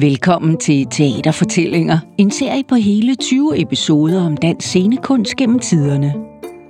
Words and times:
Velkommen 0.00 0.56
til 0.56 0.86
Teaterfortællinger, 0.90 1.98
en 2.18 2.30
serie 2.30 2.64
på 2.68 2.74
hele 2.74 3.14
20 3.14 3.60
episoder 3.60 4.26
om 4.26 4.36
dansk 4.36 4.68
scenekunst 4.68 5.36
gennem 5.36 5.58
tiderne. 5.58 6.14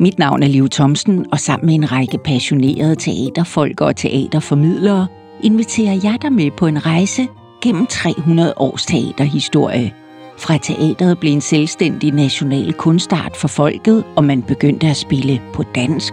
Mit 0.01 0.19
navn 0.19 0.43
er 0.43 0.47
Liv 0.47 0.69
Thomsen, 0.69 1.26
og 1.33 1.40
sammen 1.40 1.67
med 1.67 1.75
en 1.75 1.93
række 1.93 2.19
passionerede 2.19 2.97
teaterfolk 2.97 3.80
og 3.80 3.97
teaterformidlere 3.97 5.06
inviterer 5.43 6.01
jeg 6.03 6.19
dig 6.22 6.33
med 6.33 6.51
på 6.51 6.67
en 6.67 6.87
rejse 6.87 7.29
gennem 7.62 7.87
300 7.87 8.54
års 8.56 8.87
teaterhistorie. 8.87 9.92
Fra 10.38 10.58
teateret 10.58 11.19
blev 11.19 11.33
en 11.33 11.40
selvstændig 11.40 12.13
national 12.13 12.72
kunstart 12.72 13.37
for 13.37 13.49
folket, 13.49 14.04
og 14.17 14.24
man 14.24 14.42
begyndte 14.42 14.87
at 14.87 14.97
spille 14.97 15.42
på 15.53 15.63
dansk, 15.74 16.12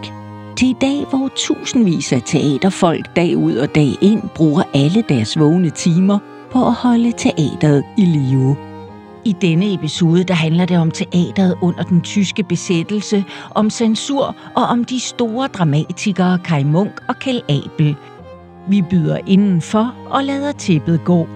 til 0.58 0.70
i 0.70 0.76
dag, 0.82 1.06
hvor 1.10 1.30
tusindvis 1.36 2.14
af 2.14 2.22
teaterfolk 2.26 3.16
dag 3.16 3.38
ud 3.38 3.56
og 3.56 3.76
dag 3.76 3.90
ind 4.02 4.22
bruger 4.36 4.64
alle 4.74 5.04
deres 5.10 5.40
vågne 5.40 5.70
timer 5.70 6.20
på 6.56 6.68
at 6.68 6.74
holde 6.74 7.12
teateret 7.12 7.84
i 7.98 8.06
live. 8.06 8.56
I 9.26 9.36
denne 9.42 9.74
episode 9.74 10.24
der 10.24 10.34
handler 10.34 10.66
det 10.66 10.78
om 10.78 10.92
teateret 10.92 11.58
under 11.62 11.84
den 11.84 12.02
tyske 12.02 12.44
besættelse, 12.44 13.24
om 13.56 13.70
censur 13.70 14.36
og 14.56 14.64
om 14.64 14.84
de 14.84 15.00
store 15.00 15.48
dramatikere 15.48 16.40
Kai 16.40 16.64
Munk 16.64 17.02
og 17.10 17.16
Kjell 17.20 17.42
Abel. 17.50 17.96
Vi 18.68 18.82
byder 18.82 19.20
indenfor 19.28 19.96
og 20.10 20.24
lader 20.24 20.52
tippet 20.52 21.02
gå. 21.06 21.28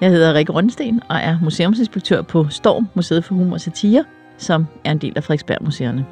Jeg 0.00 0.10
hedder 0.10 0.34
Rikke 0.34 0.52
Rundsten 0.52 1.00
og 1.08 1.16
er 1.16 1.38
museumsinspektør 1.42 2.22
på 2.22 2.48
Storm, 2.48 2.88
Museet 2.94 3.24
for 3.24 3.34
Humor 3.34 3.54
og 3.54 3.60
Satire, 3.60 4.04
som 4.38 4.66
er 4.84 4.92
en 4.92 4.98
del 4.98 5.12
af 5.16 5.24
Frederiksberg 5.24 5.64
Museerne. 5.64 6.06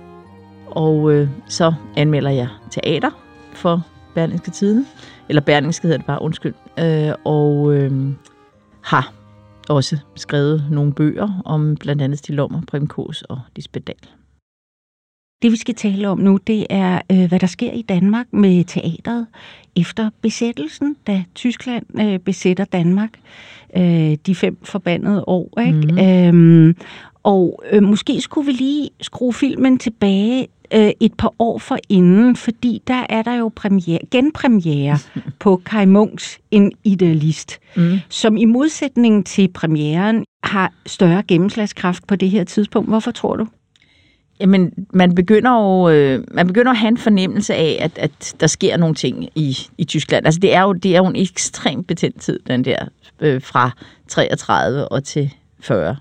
Og 0.67 1.13
øh, 1.13 1.29
så 1.47 1.73
anmelder 1.97 2.31
jeg 2.31 2.49
teater 2.71 3.11
for 3.53 3.83
Berlingske 4.15 4.51
Tidene, 4.51 4.85
eller 5.29 5.43
Berlingske 5.43 5.83
hedder 5.83 5.99
det 5.99 6.07
bare, 6.07 6.23
undskyld, 6.23 6.55
øh, 6.79 7.13
og 7.25 7.75
øh, 7.75 7.93
har 8.83 9.15
også 9.69 9.99
skrevet 10.15 10.65
nogle 10.71 10.93
bøger 10.93 11.43
om 11.45 11.77
blandt 11.77 12.03
andet 12.03 12.19
Stig 12.19 12.35
Lommer, 12.35 12.87
Kås 12.89 13.23
og 13.23 13.41
Lisbeth 13.57 13.85
Dahl. 13.85 14.09
Det 15.43 15.53
vi 15.53 15.57
skal 15.57 15.75
tale 15.75 16.09
om 16.09 16.19
nu, 16.19 16.39
det 16.47 16.67
er, 16.71 17.01
øh, 17.13 17.29
hvad 17.29 17.41
der 17.41 17.47
sker 17.47 17.73
i 17.73 17.83
Danmark 17.83 18.27
med 18.33 18.65
teateret 18.65 19.27
efter 19.77 20.11
besættelsen, 20.21 20.97
da 21.07 21.25
Tyskland 21.35 22.01
øh, 22.01 22.19
besætter 22.19 22.65
Danmark 22.65 23.11
øh, 23.77 24.17
de 24.27 24.35
fem 24.35 24.65
forbandede 24.65 25.25
år. 25.27 25.61
Ikke? 25.61 25.73
Mm-hmm. 25.73 26.69
Øhm, 26.69 26.77
og 27.23 27.63
øh, 27.73 27.83
måske 27.83 28.21
skulle 28.21 28.47
vi 28.47 28.53
lige 28.53 28.91
skrue 29.01 29.33
filmen 29.33 29.79
tilbage 29.79 30.49
øh, 30.75 30.91
et 31.01 31.15
par 31.15 31.35
år 31.39 31.59
for 31.59 31.79
inden, 31.89 32.37
fordi 32.37 32.83
der 32.87 33.07
er 33.09 33.23
der 33.23 33.35
jo 33.35 33.51
premiere, 33.57 33.99
genpremiere 34.11 34.99
på 35.41 35.63
Kai 35.67 35.87
Munks 35.87 36.39
En 36.51 36.73
Idealist, 36.85 37.59
mm. 37.77 37.99
som 38.09 38.37
i 38.37 38.45
modsætning 38.45 39.27
til 39.27 39.49
premieren 39.49 40.25
har 40.45 40.73
større 40.87 41.23
gennemslagskraft 41.23 42.07
på 42.07 42.17
det 42.17 42.31
her 42.31 42.45
tidspunkt. 42.45 42.89
Hvorfor 42.89 43.11
tror 43.11 43.37
du? 43.37 43.47
Jamen, 44.41 44.73
man 44.95 45.15
begynder 45.15 45.51
jo 45.51 45.89
øh, 45.89 46.25
man 46.31 46.47
begynder 46.47 46.71
at 46.71 46.79
have 46.79 46.89
en 46.89 46.99
fornemmelse 46.99 47.55
af, 47.55 47.79
at, 47.81 47.99
at 47.99 48.35
der 48.41 48.47
sker 48.47 48.77
nogle 48.77 48.95
ting 48.95 49.29
i, 49.35 49.59
i 49.79 49.85
Tyskland. 49.85 50.27
Altså, 50.27 50.41
det 50.41 50.55
er 50.55 50.63
jo, 50.63 50.73
det 50.73 50.95
er 50.95 50.99
jo 50.99 51.07
en 51.07 51.17
ekstremt 51.17 51.87
betændt 51.87 52.21
tid, 52.21 52.39
den 52.47 52.65
der, 52.65 52.87
øh, 53.21 53.43
fra 53.43 53.71
33 54.09 54.89
og 54.89 55.05
til 55.05 55.35
40. 55.61 55.97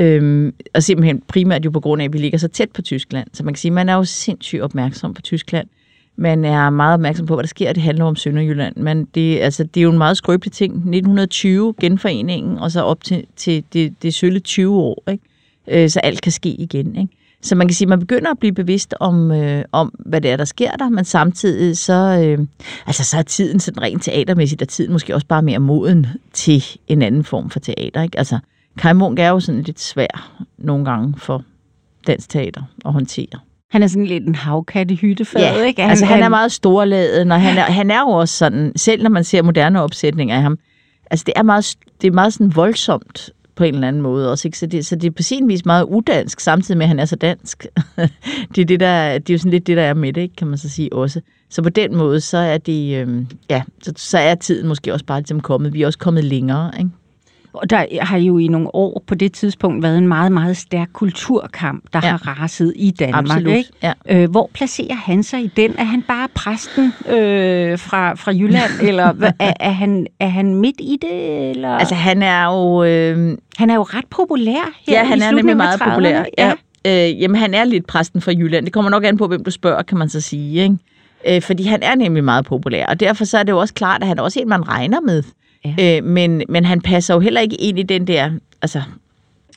Øhm, 0.00 0.54
og 0.74 0.82
simpelthen 0.82 1.22
primært 1.28 1.64
jo 1.64 1.70
på 1.70 1.80
grund 1.80 2.02
af, 2.02 2.04
at 2.06 2.12
vi 2.12 2.18
ligger 2.18 2.38
så 2.38 2.48
tæt 2.48 2.70
på 2.70 2.82
Tyskland. 2.82 3.28
Så 3.32 3.44
man 3.44 3.54
kan 3.54 3.58
sige, 3.58 3.70
at 3.70 3.74
man 3.74 3.88
er 3.88 3.94
jo 3.94 4.04
sindssygt 4.04 4.62
opmærksom 4.62 5.14
på 5.14 5.22
Tyskland. 5.22 5.68
Man 6.16 6.44
er 6.44 6.70
meget 6.70 6.94
opmærksom 6.94 7.26
på, 7.26 7.34
hvad 7.34 7.42
der 7.42 7.48
sker, 7.48 7.72
det 7.72 7.82
handler 7.82 8.04
om 8.04 8.16
Sønderjylland. 8.16 8.76
Men 8.76 9.04
det, 9.04 9.38
altså, 9.38 9.64
det 9.64 9.80
er 9.80 9.82
jo 9.82 9.90
en 9.90 9.98
meget 9.98 10.16
skrøbelig 10.16 10.52
ting. 10.52 10.72
1920, 10.72 11.74
genforeningen, 11.80 12.58
og 12.58 12.70
så 12.70 12.82
op 12.82 13.04
til, 13.04 13.24
til 13.36 13.64
det, 13.72 14.02
det 14.02 14.14
sølle 14.14 14.40
20 14.40 14.76
år. 14.76 15.02
Ikke? 15.10 15.24
Øh, 15.68 15.90
så 15.90 16.00
alt 16.00 16.22
kan 16.22 16.32
ske 16.32 16.48
igen. 16.48 16.96
Ikke? 16.96 17.14
Så 17.42 17.54
man 17.54 17.68
kan 17.68 17.74
sige, 17.74 17.86
at 17.86 17.88
man 17.88 18.00
begynder 18.00 18.30
at 18.30 18.38
blive 18.38 18.52
bevidst 18.52 18.94
om, 19.00 19.30
øh, 19.30 19.64
om 19.72 19.94
hvad 19.98 20.20
det 20.20 20.30
er, 20.30 20.36
der 20.36 20.44
sker 20.44 20.70
der, 20.70 20.88
men 20.88 21.04
samtidig 21.04 21.78
så, 21.78 22.24
øh, 22.24 22.46
altså, 22.86 23.04
så 23.04 23.18
er 23.18 23.22
tiden 23.22 23.60
sådan 23.60 23.82
rent 23.82 24.02
teatermæssigt, 24.02 24.62
og 24.62 24.68
tiden 24.68 24.92
måske 24.92 25.14
også 25.14 25.26
bare 25.26 25.42
mere 25.42 25.58
moden 25.58 26.06
til 26.32 26.64
en 26.86 27.02
anden 27.02 27.24
form 27.24 27.50
for 27.50 27.60
teater. 27.60 28.02
Ikke? 28.02 28.18
Altså, 28.18 28.38
Kai 28.78 28.92
Munk 28.92 29.18
er 29.18 29.28
jo 29.28 29.40
sådan 29.40 29.62
lidt 29.62 29.80
svær 29.80 30.32
nogle 30.58 30.84
gange 30.84 31.14
for 31.16 31.42
dansk 32.06 32.28
teater 32.28 32.62
at 32.84 32.92
håndtere. 32.92 33.40
Han 33.70 33.82
er 33.82 33.86
sådan 33.86 34.06
lidt 34.06 34.26
en 34.26 34.34
havkatte 34.34 34.94
hyttefad, 34.94 35.40
ja, 35.40 35.62
ikke? 35.62 35.82
Han, 35.82 35.90
altså 35.90 36.04
han 36.04 36.22
er 36.22 36.28
meget 36.28 36.52
storladet, 36.52 37.32
og 37.32 37.40
han 37.40 37.58
er, 37.58 37.62
han 37.62 37.90
er 37.90 38.00
jo 38.00 38.08
også 38.08 38.36
sådan, 38.36 38.72
selv 38.76 39.02
når 39.02 39.10
man 39.10 39.24
ser 39.24 39.42
moderne 39.42 39.82
opsætninger 39.82 40.36
af 40.36 40.42
ham, 40.42 40.58
altså 41.10 41.24
det 41.26 41.32
er 41.36 41.42
meget, 41.42 41.76
det 42.00 42.06
er 42.06 42.12
meget 42.12 42.32
sådan 42.32 42.56
voldsomt 42.56 43.30
på 43.54 43.64
en 43.64 43.74
eller 43.74 43.88
anden 43.88 44.02
måde 44.02 44.30
også, 44.30 44.48
ikke? 44.48 44.58
Så, 44.58 44.66
det, 44.66 44.86
så 44.86 44.96
det 44.96 45.06
er 45.06 45.10
på 45.10 45.22
sin 45.22 45.48
vis 45.48 45.64
meget 45.64 45.84
udansk, 45.84 46.40
samtidig 46.40 46.78
med, 46.78 46.84
at 46.84 46.88
han 46.88 46.98
er 46.98 47.04
så 47.04 47.16
dansk. 47.16 47.66
det, 48.54 48.60
er 48.62 48.64
det, 48.64 48.80
der, 48.80 49.18
det 49.18 49.30
er 49.30 49.34
jo 49.34 49.38
sådan 49.38 49.50
lidt 49.50 49.66
det, 49.66 49.76
der 49.76 49.82
er 49.82 49.94
med 49.94 50.12
det, 50.12 50.20
ikke? 50.20 50.36
kan 50.36 50.46
man 50.46 50.58
så 50.58 50.68
sige 50.68 50.92
også. 50.92 51.20
Så 51.50 51.62
på 51.62 51.68
den 51.68 51.96
måde, 51.96 52.20
så 52.20 52.38
er 52.38 52.58
det, 52.58 52.96
øh, 52.96 53.24
ja, 53.50 53.62
så, 53.82 53.92
så 53.96 54.18
er 54.18 54.34
tiden 54.34 54.68
måske 54.68 54.92
også 54.92 55.04
bare 55.04 55.20
ligesom 55.20 55.40
kommet. 55.40 55.72
Vi 55.72 55.82
er 55.82 55.86
også 55.86 55.98
kommet 55.98 56.24
længere, 56.24 56.72
ikke? 56.78 56.90
Og 57.58 57.70
der 57.70 58.04
har 58.04 58.18
jo 58.18 58.38
i 58.38 58.46
nogle 58.46 58.74
år 58.74 59.02
på 59.06 59.14
det 59.14 59.32
tidspunkt 59.32 59.82
været 59.82 59.98
en 59.98 60.08
meget, 60.08 60.32
meget 60.32 60.56
stærk 60.56 60.88
kulturkamp, 60.92 61.84
der 61.92 62.00
ja. 62.02 62.10
har 62.10 62.42
raset 62.42 62.72
i 62.76 62.90
Danmark. 62.90 63.24
Absolut. 63.24 63.54
Ikke? 63.54 63.70
Ja. 63.82 63.92
Øh, 64.08 64.30
hvor 64.30 64.50
placerer 64.54 64.94
han 64.94 65.22
sig 65.22 65.44
i 65.44 65.46
den? 65.46 65.74
Er 65.78 65.84
han 65.84 66.02
bare 66.02 66.28
præsten 66.34 66.92
øh, 67.08 67.78
fra, 67.78 68.14
fra 68.14 68.32
Jylland, 68.32 68.70
eller 68.88 69.32
er, 69.38 69.52
er, 69.60 69.70
han, 69.70 70.06
er 70.20 70.28
han 70.28 70.54
midt 70.54 70.76
i 70.78 70.98
det? 71.02 71.50
Eller? 71.50 71.70
Altså 71.70 71.94
han 71.94 72.22
er 72.22 72.44
jo... 72.44 72.84
Øh... 72.84 73.38
Han 73.56 73.70
er 73.70 73.74
jo 73.74 73.82
ret 73.82 74.06
populær 74.10 74.52
her 74.86 74.94
Ja, 74.94 75.04
han 75.04 75.18
i 75.18 75.22
er 75.22 75.30
nemlig 75.30 75.56
meget 75.56 75.80
populær. 75.80 76.24
Ja. 76.38 76.52
Ja. 76.84 77.08
Øh, 77.08 77.20
jamen 77.20 77.36
han 77.36 77.54
er 77.54 77.64
lidt 77.64 77.86
præsten 77.86 78.20
fra 78.20 78.32
Jylland. 78.32 78.64
Det 78.64 78.72
kommer 78.72 78.90
nok 78.90 79.04
an 79.04 79.16
på, 79.16 79.26
hvem 79.26 79.44
du 79.44 79.50
spørger, 79.50 79.82
kan 79.82 79.98
man 79.98 80.08
så 80.08 80.20
sige. 80.20 80.62
Ikke? 80.62 80.76
Øh, 81.28 81.42
fordi 81.42 81.62
han 81.62 81.82
er 81.82 81.94
nemlig 81.94 82.24
meget 82.24 82.44
populær, 82.44 82.86
og 82.86 83.00
derfor 83.00 83.24
så 83.24 83.38
er 83.38 83.42
det 83.42 83.52
jo 83.52 83.58
også 83.58 83.74
klart, 83.74 84.02
at 84.02 84.08
han 84.08 84.18
er 84.18 84.22
også 84.22 84.40
en, 84.40 84.48
man 84.48 84.68
regner 84.68 85.00
med 85.00 85.22
Ja. 85.78 85.96
Øh, 85.96 86.04
men, 86.04 86.42
men 86.48 86.64
han 86.64 86.80
passer 86.80 87.14
jo 87.14 87.20
heller 87.20 87.40
ikke 87.40 87.56
ind 87.56 87.78
i 87.78 87.82
den 87.82 88.06
der, 88.06 88.30
altså, 88.62 88.82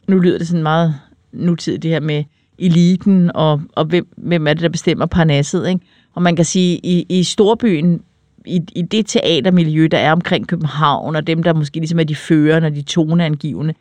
nu 0.07 0.19
lyder 0.19 0.37
det 0.37 0.47
sådan 0.47 0.63
meget 0.63 0.95
nutidigt 1.31 1.83
det 1.83 1.91
her 1.91 1.99
med 1.99 2.23
eliten, 2.59 3.31
og, 3.35 3.61
og 3.75 3.85
hvem, 3.85 4.07
hvem 4.17 4.47
er 4.47 4.53
det, 4.53 4.63
der 4.63 4.69
bestemmer 4.69 5.05
parnasset, 5.05 5.69
ikke? 5.69 5.81
Og 6.13 6.21
man 6.21 6.35
kan 6.35 6.45
sige, 6.45 6.79
i, 6.83 7.05
i 7.09 7.23
storbyen, 7.23 8.01
i, 8.45 8.59
i 8.75 8.81
det 8.81 9.05
teatermiljø, 9.05 9.87
der 9.91 9.97
er 9.97 10.11
omkring 10.11 10.47
København, 10.47 11.15
og 11.15 11.27
dem, 11.27 11.43
der 11.43 11.53
måske 11.53 11.79
ligesom 11.79 11.99
er 11.99 12.03
de 12.03 12.15
førende 12.15 12.65
og 12.65 12.75
de 12.75 12.81
toneangivende, 12.81 13.73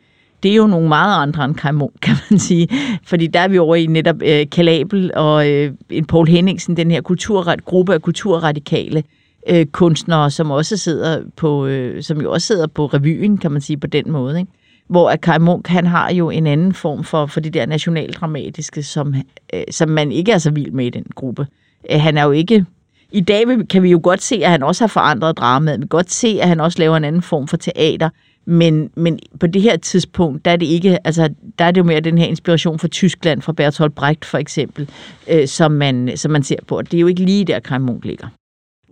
det 0.43 0.51
er 0.51 0.55
jo 0.55 0.67
nogle 0.67 0.87
meget 0.87 1.21
andre 1.21 1.45
end 1.45 1.55
Kai 1.55 1.71
Munk, 1.71 1.93
kan 2.01 2.15
man 2.29 2.39
sige. 2.39 2.67
Fordi 3.03 3.27
der 3.27 3.39
er 3.39 3.47
vi 3.47 3.57
over 3.57 3.75
i 3.75 3.85
netop 3.85 4.15
øh, 4.25 4.49
Kalabel 4.51 5.11
og 5.15 5.49
øh, 5.49 5.73
en 5.89 6.05
Paul 6.05 6.27
Henningsen, 6.27 6.77
den 6.77 6.91
her 6.91 7.01
kulturret, 7.01 7.65
gruppe 7.65 7.93
af 7.93 8.01
kulturradikale, 8.01 9.03
øh, 9.47 9.65
kunstnere, 9.65 10.31
som 10.31 10.51
også 10.51 10.77
sidder 10.77 11.23
på, 11.35 11.65
øh, 11.65 12.03
som 12.03 12.21
jo 12.21 12.31
også 12.31 12.47
sidder 12.47 12.67
på 12.67 12.85
revyen, 12.85 13.37
kan 13.37 13.51
man 13.51 13.61
sige 13.61 13.77
på 13.77 13.87
den 13.87 14.11
måde, 14.11 14.39
ikke? 14.39 14.51
Hvor 14.87 15.09
at 15.09 15.21
Kai 15.21 15.39
Munk, 15.39 15.67
han 15.67 15.85
har 15.85 16.11
jo 16.13 16.29
en 16.29 16.47
anden 16.47 16.73
form 16.73 17.03
for, 17.03 17.25
for 17.25 17.39
det 17.39 17.53
der 17.53 17.65
nationaldramatiske, 17.65 18.83
som, 18.83 19.15
øh, 19.53 19.63
som 19.71 19.89
man 19.89 20.11
ikke 20.11 20.31
er 20.31 20.37
så 20.37 20.51
vild 20.51 20.71
med 20.71 20.85
i 20.85 20.89
den 20.89 21.05
gruppe. 21.15 21.47
Øh, 21.91 22.01
han 22.01 22.17
er 22.17 22.23
jo 22.23 22.31
ikke... 22.31 22.65
I 23.13 23.21
dag 23.21 23.45
kan 23.69 23.83
vi 23.83 23.91
jo 23.91 23.99
godt 24.03 24.21
se, 24.21 24.35
at 24.35 24.51
han 24.51 24.63
også 24.63 24.83
har 24.83 24.87
forandret 24.87 25.37
dramaet. 25.37 25.79
Vi 25.79 25.81
kan 25.81 25.87
godt 25.87 26.11
se, 26.11 26.37
at 26.41 26.47
han 26.47 26.59
også 26.59 26.79
laver 26.79 26.97
en 26.97 27.03
anden 27.03 27.21
form 27.21 27.47
for 27.47 27.57
teater. 27.57 28.09
Men, 28.45 28.89
men 28.95 29.19
på 29.39 29.47
det 29.47 29.61
her 29.61 29.77
tidspunkt, 29.77 30.45
der 30.45 30.51
er 30.51 30.55
det 30.55 30.65
ikke, 30.65 31.07
altså, 31.07 31.29
der 31.59 31.65
er 31.65 31.71
det 31.71 31.77
jo 31.77 31.85
mere 31.85 31.99
den 31.99 32.17
her 32.17 32.25
inspiration 32.25 32.79
fra 32.79 32.87
Tyskland, 32.87 33.41
fra 33.41 33.53
Bertolt 33.53 33.95
Brecht 33.95 34.25
for 34.25 34.37
eksempel, 34.37 34.89
øh, 35.29 35.47
som, 35.47 35.71
man, 35.71 36.11
som 36.15 36.31
man 36.31 36.43
ser 36.43 36.55
på. 36.67 36.81
Det 36.81 36.93
er 36.93 37.01
jo 37.01 37.07
ikke 37.07 37.25
lige 37.25 37.45
der, 37.45 37.59
Kai 37.59 37.77
Munk 37.77 38.05
ligger 38.05 38.27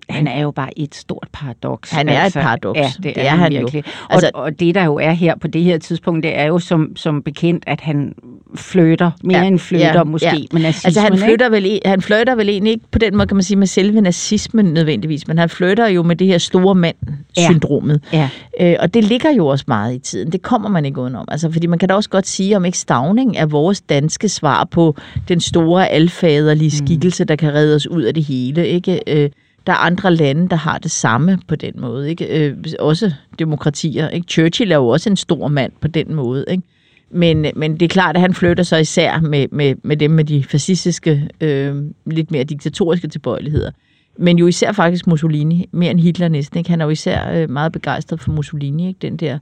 han 0.10 0.28
er 0.28 0.42
jo 0.42 0.52
bare 0.52 0.80
et 0.80 0.96
stort 0.96 1.28
paradoks. 1.34 1.92
Han 1.92 2.10
er 2.10 2.20
altså, 2.20 2.40
et 2.40 2.44
paradoks. 2.44 2.80
Ja, 2.80 2.92
det, 2.98 3.04
det 3.04 3.18
er, 3.18 3.32
er 3.32 3.36
han 3.36 3.52
virkelig. 3.52 3.84
Jo. 3.86 3.92
Altså, 4.10 4.32
og, 4.34 4.42
og 4.42 4.60
det, 4.60 4.76
der 4.76 4.84
jo 4.84 4.96
er 4.96 5.12
her 5.12 5.36
på 5.36 5.48
det 5.48 5.64
her 5.64 5.78
tidspunkt, 5.78 6.24
det 6.24 6.38
er 6.38 6.46
jo 6.46 6.60
som, 6.60 6.96
som 6.96 7.24
bekendt, 7.24 7.64
at 7.68 7.82
han 7.82 8.14
flytter, 8.56 9.12
mere 9.24 9.40
ja, 9.40 9.48
end 9.48 9.60
flytter 9.60 9.94
ja, 9.94 10.04
måske, 10.04 10.28
ja. 10.28 10.44
med 10.52 10.62
nazismen. 10.62 10.88
Altså 10.88 11.02
han 11.02 11.18
flytter, 11.18 11.50
vel, 11.50 11.80
han 11.86 12.02
flytter 12.02 12.36
vel 12.36 12.50
egentlig 12.50 12.74
ikke 12.74 12.86
på 12.92 13.00
den 13.00 13.18
måde, 13.18 13.28
kan 13.28 13.38
man 13.38 13.44
sige, 13.44 13.58
med 13.58 13.68
selve 13.68 14.02
nazismen 14.02 14.66
nødvendigvis, 14.66 15.28
men 15.28 15.38
han 15.38 15.50
flytter 15.50 15.88
jo 15.88 16.04
med 16.04 16.16
det 16.16 16.28
her 16.28 16.38
store 16.38 16.76
mand-syndromet. 16.76 18.02
Ja. 18.14 18.30
Ja. 18.60 18.72
Øh, 18.72 18.78
og 18.80 18.94
det 18.94 19.04
ligger 19.04 19.32
jo 19.32 19.48
også 19.48 19.66
meget 19.68 19.96
i 19.96 20.00
tiden. 20.00 20.32
Det 20.32 20.42
kommer 20.42 20.70
man 20.70 20.86
ikke 20.86 21.02
udenom. 21.02 21.26
Altså, 21.32 21.52
fordi 21.52 21.68
man 21.68 21.80
kan 21.80 21.90
da 21.90 21.96
også 21.96 22.10
godt 22.10 22.28
sige, 22.28 22.58
om 22.58 22.66
ikke 22.66 22.78
Stavning 22.78 23.38
er 23.38 23.46
vores 23.46 23.82
danske 23.82 24.30
svar 24.30 24.64
på 24.64 24.96
den 25.28 25.40
store 25.40 25.90
alfaderlige 25.90 26.72
mm. 26.80 26.86
skikkelse, 26.86 27.24
mm. 27.24 27.28
der 27.28 27.36
kan 27.36 27.54
redde 27.54 27.76
os 27.76 27.88
ud 27.88 28.02
af 28.02 28.14
det 28.14 28.24
hele. 28.24 28.68
Ikke? 28.68 29.00
Øh, 29.08 29.30
der 29.70 29.76
er 29.76 29.80
andre 29.80 30.16
lande, 30.16 30.50
der 30.50 30.56
har 30.56 30.78
det 30.78 30.92
samme 30.92 31.40
på 31.48 31.56
den 31.56 31.74
måde. 31.78 32.10
Ikke? 32.10 32.48
Øh, 32.48 32.58
også 32.80 33.12
demokratier. 33.40 34.10
Ikke? 34.10 34.28
Churchill 34.28 34.72
er 34.72 34.76
jo 34.76 34.88
også 34.88 35.10
en 35.10 35.16
stor 35.16 35.48
mand 35.48 35.72
på 35.82 35.88
den 35.88 36.14
måde. 36.14 36.46
Ikke? 36.52 36.64
Men, 37.12 37.46
men 37.56 37.74
det 37.74 37.82
er 37.82 37.88
klart, 37.88 38.16
at 38.16 38.22
han 38.22 38.34
flytter 38.34 38.64
sig 38.64 38.82
især 38.82 39.20
med, 39.20 39.48
med, 39.52 39.76
med 39.84 39.98
dem 39.98 40.12
med 40.12 40.24
de 40.24 40.44
fascistiske, 40.44 41.30
øh, 41.42 41.76
lidt 42.06 42.32
mere 42.32 42.44
diktatoriske 42.44 43.08
tilbøjeligheder. 43.08 43.72
men 44.18 44.38
jo 44.38 44.48
især 44.48 44.72
faktisk 44.72 45.08
Mussolini, 45.08 45.70
mere 45.72 45.92
end 45.92 46.00
Hitler 46.00 46.28
næsten. 46.28 46.58
Ikke? 46.58 46.70
Han 46.70 46.82
er 46.82 46.86
jo 46.86 46.92
især 46.92 47.32
øh, 47.32 47.50
meget 47.50 47.72
begejstret 47.72 48.20
for 48.20 48.32
Mussolini. 48.32 48.88
Ikke? 48.88 48.98
Den 49.02 49.18
der 49.18 49.40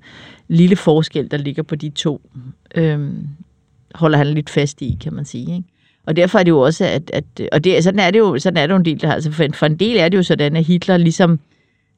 lille 0.48 0.76
forskel, 0.76 1.32
der 1.32 1.38
ligger 1.38 1.64
på 1.64 1.76
de 1.76 1.90
to, 1.90 2.22
øh, 2.76 3.10
holder 3.96 4.18
han 4.18 4.28
lidt 4.28 4.50
fast 4.50 4.82
i, 4.82 4.98
kan 5.02 5.14
man 5.14 5.26
sige. 5.26 5.56
Ikke? 5.56 5.70
Og 6.08 6.16
derfor 6.16 6.40
er 6.40 6.44
det 6.44 6.52
jo 6.52 6.60
også, 6.60 6.86
at, 6.86 7.12
at 7.14 7.24
og 7.52 7.64
det, 7.64 7.84
sådan, 7.84 8.00
er 8.00 8.12
det 8.12 8.20
jo, 8.20 8.40
sådan 8.40 8.58
er 8.58 8.68
det 8.68 8.72
jo 8.72 8.78
en 8.78 8.86
del, 8.86 9.02
der, 9.02 9.12
altså 9.12 9.32
for, 9.32 9.46
for 9.54 9.66
en 9.66 9.76
del 9.76 9.98
er 9.98 10.10
det 10.10 10.18
jo 10.18 10.24
sådan, 10.24 10.56
at 10.56 10.66
Hitler 10.66 10.98
ligesom 10.98 11.40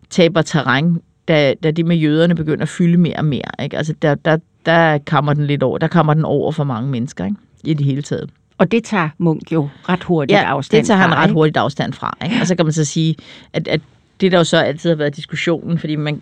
taber 0.10 0.42
terræn, 0.42 0.98
da, 1.28 1.54
da 1.64 1.72
det 1.72 1.86
med 1.86 1.96
jøderne 1.96 2.36
begynder 2.36 2.62
at 2.62 2.70
fylde 2.70 2.98
mere 2.98 3.16
og 3.16 3.26
mere. 3.26 3.64
Ikke? 3.64 3.78
Altså 3.78 3.94
der, 4.02 4.16
der, 4.16 4.38
der 4.66 4.98
kommer 4.98 5.34
den 5.34 5.48
lidt 5.48 5.64
over, 5.64 5.78
der 5.78 5.88
kommer 5.88 6.14
den 6.14 6.26
over 6.26 6.52
for 6.52 6.64
mange 6.64 6.90
mennesker, 6.90 7.26
ikke? 7.26 7.38
i 7.64 7.74
det 7.74 7.86
hele 7.86 8.02
taget. 8.02 8.30
Og 8.58 8.72
det 8.72 8.84
tager 8.84 9.10
Munk 9.18 9.52
jo 9.52 9.70
ret 9.90 10.04
hurtigt 10.04 10.38
ja, 10.38 10.44
afstand 10.44 10.82
det 10.82 10.88
tager 10.88 10.98
han 10.98 11.10
fra, 11.10 11.24
ret 11.24 11.32
hurtigt 11.32 11.58
afstand 11.58 11.94
fra. 11.94 12.18
Ikke? 12.24 12.36
Og 12.42 12.48
så 12.48 12.56
kan 12.56 12.66
man 12.66 12.74
så 12.74 12.86
sige, 12.86 13.16
at, 13.54 13.68
at 13.68 13.82
det 14.22 14.32
der 14.32 14.38
jo 14.38 14.44
så 14.44 14.58
altid 14.58 14.90
har 14.90 14.96
været 14.96 15.16
diskussionen, 15.16 15.80
fordi 15.80 15.96
man, 15.96 16.22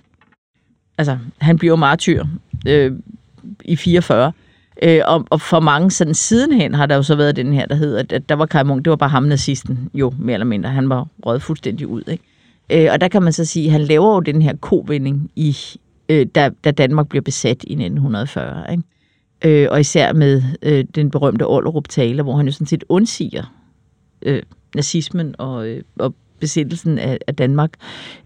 altså, 0.98 1.18
han 1.38 1.57
bliver 1.57 1.72
jo 1.72 1.75
martyr 1.75 2.25
øh, 2.68 2.92
i 3.66 3.75
44, 3.75 4.31
øh, 4.83 5.01
og, 5.06 5.25
og 5.29 5.41
for 5.41 5.59
mange 5.59 5.91
sådan 5.91 6.13
sidenhen 6.13 6.74
har 6.74 6.85
der 6.85 6.95
jo 6.95 7.03
så 7.03 7.15
været 7.15 7.35
den 7.35 7.53
her, 7.53 7.65
der 7.65 7.75
hedder, 7.75 8.03
at, 8.09 8.29
der 8.29 8.35
var 8.35 8.45
Kai 8.45 8.63
Munk, 8.63 8.85
det 8.85 8.89
var 8.89 8.95
bare 8.95 9.09
ham 9.09 9.24
nazisten, 9.24 9.89
jo 9.94 10.13
mere 10.19 10.33
eller 10.33 10.45
mindre, 10.45 10.69
han 10.69 10.89
var 10.89 11.07
røget 11.25 11.41
fuldstændig 11.41 11.88
ud. 11.88 12.03
Ikke? 12.07 12.24
Øh, 12.71 12.89
og 12.91 13.01
der 13.01 13.07
kan 13.07 13.24
man 13.24 13.33
så 13.33 13.45
sige, 13.45 13.65
at 13.65 13.71
han 13.71 13.81
laver 13.81 14.13
jo 14.13 14.19
den 14.19 14.41
her 14.41 14.53
kovending, 14.56 15.31
i, 15.35 15.57
øh, 16.09 16.25
da, 16.35 16.50
da 16.63 16.71
Danmark 16.71 17.09
bliver 17.09 17.21
besat 17.21 17.63
i 17.63 17.74
1940. 17.74 18.71
Ikke? 18.71 18.83
Øh, 19.45 19.68
og 19.71 19.79
især 19.79 20.13
med 20.13 20.44
øh, 20.62 20.85
den 20.95 21.12
berømte 21.12 21.47
Ollerup-tale, 21.47 22.24
hvor 22.24 22.38
han 22.38 22.45
jo 22.45 22.51
sådan 22.51 22.68
set 22.68 22.83
undsiger 22.89 23.53
øh, 24.21 24.44
nazismen 24.75 25.35
og, 25.38 25.68
øh, 25.68 25.83
og 26.00 26.15
besættelsen 26.39 27.00
af, 27.00 27.18
af 27.27 27.35
Danmark, 27.35 27.71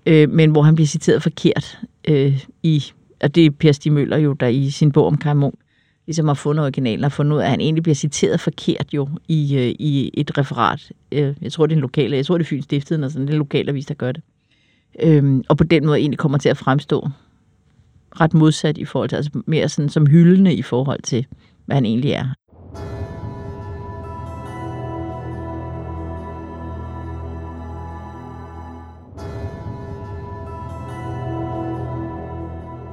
øh, 0.05 0.29
men 0.29 0.51
hvor 0.51 0.61
han 0.61 0.75
bliver 0.75 0.87
citeret 0.87 1.23
forkert 1.23 1.79
øh, 2.07 2.43
i, 2.63 2.83
og 3.21 3.35
det 3.35 3.45
er 3.45 3.51
Per 3.51 3.71
Stig 3.71 3.91
Møller 3.91 4.17
jo, 4.17 4.33
der 4.33 4.47
i 4.47 4.69
sin 4.69 4.91
bog 4.91 5.05
om 5.05 5.17
Kai 5.17 5.33
Munk, 5.33 5.55
ligesom 6.11 6.27
har 6.27 6.33
fundet 6.33 6.63
originalen 6.63 7.03
og 7.03 7.11
fundet 7.11 7.35
ud 7.35 7.39
af, 7.39 7.43
at 7.43 7.49
han 7.49 7.61
egentlig 7.61 7.83
bliver 7.83 7.95
citeret 7.95 8.39
forkert 8.39 8.93
jo 8.93 9.09
i, 9.27 9.57
øh, 9.57 9.75
i 9.79 10.11
et 10.13 10.37
referat. 10.37 10.91
Øh, 11.11 11.35
jeg 11.41 11.51
tror, 11.51 11.65
det 11.65 11.73
er 11.73 11.77
en 11.77 11.81
lokal, 11.81 12.11
jeg 12.11 12.25
tror, 12.25 12.37
det 12.37 12.45
er 12.45 12.47
Fyns 12.47 12.63
Stiftet, 12.63 13.03
og 13.03 13.11
sådan 13.11 13.29
en 13.29 13.33
lokalavis, 13.33 13.85
der 13.85 13.93
gør 13.93 14.11
det. 14.11 14.23
Øh, 15.03 15.41
og 15.49 15.57
på 15.57 15.63
den 15.63 15.85
måde 15.85 15.99
egentlig 15.99 16.17
kommer 16.17 16.37
til 16.37 16.49
at 16.49 16.57
fremstå 16.57 17.09
ret 18.21 18.33
modsat 18.33 18.77
i 18.77 18.85
forhold 18.85 19.09
til, 19.09 19.15
altså 19.15 19.31
mere 19.45 19.69
sådan 19.69 19.89
som 19.89 20.07
hyldende 20.07 20.53
i 20.53 20.61
forhold 20.61 21.01
til, 21.01 21.25
hvad 21.65 21.75
han 21.75 21.85
egentlig 21.85 22.11
er. 22.11 22.25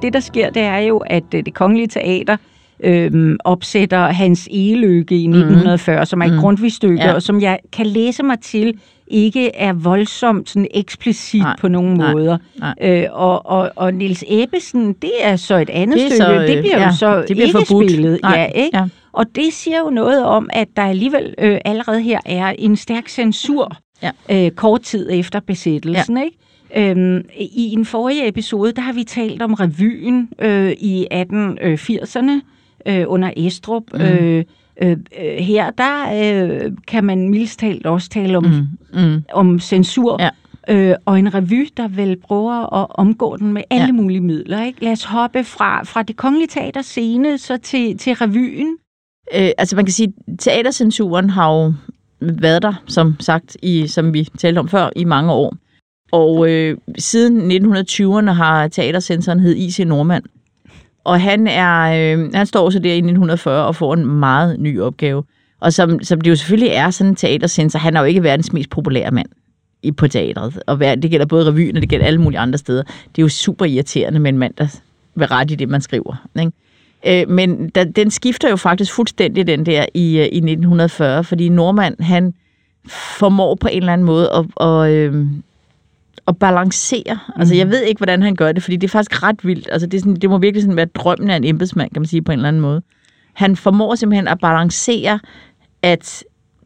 Det, 0.01 0.13
der 0.13 0.19
sker, 0.19 0.49
det 0.49 0.61
er 0.61 0.77
jo, 0.77 0.97
at 0.97 1.33
øh, 1.33 1.45
det 1.45 1.53
kongelige 1.53 1.87
teater 1.87 2.37
øhm, 2.83 3.37
opsætter 3.43 4.07
Hans 4.07 4.47
Eløkke 4.51 5.15
i 5.15 5.23
1940, 5.27 5.99
mm. 5.99 6.05
som 6.05 6.21
er 6.21 6.25
et 6.25 6.31
Mhm. 6.31 6.39
grundtvigt 6.39 6.73
stykke, 6.75 6.95
Ja. 7.03 7.13
og 7.13 7.21
som 7.21 7.41
jeg 7.41 7.59
kan 7.71 7.85
læse 7.85 8.23
mig 8.23 8.39
til, 8.39 8.73
ikke 9.07 9.55
er 9.55 9.73
voldsomt 9.73 10.49
sådan 10.49 10.67
eksplicit 10.73 11.41
Nej, 11.41 11.55
på 11.59 11.67
nogen 11.67 11.93
nej, 11.97 12.13
måder. 12.13 12.37
nej. 12.59 12.73
Øh, 12.81 13.05
og, 13.11 13.45
og, 13.45 13.71
og 13.75 13.93
Nils 13.93 14.23
Ebbesen, 14.27 14.93
det 14.93 15.11
er 15.21 15.35
så 15.35 15.55
et 15.57 15.69
andet 15.69 15.97
Det 15.99 16.05
stykke. 16.11 16.17
så, 16.25 16.33
øh, 16.33 16.47
det 16.47 16.59
bliver 16.63 16.79
ja, 16.79 16.85
jo 16.87 16.95
så 16.95 17.17
det 17.17 17.25
bliver 17.27 17.45
ikke 17.45 17.59
forbudt. 17.67 17.91
spillet. 17.91 18.19
Nej, 18.23 18.51
ja, 18.55 18.61
ikke? 18.63 18.77
ja. 18.77 18.83
Og 19.11 19.25
det 19.35 19.53
siger 19.53 19.79
jo 19.79 19.89
noget 19.89 20.25
om, 20.25 20.49
at 20.53 20.67
der 20.75 20.81
alligevel 20.83 21.33
øh, 21.37 21.57
allerede 21.65 22.01
her 22.01 22.19
er 22.25 22.53
en 22.59 22.75
stærk 22.75 23.07
censur 23.09 23.77
Ja. 24.03 24.11
øh, 24.45 24.51
kort 24.51 24.81
tid 24.81 25.09
efter 25.11 25.39
besættelsen. 25.39 26.17
Ja. 26.17 26.23
Ikke? 26.23 26.89
Øhm, 26.91 27.25
I 27.39 27.73
en 27.73 27.85
forrige 27.85 28.27
episode, 28.27 28.71
der 28.71 28.81
har 28.81 28.93
vi 28.93 29.03
talt 29.03 29.41
om 29.41 29.53
revyen 29.53 30.29
øh, 30.41 30.71
i 30.71 31.07
1880'erne 31.13 32.31
øh, 32.85 33.05
under 33.07 33.31
Estrup. 33.37 33.83
Mm. 33.93 34.01
Øh, 34.01 34.43
øh, 34.81 34.91
øh, 34.91 34.97
her, 35.37 35.71
der 35.71 35.93
øh, 36.63 36.71
kan 36.87 37.03
man 37.03 37.29
mildest 37.29 37.59
talt 37.59 37.85
også 37.85 38.09
tale 38.09 38.37
om, 38.37 38.43
mm. 38.93 39.01
Mm. 39.01 39.23
om 39.33 39.59
censur. 39.59 40.17
Ja. 40.21 40.29
Øh, 40.69 40.95
og 41.05 41.19
en 41.19 41.33
revy, 41.33 41.67
der 41.77 41.87
vel 41.87 42.15
prøver 42.27 42.81
at 42.81 42.87
omgå 42.89 43.37
den 43.37 43.53
med 43.53 43.61
alle 43.69 43.85
Ja. 43.85 43.91
mulige 43.91 44.21
midler. 44.21 44.63
Ikke? 44.65 44.83
Lad 44.83 44.91
os 44.91 45.03
hoppe 45.03 45.43
fra, 45.43 45.83
fra 45.83 46.03
det 46.03 46.15
kongelige 46.17 46.47
teaters 46.47 46.85
scene 46.85 47.37
så 47.37 47.57
til, 47.57 47.97
til 47.97 48.13
revyen. 48.13 48.77
Øh, 49.35 49.49
altså 49.57 49.75
man 49.75 49.85
kan 49.85 49.91
sige, 49.93 50.13
teatercensuren 50.39 51.29
har 51.29 51.53
jo 51.53 51.73
været 52.21 52.61
der, 52.61 52.73
som 52.87 53.15
sagt, 53.19 53.57
i, 53.63 53.87
som 53.87 54.13
vi 54.13 54.27
talte 54.37 54.59
om 54.59 54.67
før, 54.69 54.89
i 54.95 55.03
mange 55.03 55.31
år. 55.33 55.55
Og 56.11 56.49
øh, 56.51 56.77
siden 56.97 57.51
1920'erne 57.75 58.31
har 58.31 58.67
teatercensoren 58.67 59.39
hed 59.39 59.55
I.C. 59.55 59.79
Normand. 59.79 60.23
Og 61.03 61.21
han, 61.21 61.47
er, 61.47 61.81
øh, 62.15 62.33
han 62.33 62.45
står 62.45 62.69
så 62.69 62.79
der 62.79 62.89
i 62.93 62.97
1940 62.97 63.65
og 63.65 63.75
får 63.75 63.93
en 63.93 64.05
meget 64.05 64.59
ny 64.59 64.79
opgave. 64.81 65.23
Og 65.59 65.73
som, 65.73 66.03
som 66.03 66.21
det 66.21 66.29
jo 66.29 66.35
selvfølgelig 66.35 66.69
er 66.69 66.89
sådan 66.89 67.11
en 67.11 67.15
teatersensor, 67.15 67.79
han 67.79 67.95
er 67.95 67.99
jo 67.99 68.05
ikke 68.05 68.23
verdens 68.23 68.53
mest 68.53 68.69
populære 68.69 69.11
mand 69.11 69.27
i, 69.83 69.91
på 69.91 70.07
teatret. 70.07 70.59
Og 70.67 70.75
hver- 70.75 70.95
det 70.95 71.11
gælder 71.11 71.25
både 71.25 71.47
revyen, 71.51 71.75
og 71.75 71.81
det 71.81 71.89
gælder 71.89 72.05
alle 72.05 72.21
mulige 72.21 72.39
andre 72.39 72.57
steder. 72.57 72.83
Det 72.83 73.17
er 73.17 73.21
jo 73.21 73.29
super 73.29 73.65
irriterende 73.65 74.19
med 74.19 74.29
en 74.29 74.37
mand, 74.37 74.53
der 74.57 74.67
vil 75.15 75.27
ret 75.27 75.51
i 75.51 75.55
det, 75.55 75.69
man 75.69 75.81
skriver. 75.81 76.27
Ikke? 76.39 77.21
Øh, 77.21 77.29
men 77.29 77.69
da, 77.69 77.83
den 77.83 78.11
skifter 78.11 78.49
jo 78.49 78.55
faktisk 78.55 78.93
fuldstændig, 78.93 79.47
den 79.47 79.65
der, 79.65 79.85
i, 79.93 80.17
øh, 80.17 80.25
i 80.25 80.37
1940, 80.37 81.23
fordi 81.23 81.49
Normand, 81.49 82.01
han 82.01 82.33
formår 83.17 83.55
på 83.55 83.67
en 83.67 83.77
eller 83.77 83.93
anden 83.93 84.05
måde 84.05 84.29
at, 84.35 84.45
og, 84.55 84.91
øh, 84.93 85.25
at 86.27 86.37
balancere. 86.37 87.19
Altså, 87.35 87.55
jeg 87.55 87.69
ved 87.69 87.83
ikke, 87.83 87.99
hvordan 87.99 88.21
han 88.21 88.35
gør 88.35 88.51
det, 88.51 88.63
fordi 88.63 88.75
det 88.75 88.87
er 88.87 88.91
faktisk 88.91 89.23
ret 89.23 89.45
vildt. 89.45 89.69
Altså, 89.71 89.87
det, 89.87 89.97
er 89.97 90.01
sådan, 90.01 90.15
det 90.15 90.29
må 90.29 90.37
virkelig 90.37 90.63
sådan 90.63 90.75
være 90.75 90.85
drømmen 90.85 91.29
af 91.29 91.35
en 91.35 91.43
embedsmand, 91.43 91.91
kan 91.91 92.01
man 92.01 92.07
sige, 92.07 92.21
på 92.21 92.31
en 92.31 92.39
eller 92.39 92.47
anden 92.47 92.61
måde. 92.61 92.81
Han 93.33 93.55
formår 93.55 93.95
simpelthen 93.95 94.27
at 94.27 94.39
balancere, 94.39 95.19
at 95.81 96.23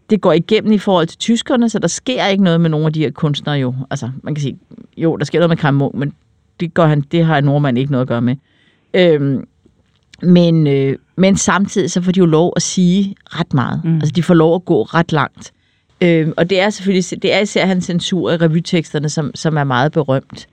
det 0.09 0.21
går 0.21 0.31
igennem 0.31 0.71
i 0.71 0.77
forhold 0.77 1.07
til 1.07 1.17
tyskerne, 1.17 1.69
så 1.69 1.79
der 1.79 1.87
sker 1.87 2.27
ikke 2.27 2.43
noget 2.43 2.61
med 2.61 2.69
nogle 2.69 2.85
af 2.85 2.93
de 2.93 2.99
her 2.99 3.11
kunstnere 3.11 3.55
jo. 3.55 3.75
Altså, 3.91 4.11
man 4.23 4.35
kan 4.35 4.41
sige, 4.41 4.59
jo, 4.97 5.15
der 5.15 5.25
sker 5.25 5.39
noget 5.39 5.49
med 5.49 5.57
Kai 5.57 5.71
Munk, 5.71 5.95
men 5.95 6.13
det, 6.59 6.73
gør 6.73 6.85
han, 6.85 7.01
det 7.01 7.25
har 7.25 7.41
Nordmand 7.41 7.77
ikke 7.77 7.91
noget 7.91 8.01
at 8.01 8.07
gøre 8.07 8.21
med. 8.21 8.35
Øhm, 8.93 9.47
men, 10.21 10.67
øh, 10.67 10.97
men 11.15 11.37
samtidig 11.37 11.91
så 11.91 12.01
får 12.01 12.11
de 12.11 12.19
jo 12.19 12.25
lov 12.25 12.53
at 12.55 12.61
sige 12.61 13.15
ret 13.25 13.53
meget. 13.53 13.81
Mm. 13.83 13.95
Altså, 13.95 14.11
de 14.11 14.23
får 14.23 14.33
lov 14.33 14.55
at 14.55 14.65
gå 14.65 14.83
ret 14.83 15.11
langt. 15.11 15.53
Øhm, 16.03 16.33
og 16.37 16.49
det 16.49 16.59
er 16.61 16.69
selvfølgelig, 16.69 17.21
det 17.23 17.33
er 17.33 17.39
især 17.39 17.65
hans 17.65 17.85
censur 17.85 18.31
af 18.31 18.41
revyteksterne, 18.41 19.09
som, 19.09 19.31
som 19.35 19.57
er 19.57 19.63
meget 19.63 19.91
berømt. 19.91 20.47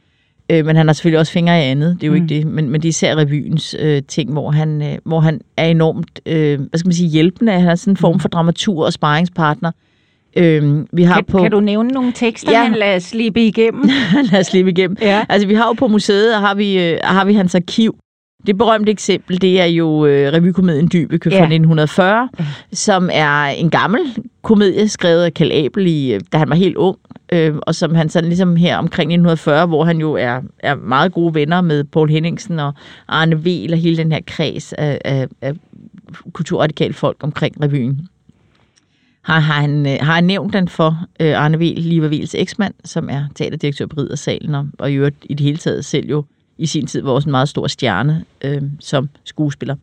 Øh, 0.50 0.66
men 0.66 0.76
han 0.76 0.86
har 0.86 0.92
selvfølgelig 0.92 1.18
også 1.20 1.32
fingre 1.32 1.58
i 1.60 1.62
andet, 1.62 1.96
det 2.00 2.02
er 2.02 2.06
jo 2.06 2.12
mm. 2.12 2.22
ikke 2.22 2.34
det. 2.34 2.46
Men, 2.46 2.70
men 2.70 2.80
det 2.80 2.88
er 2.88 2.90
især 2.90 3.16
revyens 3.16 3.76
øh, 3.78 4.02
ting, 4.08 4.32
hvor 4.32 4.50
han, 4.50 4.82
øh, 4.82 4.98
hvor 5.04 5.20
han 5.20 5.40
er 5.56 5.66
enormt, 5.66 6.20
øh, 6.26 6.60
hvad 6.60 6.78
skal 6.78 6.88
man 6.88 6.94
sige, 6.94 7.08
hjælpende. 7.08 7.52
Han 7.52 7.68
er 7.68 7.74
sådan 7.74 7.92
en 7.92 7.96
form 7.96 8.20
for 8.20 8.28
dramatur 8.28 8.84
og 8.84 8.92
sparringspartner. 8.92 9.70
Øh, 10.36 10.84
vi 10.92 11.02
har 11.02 11.14
Kan, 11.14 11.24
på, 11.24 11.38
kan 11.38 11.50
du 11.50 11.60
nævne 11.60 11.88
nogle 11.88 12.12
tekster, 12.14 12.52
Ja. 12.52 12.62
han 12.62 12.72
lader 12.72 12.98
slippe 12.98 13.46
igennem? 13.46 13.84
Lad 14.32 14.40
os 14.40 14.46
slippe 14.46 14.70
igennem. 14.70 14.96
Ja. 15.00 15.24
Altså, 15.28 15.48
vi 15.48 15.54
har 15.54 15.66
jo 15.66 15.72
på 15.72 15.88
museet, 15.88 16.34
og 16.34 16.40
har 16.40 16.54
vi, 16.54 16.78
øh, 16.78 16.98
har 17.02 17.24
vi 17.24 17.34
hans 17.34 17.54
arkiv. 17.54 17.96
Det 18.46 18.58
berømte 18.58 18.92
eksempel, 18.92 19.40
det 19.40 19.60
er 19.60 19.64
jo 19.64 20.06
øh, 20.06 20.32
revykomedien 20.32 20.90
Dybeke 20.92 21.30
fra 21.30 21.36
Ja. 21.36 21.42
1940, 21.42 22.28
som 22.72 23.10
er 23.12 23.44
en 23.44 23.70
gammel 23.70 24.00
komedie, 24.42 24.88
skrevet 24.88 25.22
af 25.22 25.34
Kjeld 25.34 25.52
Abel, 25.52 25.86
i, 25.86 26.14
øh, 26.14 26.20
da 26.32 26.38
han 26.38 26.48
var 26.48 26.54
helt 26.54 26.76
ung, 26.76 26.98
øh, 27.32 27.54
og 27.62 27.74
som 27.74 27.94
han 27.94 28.08
sådan 28.08 28.28
ligesom 28.28 28.56
her 28.56 28.76
omkring 28.76 29.08
1940, 29.12 29.66
hvor 29.66 29.84
han 29.84 29.98
jo 29.98 30.12
er, 30.12 30.40
er 30.58 30.74
meget 30.74 31.12
gode 31.12 31.34
venner 31.34 31.60
med 31.60 31.84
Paul 31.84 32.10
Henningsen 32.10 32.58
og 32.58 32.74
Arne 33.08 33.44
Vel 33.44 33.72
og 33.72 33.78
hele 33.78 33.96
den 33.96 34.12
her 34.12 34.20
kreds 34.26 34.72
af, 34.72 34.98
af, 35.04 35.26
af 35.40 35.52
kulturradikale 36.32 36.92
folk 36.94 37.16
omkring 37.20 37.62
revyen 37.62 38.08
har, 39.22 39.40
har, 39.40 39.60
han, 39.60 39.86
øh, 39.86 39.96
har 40.00 40.14
han 40.14 40.24
nævnt 40.24 40.52
den 40.52 40.68
for 40.68 41.06
øh, 41.20 41.42
Arne 41.44 41.58
Vel, 41.58 41.78
Liva 41.78 42.06
Vels 42.06 42.34
eksmand, 42.34 42.74
som 42.84 43.08
er 43.10 43.24
teaterdirektør 43.34 43.86
på 43.86 44.00
Riddersalen, 44.00 44.54
og, 44.54 44.66
og 44.78 44.92
i 44.92 44.94
øvrigt 44.94 45.16
i 45.22 45.34
det 45.34 45.44
hele 45.44 45.58
taget 45.58 45.84
selv 45.84 46.08
jo 46.08 46.24
i 46.60 46.66
sin 46.66 46.86
tid 46.86 47.02
var 47.02 47.10
også 47.10 47.28
en 47.28 47.30
meget 47.30 47.48
stor 47.48 47.66
stjerne 47.66 48.24
øh, 48.44 48.62
som 48.80 49.08
skuespiller. 49.24 49.76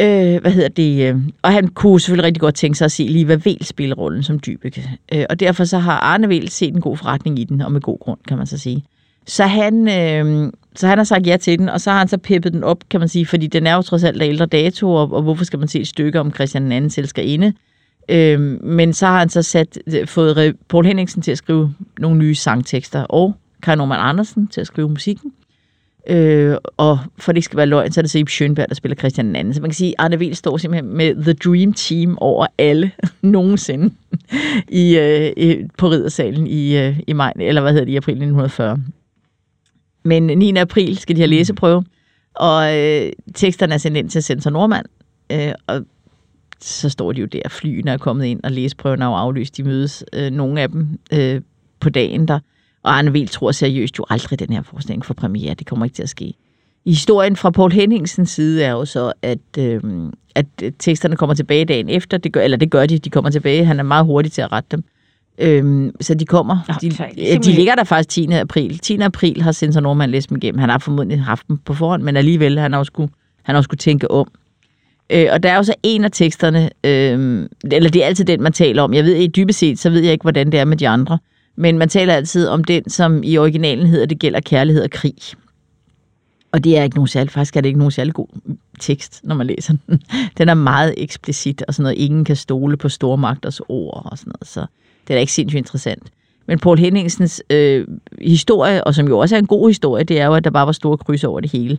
Øh, 0.00 0.40
hvad 0.40 0.50
hedder 0.50 0.68
det? 0.68 1.08
Øh, 1.08 1.16
og 1.42 1.52
han 1.52 1.68
kunne 1.68 2.00
selvfølgelig 2.00 2.24
rigtig 2.24 2.40
godt 2.40 2.54
tænke 2.54 2.78
sig 2.78 2.84
at 2.84 2.92
se 2.92 3.02
Liva 3.02 3.38
Vel 3.44 3.64
spille 3.64 3.94
rollen 3.94 4.22
som 4.22 4.40
Dybeke. 4.40 4.90
Øh, 5.14 5.24
og 5.30 5.40
derfor 5.40 5.64
så 5.64 5.78
har 5.78 5.98
Arne 5.98 6.28
Vel 6.28 6.48
set 6.48 6.74
en 6.74 6.80
god 6.80 6.96
forretning 6.96 7.38
i 7.38 7.44
den, 7.44 7.60
og 7.60 7.72
med 7.72 7.80
god 7.80 7.98
grund, 7.98 8.18
kan 8.28 8.38
man 8.38 8.46
så 8.46 8.58
sige. 8.58 8.84
Så 9.26 9.46
han, 9.46 9.88
øh, 9.88 10.52
så 10.76 10.86
han 10.86 10.98
har 10.98 11.04
sagt 11.04 11.26
ja 11.26 11.36
til 11.36 11.58
den, 11.58 11.68
og 11.68 11.80
så 11.80 11.90
har 11.90 11.98
han 11.98 12.08
så 12.08 12.18
peppet 12.18 12.52
den 12.52 12.64
op, 12.64 12.78
kan 12.90 13.00
man 13.00 13.08
sige, 13.08 13.26
fordi 13.26 13.46
den 13.46 13.66
er 13.66 13.74
jo 13.74 13.82
trods 13.82 14.04
alt 14.04 14.22
af 14.22 14.26
ældre 14.26 14.46
dato, 14.46 14.94
og, 14.94 15.12
og 15.12 15.22
hvorfor 15.22 15.44
skal 15.44 15.58
man 15.58 15.68
se 15.68 15.80
et 15.80 15.88
stykke 15.88 16.20
om 16.20 16.34
Christian 16.34 16.72
II 16.72 16.90
elskerinde? 16.98 17.52
Øh, 18.08 18.40
men 18.64 18.92
så 18.92 19.06
har 19.06 19.18
han 19.18 19.28
så 19.28 19.42
sat, 19.42 19.78
øh, 19.86 20.06
fået 20.06 20.56
Paul 20.68 20.86
Henningsen 20.86 21.22
til 21.22 21.32
at 21.32 21.38
skrive 21.38 21.74
nogle 21.98 22.18
nye 22.18 22.34
sangtekster, 22.34 23.02
og 23.02 23.34
Kai 23.62 23.76
Norman 23.76 24.00
Andersen 24.00 24.46
til 24.46 24.60
at 24.60 24.66
skrive 24.66 24.88
musikken. 24.88 25.32
Øh, 26.06 26.56
og 26.76 26.98
for 27.18 27.32
det 27.32 27.36
ikke 27.36 27.44
skal 27.44 27.56
være 27.56 27.66
løgn, 27.66 27.92
så 27.92 28.00
er 28.00 28.02
det 28.02 28.10
så 28.10 28.18
Schönberg, 28.18 28.28
Schønberg, 28.28 28.68
der 28.68 28.74
spiller 28.74 28.96
Christian 28.96 29.26
den 29.26 29.36
anden. 29.36 29.54
Så 29.54 29.60
man 29.60 29.70
kan 29.70 29.74
sige, 29.74 29.90
at 29.90 29.94
Arne 29.98 30.16
Wiel 30.16 30.36
står 30.36 30.56
simpelthen 30.56 30.96
med 30.96 31.14
The 31.14 31.32
Dream 31.32 31.72
Team 31.72 32.18
over 32.18 32.46
alle 32.58 32.90
nogensinde 33.22 33.94
i, 34.68 34.98
øh, 34.98 35.32
i, 35.36 35.56
på 35.78 35.88
Riddersalen 35.88 36.46
i, 36.46 36.76
øh, 36.78 37.00
i 37.06 37.12
maj, 37.12 37.32
eller 37.40 37.60
hvad 37.60 37.72
hedder 37.72 37.84
det, 37.84 37.92
i 37.92 37.96
april 37.96 38.12
1940. 38.12 38.78
Men 40.04 40.22
9. 40.22 40.56
april 40.56 40.98
skal 40.98 41.16
de 41.16 41.20
have 41.20 41.30
læseprøve, 41.30 41.84
og 42.34 42.78
øh, 42.78 43.12
teksterne 43.34 43.74
er 43.74 43.78
sendt 43.78 43.96
ind 43.96 44.10
til 44.10 44.22
Censor 44.22 44.50
Nordmand, 44.50 44.86
øh, 45.32 45.52
og 45.66 45.84
så 46.60 46.88
står 46.88 47.12
de 47.12 47.20
jo 47.20 47.26
der, 47.26 47.48
flyene 47.48 47.90
er 47.90 47.98
kommet 47.98 48.24
ind, 48.24 48.40
og 48.44 48.52
læseprøven 48.52 49.02
er 49.02 49.06
jo 49.06 49.12
aflyst. 49.12 49.56
De 49.56 49.62
mødes, 49.62 50.04
øh, 50.12 50.30
nogle 50.30 50.60
af 50.60 50.68
dem, 50.68 50.88
øh, 51.12 51.40
på 51.80 51.90
dagen 51.90 52.28
der. 52.28 52.38
Og 52.82 52.98
Arne 52.98 53.10
Wiel 53.10 53.28
tror 53.28 53.52
seriøst 53.52 53.98
jo 53.98 54.04
aldrig 54.10 54.38
den 54.38 54.52
her 54.52 54.62
forestilling 54.62 55.04
for 55.04 55.14
premiere. 55.14 55.54
Det 55.54 55.66
kommer 55.66 55.84
ikke 55.84 55.94
til 55.94 56.02
at 56.02 56.08
ske. 56.08 56.34
Historien 56.86 57.36
fra 57.36 57.50
Paul 57.50 57.72
Henningsens 57.72 58.30
side 58.30 58.64
er 58.64 58.70
jo 58.70 58.84
så, 58.84 59.12
at, 59.22 59.38
øh, 59.58 59.80
at 60.34 60.46
teksterne 60.78 61.16
kommer 61.16 61.34
tilbage 61.34 61.64
dagen 61.64 61.88
efter. 61.88 62.18
Det 62.18 62.32
gør, 62.32 62.40
eller 62.40 62.56
det 62.56 62.70
gør 62.70 62.86
de, 62.86 62.98
de 62.98 63.10
kommer 63.10 63.30
tilbage. 63.30 63.64
Han 63.64 63.78
er 63.78 63.82
meget 63.82 64.04
hurtig 64.06 64.32
til 64.32 64.42
at 64.42 64.52
rette 64.52 64.68
dem. 64.70 64.84
Øhm, 65.38 65.92
så 66.00 66.14
de 66.14 66.26
kommer. 66.26 66.78
De, 66.80 66.90
ja, 67.16 67.36
de 67.36 67.52
ligger 67.52 67.74
der 67.74 67.84
faktisk 67.84 68.08
10. 68.08 68.26
april. 68.32 68.78
10. 68.78 68.96
april 68.96 69.42
har 69.42 69.52
Sensor 69.52 69.80
Norman 69.80 70.10
læst 70.10 70.28
dem 70.28 70.36
igennem. 70.36 70.58
Han 70.58 70.68
har 70.70 70.78
formodentlig 70.78 71.20
haft 71.20 71.48
dem 71.48 71.58
på 71.58 71.74
forhånd, 71.74 72.02
men 72.02 72.16
alligevel 72.16 72.58
han 72.58 72.72
har 72.72 72.78
også 72.78 72.90
skulle, 72.90 73.12
han 73.42 73.54
har 73.54 73.62
skulle 73.62 73.78
tænke 73.78 74.10
om. 74.10 74.28
Øh, 75.10 75.26
og 75.32 75.42
der 75.42 75.50
er 75.50 75.56
jo 75.56 75.62
så 75.62 75.74
en 75.82 76.04
af 76.04 76.10
teksterne, 76.10 76.70
øh, 76.84 77.48
eller 77.72 77.90
det 77.90 78.02
er 78.02 78.06
altid 78.06 78.24
den, 78.24 78.42
man 78.42 78.52
taler 78.52 78.82
om. 78.82 78.94
Jeg 78.94 79.04
ved 79.04 79.14
ikke, 79.14 79.32
dybest 79.32 79.58
set, 79.58 79.78
så 79.78 79.90
ved 79.90 80.00
jeg 80.00 80.12
ikke, 80.12 80.22
hvordan 80.22 80.52
det 80.52 80.60
er 80.60 80.64
med 80.64 80.76
de 80.76 80.88
andre. 80.88 81.18
Men 81.56 81.78
man 81.78 81.88
taler 81.88 82.14
altid 82.14 82.48
om 82.48 82.64
den, 82.64 82.90
som 82.90 83.22
i 83.22 83.38
originalen 83.38 83.86
hedder, 83.86 84.06
det 84.06 84.18
gælder 84.18 84.40
kærlighed 84.40 84.82
og 84.82 84.90
krig. 84.90 85.14
Og 86.52 86.64
det 86.64 86.78
er 86.78 86.82
ikke 86.82 86.96
nogen 86.96 87.08
særlig, 87.08 87.30
faktisk 87.32 87.56
er 87.56 87.60
det 87.60 87.68
ikke 87.68 87.78
nogen 87.78 87.90
særlig 87.90 88.14
god 88.14 88.26
tekst, 88.80 89.20
når 89.24 89.34
man 89.34 89.46
læser 89.46 89.74
den. 89.86 90.02
Den 90.38 90.48
er 90.48 90.54
meget 90.54 90.94
eksplicit, 90.96 91.62
og 91.68 91.74
sådan 91.74 91.82
noget, 91.82 91.98
ingen 91.98 92.24
kan 92.24 92.36
stole 92.36 92.76
på 92.76 92.88
stormagters 92.88 93.60
ord 93.68 94.02
og 94.10 94.18
sådan 94.18 94.32
noget, 94.40 94.48
så 94.48 94.60
det 95.06 95.10
er 95.10 95.14
da 95.14 95.20
ikke 95.20 95.32
sindssygt 95.32 95.58
interessant. 95.58 96.02
Men 96.46 96.58
Paul 96.58 96.78
Henningsens 96.78 97.42
øh, 97.50 97.86
historie, 98.20 98.84
og 98.84 98.94
som 98.94 99.08
jo 99.08 99.18
også 99.18 99.34
er 99.34 99.38
en 99.38 99.46
god 99.46 99.68
historie, 99.68 100.04
det 100.04 100.20
er 100.20 100.26
jo, 100.26 100.34
at 100.34 100.44
der 100.44 100.50
bare 100.50 100.66
var 100.66 100.72
store 100.72 100.98
kryds 100.98 101.24
over 101.24 101.40
det 101.40 101.52
hele. 101.52 101.78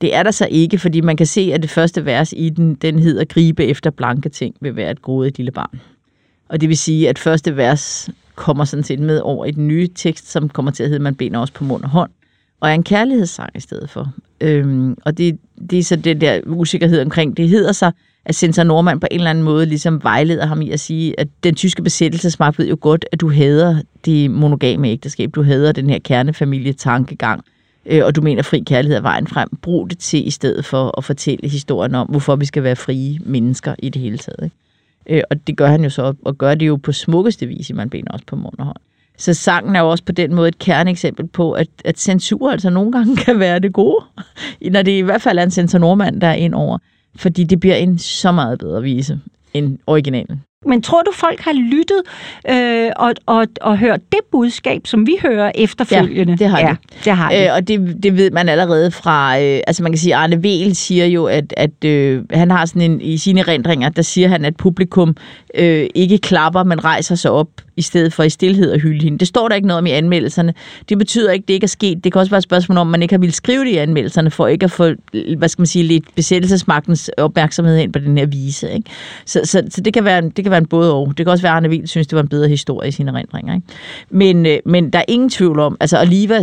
Det 0.00 0.14
er 0.14 0.22
der 0.22 0.30
så 0.30 0.48
ikke, 0.50 0.78
fordi 0.78 1.00
man 1.00 1.16
kan 1.16 1.26
se, 1.26 1.50
at 1.54 1.62
det 1.62 1.70
første 1.70 2.04
vers 2.04 2.34
i 2.36 2.48
den, 2.48 2.74
den 2.74 2.98
hedder 2.98 3.24
gribe 3.24 3.64
efter 3.66 3.90
blanke 3.90 4.28
ting 4.28 4.54
vil 4.60 4.76
være 4.76 4.90
et 4.90 5.02
gode 5.02 5.32
lille 5.36 5.52
barn. 5.52 5.80
Og 6.48 6.60
det 6.60 6.68
vil 6.68 6.76
sige, 6.76 7.08
at 7.08 7.18
første 7.18 7.56
vers 7.56 8.10
kommer 8.34 8.64
sådan 8.64 8.84
set 8.84 9.00
med 9.00 9.20
over 9.20 9.46
i 9.46 9.50
den 9.50 9.68
nye 9.68 9.88
tekst, 9.94 10.30
som 10.30 10.48
kommer 10.48 10.70
til 10.70 10.82
at 10.82 10.88
hedde, 10.88 11.02
man 11.02 11.14
binder 11.14 11.40
også 11.40 11.52
på 11.52 11.64
mund 11.64 11.82
og 11.82 11.90
hånd, 11.90 12.10
og 12.60 12.70
er 12.70 12.74
en 12.74 12.82
kærlighedssang 12.82 13.50
i 13.54 13.60
stedet 13.60 13.90
for. 13.90 14.12
Øhm, 14.40 14.96
og 15.04 15.18
det, 15.18 15.38
det 15.70 15.78
er 15.78 15.82
så 15.82 15.96
det 15.96 16.20
der 16.20 16.40
usikkerhed 16.46 17.02
omkring, 17.02 17.36
det 17.36 17.48
hedder 17.48 17.72
sig, 17.72 17.92
at 18.24 18.34
Sensor 18.34 18.62
Normand 18.62 19.00
på 19.00 19.06
en 19.10 19.20
eller 19.20 19.30
anden 19.30 19.44
måde 19.44 19.66
ligesom 19.66 20.02
vejleder 20.02 20.46
ham 20.46 20.62
i 20.62 20.70
at 20.70 20.80
sige, 20.80 21.20
at 21.20 21.28
den 21.44 21.54
tyske 21.54 21.82
besættelsesmagt 21.82 22.58
ved 22.58 22.68
jo 22.68 22.78
godt, 22.80 23.04
at 23.12 23.20
du 23.20 23.30
hader 23.30 23.82
det 24.04 24.30
monogame 24.30 24.88
ægteskab, 24.88 25.30
du 25.34 25.42
hader 25.42 25.72
den 25.72 25.90
her 25.90 25.98
kernefamilie-tankegang, 25.98 27.44
øh, 27.86 28.04
og 28.04 28.16
du 28.16 28.22
mener, 28.22 28.42
fri 28.42 28.62
kærlighed 28.66 28.96
er 28.96 29.00
vejen 29.00 29.26
frem. 29.26 29.48
Brug 29.62 29.90
det 29.90 29.98
til 29.98 30.26
i 30.26 30.30
stedet 30.30 30.64
for 30.64 30.98
at 30.98 31.04
fortælle 31.04 31.48
historien 31.48 31.94
om, 31.94 32.06
hvorfor 32.06 32.36
vi 32.36 32.44
skal 32.44 32.62
være 32.62 32.76
frie 32.76 33.18
mennesker 33.24 33.74
i 33.78 33.88
det 33.88 34.02
hele 34.02 34.18
taget. 34.18 34.44
Ikke? 34.44 34.56
Øh, 35.06 35.22
og 35.30 35.46
det 35.46 35.56
gør 35.56 35.66
han 35.66 35.84
jo 35.84 35.90
så, 35.90 36.14
og 36.24 36.38
gør 36.38 36.54
det 36.54 36.66
jo 36.66 36.76
på 36.76 36.92
smukkeste 36.92 37.46
vis, 37.46 37.70
i 37.70 37.72
man 37.72 37.90
bener 37.90 38.10
også 38.10 38.26
på 38.26 38.36
mund 38.36 38.58
og 38.58 38.64
hånd. 38.64 38.76
Så 39.18 39.34
sangen 39.34 39.76
er 39.76 39.80
jo 39.80 39.90
også 39.90 40.04
på 40.04 40.12
den 40.12 40.34
måde 40.34 40.48
et 40.48 40.58
kerneeksempel 40.58 41.26
på, 41.26 41.52
at, 41.52 41.68
at 41.84 41.98
censur 41.98 42.50
altså 42.50 42.70
nogle 42.70 42.92
gange 42.92 43.16
kan 43.16 43.38
være 43.38 43.58
det 43.58 43.72
gode, 43.72 44.04
når 44.70 44.82
det 44.82 44.92
i 44.92 45.00
hvert 45.00 45.22
fald 45.22 45.38
er 45.38 45.42
en 45.42 45.50
censor 45.50 45.78
nordmand, 45.78 46.20
der 46.20 46.26
er 46.26 46.34
ind 46.34 46.54
over. 46.54 46.78
Fordi 47.16 47.44
det 47.44 47.60
bliver 47.60 47.76
en 47.76 47.98
så 47.98 48.32
meget 48.32 48.58
bedre 48.58 48.82
vise 48.82 49.20
end 49.54 49.78
originalen. 49.86 50.42
Men 50.66 50.82
tror 50.82 51.02
du, 51.02 51.12
folk 51.14 51.40
har 51.40 51.52
lyttet 51.52 52.02
øh, 52.50 52.90
og, 52.96 53.12
og, 53.26 53.46
og 53.60 53.78
hørt 53.78 54.00
det 54.12 54.20
budskab, 54.32 54.86
som 54.86 55.06
vi 55.06 55.16
hører 55.22 55.52
efterfølgende? 55.54 56.32
Ja, 56.32 56.36
det 56.36 56.48
har 56.48 56.58
de. 56.58 56.66
Ja, 56.66 56.76
det 57.04 57.16
har 57.16 57.30
de. 57.30 57.44
Øh, 57.44 57.54
og 57.54 57.68
det, 57.68 57.96
det 58.02 58.16
ved 58.16 58.30
man 58.30 58.48
allerede 58.48 58.90
fra... 58.90 59.40
Øh, 59.40 59.60
altså 59.66 59.82
man 59.82 59.92
kan 59.92 59.98
sige, 59.98 60.14
Arne 60.14 60.42
Vel 60.42 60.76
siger 60.76 61.06
jo, 61.06 61.24
at, 61.24 61.54
at 61.56 61.84
øh, 61.84 62.22
han 62.30 62.50
har 62.50 62.66
sådan 62.66 62.82
en... 62.82 63.00
I 63.00 63.16
sine 63.16 63.40
erindringer, 63.40 63.88
der 63.88 64.02
siger 64.02 64.28
han, 64.28 64.44
at 64.44 64.56
publikum 64.56 65.16
øh, 65.54 65.86
ikke 65.94 66.18
klapper, 66.18 66.64
men 66.64 66.84
rejser 66.84 67.14
sig 67.14 67.30
op 67.30 67.48
i 67.76 67.82
stedet 67.82 68.12
for 68.12 68.22
i 68.22 68.30
stillhed 68.30 68.72
og 68.72 68.80
hylde 68.80 69.04
hende. 69.04 69.18
Det 69.18 69.28
står 69.28 69.48
der 69.48 69.56
ikke 69.56 69.68
noget 69.68 69.78
om 69.78 69.86
i 69.86 69.90
anmeldelserne. 69.90 70.54
Det 70.88 70.98
betyder 70.98 71.32
ikke, 71.32 71.42
at 71.42 71.48
det 71.48 71.54
ikke 71.54 71.64
er 71.64 71.68
sket. 71.68 72.04
Det 72.04 72.12
kan 72.12 72.20
også 72.20 72.30
være 72.30 72.38
et 72.38 72.44
spørgsmål 72.44 72.78
om, 72.78 72.86
man 72.86 73.02
ikke 73.02 73.14
har 73.14 73.18
ville 73.18 73.34
skrive 73.34 73.64
det 73.64 73.70
i 73.70 73.76
anmeldelserne, 73.76 74.30
for 74.30 74.46
ikke 74.46 74.64
at 74.64 74.70
få, 74.70 74.90
hvad 75.38 75.48
skal 75.48 75.60
man 75.60 75.66
sige, 75.66 75.84
lidt 75.84 76.04
besættelsesmagtens 76.14 77.10
opmærksomhed 77.18 77.76
ind 77.76 77.92
på 77.92 77.98
den 77.98 78.18
her 78.18 78.26
vise. 78.26 78.72
Ikke? 78.72 78.90
Så, 79.26 79.40
så, 79.44 79.62
så 79.70 79.80
det, 79.80 79.94
kan 79.94 80.04
være, 80.04 80.20
det 80.20 80.44
kan 80.44 80.50
være 80.52 80.58
en 80.58 80.66
både 80.66 80.94
og. 80.94 81.06
Det 81.18 81.26
kan 81.26 81.28
også 81.28 81.42
være, 81.42 81.52
at 81.52 81.56
Arne 81.56 81.68
Wiel 81.68 81.88
synes, 81.88 82.06
det 82.06 82.16
var 82.16 82.22
en 82.22 82.28
bedre 82.28 82.48
historie 82.48 82.88
i 82.88 82.92
sine 82.92 83.10
erindringer. 83.10 83.54
Ikke? 83.54 83.66
Men, 84.10 84.46
øh, 84.46 84.58
men 84.66 84.90
der 84.90 84.98
er 84.98 85.04
ingen 85.08 85.30
tvivl 85.30 85.58
om, 85.58 85.76
altså 85.80 86.00
Oliva 86.00 86.42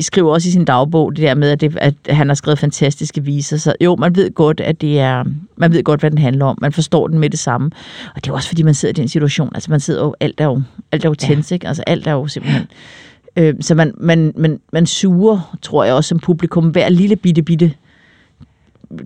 skriver 0.00 0.32
også 0.32 0.48
i 0.48 0.52
sin 0.52 0.64
dagbog 0.64 1.16
det 1.16 1.22
der 1.22 1.34
med, 1.34 1.50
at, 1.50 1.60
det, 1.60 1.78
at 1.80 1.94
han 2.08 2.28
har 2.28 2.34
skrevet 2.34 2.58
fantastiske 2.58 3.24
viser. 3.24 3.56
Så 3.56 3.74
jo, 3.80 3.96
man 3.96 4.16
ved 4.16 4.34
godt, 4.34 4.60
at 4.60 4.80
det 4.80 5.00
er, 5.00 5.24
man 5.56 5.72
ved 5.72 5.82
godt, 5.82 6.00
hvad 6.00 6.10
den 6.10 6.18
handler 6.18 6.44
om. 6.44 6.58
Man 6.60 6.72
forstår 6.72 7.08
den 7.08 7.18
med 7.18 7.30
det 7.30 7.38
samme. 7.38 7.70
Og 8.14 8.24
det 8.24 8.30
er 8.30 8.34
også, 8.34 8.48
fordi 8.48 8.62
man 8.62 8.74
sidder 8.74 8.92
i 8.92 9.00
den 9.00 9.08
situation. 9.08 9.50
Altså 9.54 9.70
man 9.70 9.80
sidder 9.80 10.04
jo, 10.04 10.14
alt 10.20 10.40
er 10.40 10.44
jo 10.44 10.62
alt 10.92 11.04
er 11.04 11.08
jo 11.08 11.14
tænds, 11.14 11.50
ja. 11.50 11.54
ikke? 11.54 11.68
Altså 11.68 11.82
alt 11.86 12.06
er 12.06 12.12
jo 12.12 12.26
simpelthen... 12.26 12.66
Øh, 13.36 13.54
så 13.60 13.74
man, 13.74 13.92
man, 13.96 14.32
man, 14.36 14.60
man 14.72 14.86
suger, 14.86 15.56
tror 15.62 15.84
jeg 15.84 15.94
også 15.94 16.08
som 16.08 16.18
publikum, 16.18 16.68
hver 16.68 16.88
lille 16.88 17.16
bitte, 17.16 17.42
bitte 17.42 17.72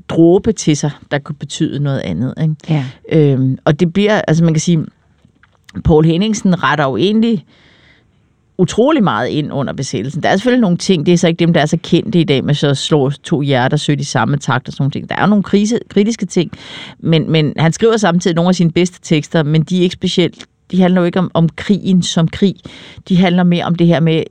dråbe 0.09 0.53
til 0.53 0.77
sig, 0.77 0.91
der 1.11 1.19
kunne 1.19 1.37
betyde 1.37 1.81
noget 1.83 2.01
andet. 2.01 2.35
Ikke? 2.43 2.55
Ja. 2.69 2.85
Øhm, 3.13 3.59
og 3.65 3.81
det 3.81 3.93
bliver, 3.93 4.21
altså 4.29 4.45
man 4.45 4.55
kan 4.55 4.61
sige, 4.61 4.85
Paul 5.85 6.05
Henningsen 6.05 6.63
retter 6.63 6.85
jo 6.85 6.97
egentlig 6.97 7.45
utrolig 8.59 9.05
meget 9.05 9.29
ind 9.29 9.53
under 9.53 9.73
besættelsen. 9.73 10.23
Der 10.23 10.29
er 10.29 10.37
selvfølgelig 10.37 10.61
nogle 10.61 10.77
ting, 10.77 11.07
det 11.07 11.15
er 11.15 11.19
så 11.19 11.29
ikke 11.29 11.39
dem, 11.39 11.53
der 11.53 11.61
er 11.61 11.67
så 11.67 11.79
kendte 11.83 12.21
i 12.21 12.25
dag, 12.25 12.45
med 12.45 12.55
så 12.55 12.75
slår 12.75 13.11
to 13.23 13.41
hjerter 13.41 13.77
sødt 13.77 14.01
i 14.01 14.05
samme 14.05 14.37
takt 14.37 14.69
og 14.69 14.73
sådan 14.73 14.83
nogle 14.83 14.93
ting. 14.93 15.09
Der 15.09 15.15
er 15.17 15.21
jo 15.21 15.27
nogle 15.27 15.43
krise, 15.43 15.79
kritiske 15.89 16.27
ting, 16.27 16.53
men, 16.99 17.31
men 17.31 17.53
han 17.57 17.73
skriver 17.73 17.97
samtidig 17.97 18.35
nogle 18.35 18.49
af 18.49 18.55
sine 18.55 18.73
bedste 18.73 19.01
tekster, 19.03 19.43
men 19.43 19.63
de 19.63 19.79
er 19.79 19.83
ikke 19.83 19.93
specielt 19.93 20.47
de 20.71 20.81
handler 20.81 21.01
jo 21.01 21.05
ikke 21.05 21.19
om, 21.19 21.31
om 21.35 21.49
krigen 21.49 22.03
som 22.03 22.29
krig. 22.29 22.55
De 23.09 23.17
handler 23.17 23.43
mere 23.43 23.65
om 23.65 23.75
det 23.75 23.87
her 23.87 24.01
med, 24.01 24.23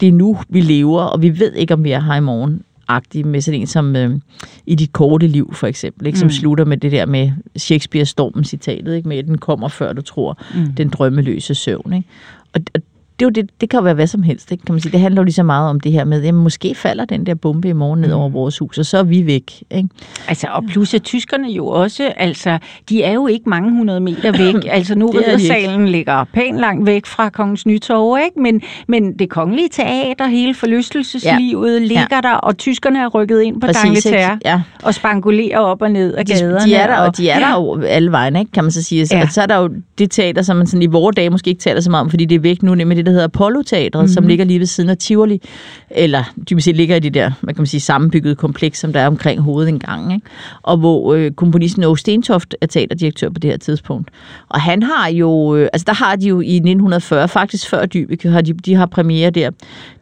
det 0.00 0.08
er 0.08 0.12
nu, 0.12 0.38
vi 0.48 0.60
lever, 0.60 1.02
og 1.02 1.22
vi 1.22 1.38
ved 1.38 1.52
ikke, 1.52 1.74
om 1.74 1.84
vi 1.84 1.92
er 1.92 2.00
her 2.00 2.14
i 2.14 2.20
morgen 2.20 2.62
agtig 2.88 3.26
med 3.26 3.40
sådan 3.40 3.60
en 3.60 3.66
som 3.66 3.96
øh, 3.96 4.18
i 4.66 4.74
dit 4.74 4.92
korte 4.92 5.26
liv, 5.26 5.54
for 5.54 5.66
eksempel, 5.66 6.06
ikke? 6.06 6.18
som 6.18 6.26
mm. 6.26 6.30
slutter 6.30 6.64
med 6.64 6.76
det 6.76 6.92
der 6.92 7.06
med 7.06 7.32
Shakespeare-stormen 7.58 8.44
citatet, 8.44 8.96
ikke? 8.96 9.08
med 9.08 9.18
at 9.18 9.26
den 9.26 9.38
kommer 9.38 9.68
før 9.68 9.92
du 9.92 10.02
tror, 10.02 10.42
mm. 10.54 10.72
den 10.72 10.88
drømmeløse 10.88 11.54
søvn. 11.54 11.92
Ikke? 11.92 12.08
Og, 12.54 12.60
og 12.74 12.80
det, 13.18 13.24
er 13.24 13.26
jo 13.26 13.30
det, 13.30 13.60
det 13.60 13.70
kan 13.70 13.78
jo 13.78 13.84
være 13.84 13.94
hvad 13.94 14.06
som 14.06 14.22
helst. 14.22 14.52
Ikke? 14.52 14.64
Kan 14.64 14.72
man 14.72 14.80
sige. 14.80 14.92
Det 14.92 15.00
handler 15.00 15.22
jo 15.22 15.24
lige 15.24 15.34
så 15.34 15.42
meget 15.42 15.70
om 15.70 15.80
det 15.80 15.92
her 15.92 16.04
med, 16.04 16.22
jamen 16.22 16.42
måske 16.42 16.74
falder 16.74 17.04
den 17.04 17.26
der 17.26 17.34
bombe 17.34 17.68
i 17.68 17.72
morgen 17.72 18.00
ned 18.00 18.12
over 18.12 18.28
mm. 18.28 18.34
vores 18.34 18.58
hus, 18.58 18.78
og 18.78 18.86
så 18.86 18.98
er 18.98 19.02
vi 19.02 19.26
væk. 19.26 19.62
Ikke? 19.70 19.88
Altså, 20.28 20.46
og 20.52 20.64
plus 20.64 20.94
at 20.94 21.02
tyskerne 21.02 21.48
jo 21.48 21.66
også, 21.66 22.12
altså, 22.16 22.58
de 22.88 23.02
er 23.02 23.12
jo 23.12 23.26
ikke 23.26 23.48
mange 23.50 23.70
hundrede 23.70 24.00
meter 24.00 24.32
væk. 24.44 24.54
altså 24.70 24.94
nu 24.94 25.14
salen 25.38 25.88
ligger 25.88 26.24
pænt 26.24 26.58
langt 26.58 26.86
væk 26.86 27.06
fra 27.06 27.28
Kongens 27.28 27.66
Nytorv, 27.66 28.18
ikke? 28.24 28.40
Men, 28.40 28.62
men 28.88 29.18
det 29.18 29.30
kongelige 29.30 29.68
teater, 29.68 30.26
hele 30.26 30.54
forlystelseslivet 30.54 31.80
ja. 31.80 31.86
ligger 31.86 32.06
ja. 32.10 32.20
der, 32.20 32.34
og 32.34 32.56
tyskerne 32.58 32.98
er 32.98 33.06
rykket 33.08 33.42
ind 33.42 33.60
på 33.60 33.66
Dangleterre 33.66 34.38
ja. 34.44 34.62
og 34.82 34.94
spangulerer 34.94 35.58
op 35.58 35.82
og 35.82 35.90
ned 35.90 36.14
af 36.14 36.26
gaderne. 36.26 36.60
De 36.60 36.74
er 36.74 36.86
der, 36.86 36.96
og 36.96 37.16
de 37.16 37.28
er 37.28 37.38
der 37.38 37.52
jo 37.54 37.82
alle 37.82 38.10
vejen, 38.10 38.36
ikke? 38.36 38.52
kan 38.52 38.64
man 38.64 38.70
så 38.70 38.82
sige. 38.82 39.06
Ja. 39.12 39.28
så 39.28 39.42
er 39.42 39.46
der 39.46 39.56
jo 39.56 39.70
det 39.98 40.10
teater, 40.10 40.42
som 40.42 40.56
man 40.56 40.66
sådan 40.66 40.82
i 40.82 40.86
vores 40.86 41.16
dage 41.16 41.30
måske 41.30 41.50
ikke 41.50 41.60
taler 41.60 41.80
så 41.80 41.90
meget 41.90 42.00
om, 42.00 42.10
fordi 42.10 42.24
det 42.24 42.34
er 42.34 42.40
væk 42.40 42.62
nu, 42.62 42.74
nemlig 42.74 43.05
det, 43.05 43.05
der 43.06 43.12
hedder 43.12 43.24
Apollo-teatret, 43.24 44.00
mm-hmm. 44.00 44.12
som 44.12 44.22
mhm. 44.22 44.28
ligger 44.28 44.44
lige 44.44 44.58
ved 44.58 44.66
siden 44.66 44.90
af 44.90 44.96
Tivoli, 44.96 45.42
eller 45.90 46.24
dybest 46.50 46.64
set 46.64 46.76
ligger 46.76 46.96
i 46.96 47.00
det 47.00 47.14
der, 47.14 47.30
man 47.40 47.54
kan 47.54 47.62
man 47.62 47.66
sige, 47.66 47.80
sammenbyggede 47.80 48.34
kompleks, 48.34 48.78
som 48.78 48.92
der 48.92 49.00
er 49.00 49.06
omkring 49.06 49.40
hovedet 49.40 49.68
engang, 49.68 50.14
ikke? 50.14 50.26
og 50.62 50.76
hvor 50.76 51.14
øh, 51.14 51.30
komponisten 51.30 51.84
Åge 51.84 51.98
Stentoft 51.98 52.54
er 52.60 52.66
teaterdirektør 52.66 53.28
på 53.28 53.38
det 53.38 53.50
her 53.50 53.58
tidspunkt. 53.58 54.10
Og 54.48 54.60
han 54.60 54.82
har 54.82 55.08
jo, 55.08 55.56
øh, 55.56 55.68
altså 55.72 55.84
der 55.84 55.94
har 55.94 56.16
de 56.16 56.28
jo 56.28 56.40
i 56.40 56.56
1940, 56.56 57.28
faktisk 57.28 57.68
før 57.68 57.86
Dybe, 57.86 58.28
har 58.28 58.40
de, 58.40 58.52
de 58.52 58.74
har 58.74 58.86
premiere 58.86 59.30
der, 59.30 59.50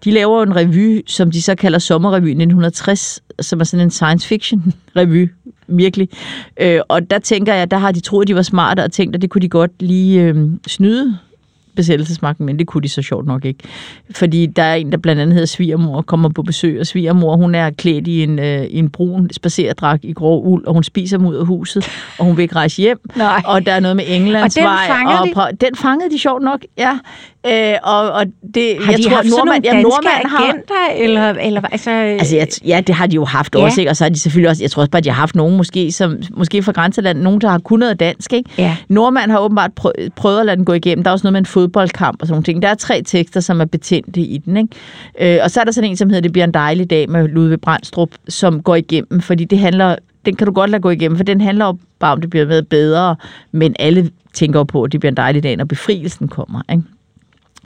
de 0.04 0.10
laver 0.10 0.42
en 0.42 0.56
revy, 0.56 1.02
som 1.06 1.30
de 1.30 1.42
så 1.42 1.54
kalder 1.54 1.78
Sommerrevy 1.78 2.28
1960, 2.28 3.22
som 3.40 3.60
er 3.60 3.64
sådan 3.64 3.86
en 3.86 3.90
science 3.90 4.28
fiction 4.28 4.72
revy, 4.96 5.28
virkelig. 5.66 6.08
Øh, 6.60 6.80
og 6.88 7.10
der 7.10 7.18
tænker 7.18 7.54
jeg, 7.54 7.70
der 7.70 7.78
har 7.78 7.92
de 7.92 8.00
troet, 8.00 8.28
de 8.28 8.34
var 8.34 8.42
smarte 8.42 8.84
og 8.84 8.92
tænkt, 8.92 9.16
at 9.16 9.22
det 9.22 9.30
kunne 9.30 9.42
de 9.42 9.48
godt 9.48 9.72
lige 9.80 10.22
øh, 10.22 10.50
snyde 10.66 11.18
besættelsesmagten, 11.76 12.46
men 12.46 12.58
det 12.58 12.66
kunne 12.66 12.82
de 12.82 12.88
så 12.88 13.02
sjovt 13.02 13.26
nok 13.26 13.44
ikke. 13.44 13.64
Fordi 14.10 14.46
der 14.46 14.62
er 14.62 14.74
en, 14.74 14.92
der 14.92 14.98
blandt 14.98 15.22
andet 15.22 15.34
hedder 15.34 15.46
Svigermor, 15.46 16.02
kommer 16.02 16.28
på 16.28 16.42
besøg, 16.42 16.80
og 16.80 16.86
Svigermor, 16.86 17.36
hun 17.36 17.54
er 17.54 17.70
klædt 17.70 18.08
i 18.08 18.22
en, 18.22 18.38
øh, 18.38 18.66
en 18.70 18.90
brun 18.90 19.30
spacerdragt 19.32 20.04
i 20.04 20.12
grå 20.12 20.42
uld, 20.42 20.66
og 20.66 20.74
hun 20.74 20.82
spiser 20.82 21.16
dem 21.18 21.26
ud 21.26 21.34
af 21.34 21.46
huset, 21.46 21.88
og 22.18 22.24
hun 22.24 22.36
vil 22.36 22.42
ikke 22.42 22.56
rejse 22.56 22.82
hjem. 22.82 23.00
Nej. 23.16 23.42
Og 23.44 23.66
der 23.66 23.72
er 23.72 23.80
noget 23.80 23.96
med 23.96 24.04
Englands 24.08 24.56
og 24.56 24.60
den 24.60 24.68
vej. 24.68 25.30
Og 25.36 25.50
de? 25.50 25.66
Den 25.66 25.76
fangede 25.76 26.10
de 26.10 26.18
sjovt 26.18 26.42
nok, 26.42 26.60
ja. 26.78 26.98
Øh, 27.46 27.74
og, 27.82 28.10
og 28.12 28.26
det, 28.54 28.76
Har 28.80 28.92
jeg 28.92 28.98
de 28.98 29.02
tror, 29.04 29.10
haft 29.16 29.28
sådan 29.28 29.46
nordmand, 29.46 29.64
nogle 29.64 29.88
ja, 30.04 30.10
danske 30.10 30.28
har, 30.28 30.44
agenter? 30.44 31.04
Eller, 31.04 31.30
eller, 31.30 31.60
altså, 31.72 31.90
Altså, 31.90 32.36
jeg, 32.36 32.48
ja, 32.66 32.80
det 32.86 32.94
har 32.94 33.06
de 33.06 33.14
jo 33.14 33.24
haft 33.24 33.54
Ja. 33.54 33.60
også, 33.64 33.80
ikke? 33.80 33.90
Og 33.90 33.96
så 33.96 34.04
har 34.04 34.08
de 34.08 34.18
selvfølgelig 34.18 34.50
også, 34.50 34.62
jeg 34.62 34.70
tror 34.70 34.80
også 34.82 34.90
bare, 34.90 34.98
at 34.98 35.04
de 35.04 35.08
har 35.10 35.16
haft 35.16 35.34
nogen, 35.36 35.56
måske, 35.56 35.92
som, 35.92 36.16
måske 36.36 36.62
fra 36.62 36.72
grænseland, 36.72 37.18
nogen, 37.20 37.40
der 37.40 37.48
har 37.48 37.58
kun 37.58 37.78
noget 37.78 38.00
dansk, 38.00 38.32
ikke? 38.32 38.50
Ja. 38.58 38.76
Nordmand 38.88 39.30
har 39.30 39.38
åbenbart 39.38 39.70
prø- 39.80 40.08
prøvet 40.16 40.40
at 40.40 40.46
lade 40.46 40.56
den 40.56 40.64
gå 40.64 40.72
igennem. 40.72 41.04
Der 41.04 41.10
er 41.10 41.12
også 41.12 41.24
noget 41.26 41.32
med 41.32 41.40
en 41.40 41.46
fodboldkamp 41.46 42.22
og 42.22 42.26
sådan 42.26 42.32
nogle 42.34 42.44
ting. 42.44 42.62
Der 42.62 42.68
er 42.68 42.74
tre 42.74 43.02
tekster, 43.02 43.40
som 43.40 43.60
er 43.60 43.64
betændte 43.64 44.20
i 44.20 44.38
den, 44.38 44.56
ikke? 44.56 45.36
Øh, 45.36 45.40
og 45.44 45.50
så 45.50 45.60
er 45.60 45.64
der 45.64 45.72
sådan 45.72 45.90
en, 45.90 45.96
som 45.96 46.08
hedder 46.08 46.22
Det 46.22 46.32
bliver 46.32 46.44
en 46.44 46.54
dejlig 46.54 46.90
dag 46.90 47.10
med 47.10 47.28
Ludvig 47.28 47.60
Brandstrup, 47.60 48.08
som 48.28 48.62
går 48.62 48.74
igennem, 48.74 49.20
fordi 49.20 49.44
det 49.44 49.58
handler, 49.58 49.96
den 50.26 50.36
kan 50.36 50.46
du 50.46 50.52
godt 50.52 50.70
lade 50.70 50.82
gå 50.82 50.90
igennem, 50.90 51.16
for 51.16 51.24
den 51.24 51.40
handler 51.40 51.66
jo 51.66 51.76
bare 51.98 52.12
om, 52.12 52.20
det 52.20 52.30
bliver 52.30 52.46
med 52.46 52.62
bedre, 52.62 53.16
men 53.52 53.76
alle 53.78 54.10
tænker 54.34 54.64
på, 54.64 54.82
at 54.82 54.92
det 54.92 55.00
bliver 55.00 55.10
en 55.10 55.16
dejlig 55.16 55.42
dag, 55.42 55.56
når 55.56 55.64
befrielsen 55.64 56.28
kommer, 56.28 56.60
ikke? 56.72 56.82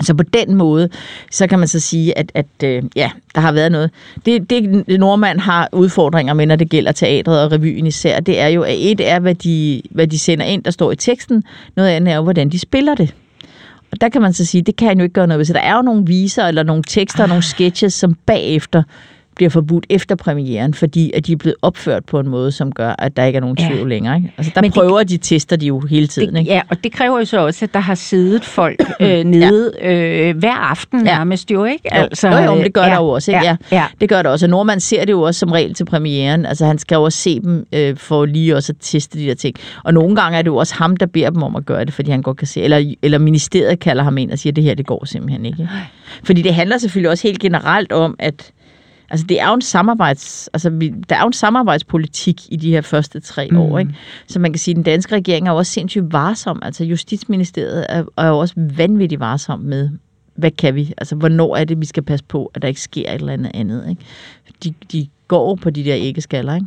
Så 0.02 0.14
på 0.14 0.22
den 0.22 0.54
måde, 0.54 0.88
så 1.30 1.46
kan 1.46 1.58
man 1.58 1.68
så 1.68 1.80
sige, 1.80 2.18
at, 2.18 2.32
at 2.34 2.46
øh, 2.64 2.82
ja, 2.96 3.10
der 3.34 3.40
har 3.40 3.52
været 3.52 3.72
noget. 3.72 3.90
Det, 4.26 4.50
det 4.50 4.84
nordmand 4.98 5.40
har 5.40 5.68
udfordringer 5.72 6.34
med, 6.34 6.46
når 6.46 6.56
det 6.56 6.70
gælder 6.70 6.92
teatret 6.92 7.42
og 7.42 7.52
revyen 7.52 7.86
især, 7.86 8.20
det 8.20 8.40
er 8.40 8.48
jo, 8.48 8.62
at 8.62 8.74
et 8.78 9.00
er, 9.00 9.18
hvad 9.18 9.34
de, 9.34 9.82
hvad 9.90 10.06
de 10.06 10.18
sender 10.18 10.44
ind, 10.44 10.64
der 10.64 10.70
står 10.70 10.92
i 10.92 10.96
teksten. 10.96 11.44
Noget 11.76 11.88
andet 11.88 12.12
er 12.12 12.16
jo, 12.16 12.22
hvordan 12.22 12.48
de 12.48 12.58
spiller 12.58 12.94
det. 12.94 13.14
Og 13.92 14.00
der 14.00 14.08
kan 14.08 14.22
man 14.22 14.32
så 14.32 14.44
sige, 14.44 14.62
det 14.62 14.76
kan 14.76 14.88
han 14.88 14.98
jo 14.98 15.02
ikke 15.02 15.14
gøre 15.14 15.26
noget 15.26 15.38
ved. 15.38 15.44
Så 15.44 15.52
der 15.52 15.60
er 15.60 15.76
jo 15.76 15.82
nogle 15.82 16.06
viser, 16.06 16.44
eller 16.44 16.62
nogle 16.62 16.82
tekster, 16.82 17.22
og 17.22 17.28
nogle 17.28 17.42
sketches, 17.42 17.94
som 17.94 18.14
bagefter 18.26 18.82
bliver 19.38 19.50
forbudt 19.50 19.86
efter 19.90 20.14
premieren, 20.14 20.74
fordi 20.74 21.12
at 21.14 21.26
de 21.26 21.32
er 21.32 21.36
blevet 21.36 21.56
opført 21.62 22.04
på 22.04 22.20
en 22.20 22.28
måde, 22.28 22.52
som 22.52 22.72
gør, 22.72 22.94
at 22.98 23.16
der 23.16 23.24
ikke 23.24 23.36
er 23.36 23.40
nogen 23.40 23.56
Ja. 23.60 23.68
tvivl 23.68 23.88
længere. 23.88 24.16
Ikke? 24.16 24.32
Altså, 24.38 24.52
der 24.54 24.60
Men 24.60 24.70
det- 24.70 24.74
prøver 24.74 25.02
de, 25.02 25.16
tester 25.16 25.56
de 25.56 25.66
jo 25.66 25.80
hele 25.80 26.06
tiden. 26.06 26.34
det, 26.34 26.40
Ikke? 26.40 26.50
ja, 26.52 26.60
og 26.70 26.84
det 26.84 26.92
kræver 26.92 27.18
jo 27.18 27.24
så 27.24 27.38
også, 27.46 27.64
at 27.64 27.74
der 27.74 27.80
har 27.80 27.94
siddet 27.94 28.44
folk 28.44 28.80
øh, 29.00 29.24
nede 29.24 29.72
øh, 29.82 30.36
hver 30.36 30.54
aften 30.70 30.98
Ja. 31.06 31.16
nærmest 31.16 31.50
jo, 31.50 31.64
ikke? 31.64 31.94
Altså, 31.94 32.28
jo, 32.28 32.36
jo, 32.38 32.54
men 32.54 32.64
det 32.64 32.72
gør 32.72 32.82
ja, 32.82 32.88
der 32.88 32.96
jo 32.96 33.08
også. 33.08 33.30
Ikke? 33.30 33.44
Ja, 33.46 33.56
ja. 33.72 33.84
Det 34.00 34.08
gør 34.08 34.22
det 34.22 34.30
også. 34.32 34.46
Og 34.46 34.50
Nordmand 34.50 34.80
ser 34.80 35.04
det 35.04 35.12
jo 35.12 35.22
også 35.22 35.38
som 35.38 35.52
regel 35.52 35.74
til 35.74 35.84
premieren. 35.84 36.46
Altså 36.46 36.66
han 36.66 36.78
skal 36.78 36.94
jo 36.96 37.02
også 37.02 37.18
se 37.18 37.40
dem 37.40 37.66
øh, 37.72 37.96
for 37.96 38.24
lige 38.26 38.56
også 38.56 38.72
at 38.72 38.76
teste 38.80 39.18
de 39.18 39.26
der 39.26 39.34
ting. 39.34 39.56
Og 39.84 39.94
nogle 39.94 40.16
gange 40.16 40.38
er 40.38 40.42
det 40.42 40.46
jo 40.50 40.56
også 40.56 40.74
ham, 40.74 40.96
der 40.96 41.06
beder 41.06 41.30
dem 41.30 41.42
om 41.42 41.56
at 41.56 41.66
gøre 41.66 41.84
det, 41.84 41.94
fordi 41.94 42.10
han 42.10 42.22
godt 42.22 42.36
kan 42.36 42.46
se. 42.46 42.60
Eller, 42.62 42.94
eller 43.02 43.18
ministeriet 43.18 43.78
kalder 43.80 44.02
ham 44.02 44.18
ind 44.18 44.30
og 44.30 44.38
siger, 44.38 44.52
at 44.52 44.56
det 44.56 44.64
her, 44.64 44.74
det 44.74 44.86
går 44.86 45.04
simpelthen 45.04 45.46
ikke. 45.46 45.68
Fordi 46.24 46.42
det 46.42 46.54
handler 46.54 46.78
selvfølgelig 46.78 47.10
også 47.10 47.28
helt 47.28 47.40
generelt 47.40 47.92
om, 47.92 48.16
at 48.18 48.50
Altså, 49.10 49.26
det 49.26 49.40
er 49.40 49.48
jo 49.48 49.54
en 49.54 49.62
samarbejds, 49.62 50.48
altså, 50.52 50.70
vi, 50.70 50.94
der 51.08 51.16
er 51.16 51.20
jo 51.20 51.26
en 51.26 51.32
samarbejdspolitik 51.32 52.40
i 52.52 52.56
de 52.56 52.70
her 52.70 52.80
første 52.80 53.20
tre 53.20 53.48
Mm. 53.50 53.56
år, 53.58 53.78
ikke? 53.78 53.94
Så 54.26 54.38
man 54.38 54.52
kan 54.52 54.58
sige, 54.58 54.72
at 54.72 54.76
den 54.76 54.84
danske 54.84 55.14
regering 55.14 55.48
er 55.48 55.52
jo 55.52 55.58
også 55.58 55.72
sindssygt 55.72 56.12
varsom. 56.12 56.58
Altså, 56.62 56.84
Justitsministeriet 56.84 57.86
er, 57.88 58.04
er 58.18 58.28
jo 58.28 58.38
også 58.38 58.54
vanvittigt 58.56 59.20
varsom 59.20 59.60
med, 59.60 59.90
hvad 60.34 60.50
kan 60.50 60.74
vi? 60.74 60.92
Altså, 60.98 61.14
hvornår 61.14 61.56
er 61.56 61.64
det, 61.64 61.80
vi 61.80 61.86
skal 61.86 62.02
passe 62.02 62.24
på, 62.24 62.50
at 62.54 62.62
der 62.62 62.68
ikke 62.68 62.80
sker 62.80 63.12
et 63.12 63.14
eller 63.14 63.32
andet 63.32 63.50
andet, 63.54 63.88
ikke? 63.90 64.02
De, 64.64 64.74
de 64.92 65.08
går 65.28 65.54
på 65.54 65.70
de 65.70 65.84
der 65.84 65.94
æggeskaller, 65.98 66.54
ikke? 66.54 66.66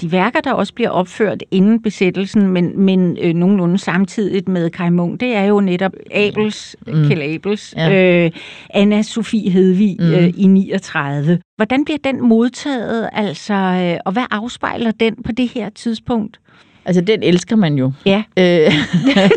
De 0.00 0.12
værker, 0.12 0.40
der 0.40 0.52
også 0.52 0.74
bliver 0.74 0.90
opført 0.90 1.42
inden 1.50 1.82
besættelsen, 1.82 2.48
men, 2.48 2.80
men 2.80 3.16
øh, 3.22 3.34
nogenlunde 3.34 3.78
samtidigt 3.78 4.48
med 4.48 4.70
Kai 4.70 4.90
Munk, 4.90 5.20
det 5.20 5.34
er 5.36 5.44
jo 5.44 5.60
netop 5.60 5.92
Abels, 6.14 6.76
mm. 6.86 7.06
Kjell 7.06 7.22
Abels, 7.22 7.74
Ja. 7.76 8.24
øh, 8.24 8.30
Anna 8.70 9.02
Sofie 9.02 9.50
Hedvig 9.50 9.96
mm. 10.00 10.12
øh, 10.12 10.32
i 10.36 10.46
39. 10.46 11.38
Hvordan 11.56 11.84
bliver 11.84 11.98
den 12.04 12.20
modtaget, 12.28 13.08
altså, 13.12 13.54
øh, 13.54 13.98
og 14.04 14.12
hvad 14.12 14.24
afspejler 14.30 14.90
den 14.90 15.16
på 15.24 15.32
det 15.32 15.48
her 15.48 15.68
tidspunkt? 15.68 16.40
Altså, 16.84 17.00
den 17.00 17.22
elsker 17.22 17.56
man 17.56 17.74
jo. 17.74 17.92
Ja, 18.06 18.22
Øh, 18.36 18.44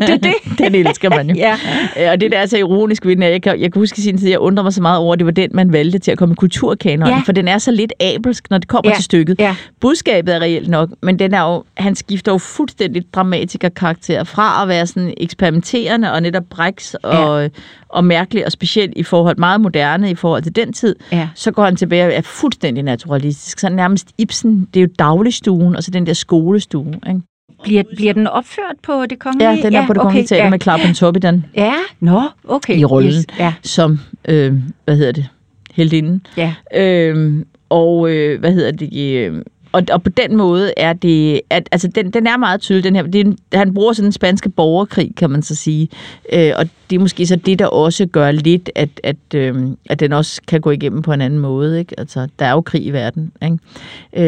det 0.02 0.10
er 0.10 0.18
det. 0.18 0.34
den 0.60 0.76
elsker 0.76 1.10
man 1.10 1.30
jo. 1.30 1.36
ja. 1.36 1.58
Øh, 2.00 2.12
Og 2.12 2.22
det 2.22 2.32
der 2.32 2.38
er 2.38 2.46
så 2.46 2.58
ironisk 2.58 3.06
ved 3.06 3.16
den, 3.16 3.24
jeg 3.24 3.42
kan, 3.42 3.60
jeg 3.62 3.72
kan 3.74 3.80
huske 3.80 4.00
i 4.00 4.02
sin 4.02 4.18
tid, 4.18 4.30
jeg 4.30 4.40
undrer 4.40 4.64
mig 4.64 4.74
så 4.74 4.82
meget 4.82 4.98
over, 5.00 5.14
at 5.14 5.20
det 5.20 5.26
var 5.26 5.32
den, 5.32 5.50
man 5.54 5.74
valgte 5.74 6.00
til 6.00 6.12
at 6.12 6.18
komme 6.18 6.34
i 6.34 6.36
kulturkanonen, 6.36 7.14
Ja. 7.14 7.22
for 7.26 7.32
den 7.32 7.48
er 7.48 7.58
så 7.58 7.72
lidt 7.72 7.94
abelsk, 8.00 8.50
når 8.50 8.58
det 8.58 8.68
kommer 8.68 8.92
Ja. 8.92 8.96
til 8.96 9.04
stykket. 9.04 9.36
Ja. 9.40 9.56
Budskabet 9.82 10.36
er 10.36 10.40
reelt 10.40 10.70
nok, 10.70 10.90
men 11.02 11.20
den 11.20 11.34
er 11.34 11.42
jo, 11.54 11.64
han 11.78 11.96
skifter 11.96 12.32
jo 12.32 12.38
fuldstændig 12.38 13.04
dramatikerkarakter 13.14 14.24
fra 14.24 14.62
at 14.62 14.68
være 14.68 14.88
sådan 14.88 15.14
eksperimenterende 15.18 16.12
og 16.14 16.22
netop 16.22 16.44
briks 16.50 16.94
og, 17.04 17.50
og 17.90 18.04
mærkelig 18.06 18.46
og 18.46 18.52
specielt 18.52 18.94
i 18.96 19.04
forhold, 19.04 19.38
meget 19.38 19.62
moderne 19.62 20.10
i 20.12 20.16
forhold 20.16 20.44
til 20.44 20.56
den 20.56 20.74
tid, 20.74 20.96
Ja. 21.12 21.30
så 21.36 21.52
går 21.52 21.66
han 21.66 21.76
tilbage 21.76 22.06
og 22.06 22.14
er 22.14 22.22
fuldstændig 22.22 22.84
naturalistisk. 22.84 23.60
Så 23.60 23.70
nærmest 23.70 24.08
Ibsen, 24.18 24.68
det 24.74 24.80
er 24.80 24.84
jo 24.84 24.90
dagligstuen, 25.00 25.76
og 25.76 25.84
så 25.84 25.92
den 25.92 26.06
der 26.06 26.14
skolestue. 26.14 26.94
Ikke? 27.08 27.22
Bliver, 27.64 27.84
bliver 27.96 28.14
den 28.14 28.28
opført 28.28 28.76
på 28.84 29.06
det 29.10 29.20
kongelige? 29.20 29.50
Ja, 29.50 29.62
den 29.62 29.76
er 29.76 29.88
på 29.88 29.94
det 29.94 30.02
kongelige 30.02 30.28
teater 30.28 30.44
ja. 30.44 30.50
med 30.50 30.60
Clappen 30.60 30.94
Tobidan 30.94 31.46
Ja, 31.56 31.74
nå, 32.00 32.22
okay. 32.48 32.78
i 32.78 32.86
rollen. 32.86 33.14
Yes. 33.14 33.26
Ja, 33.40 33.54
som, 33.64 34.00
øh, 34.28 34.54
hvad 34.86 34.98
hedder 34.98 35.12
det, 35.12 35.28
heldinden. 35.74 36.26
ja. 36.38 36.54
Øh, 36.76 37.46
og 37.70 38.10
øh, 38.12 38.40
hvad 38.40 38.54
hedder 38.54 38.72
det, 38.72 39.18
øh, 39.18 39.42
og, 39.74 39.84
og 39.92 40.04
på 40.04 40.10
den 40.10 40.38
måde 40.38 40.74
er 40.78 40.94
det, 40.94 41.42
at, 41.50 41.70
altså 41.72 41.88
den, 41.88 42.12
den 42.12 42.28
er 42.28 42.38
meget 42.38 42.62
tydelig, 42.62 42.84
den 42.84 42.96
her, 42.96 43.04
det, 43.04 43.36
han 43.54 43.74
bruger 43.74 43.94
sådan 43.94 44.06
den 44.06 44.12
spanske 44.12 44.50
borgerkrig, 44.50 45.12
kan 45.18 45.30
man 45.30 45.42
så 45.42 45.56
sige, 45.56 45.90
øh, 46.34 46.52
og 46.58 46.66
det 46.90 46.96
er 46.96 47.00
måske 47.00 47.26
så 47.28 47.36
det, 47.36 47.60
der 47.60 47.66
også 47.66 48.06
gør 48.06 48.32
lidt, 48.32 48.70
at, 48.76 48.90
at, 49.04 49.16
øh, 49.36 49.56
at 49.86 50.00
den 50.00 50.14
også 50.14 50.42
kan 50.48 50.62
gå 50.62 50.72
igennem 50.72 51.02
på 51.02 51.14
en 51.14 51.22
anden 51.22 51.40
måde, 51.40 51.80
ikke? 51.80 52.00
Altså, 52.00 52.28
der 52.40 52.46
er 52.46 52.52
jo 52.52 52.62
krig 52.62 52.86
i 52.86 52.90
verden, 52.90 53.32
ikke? 53.44 53.58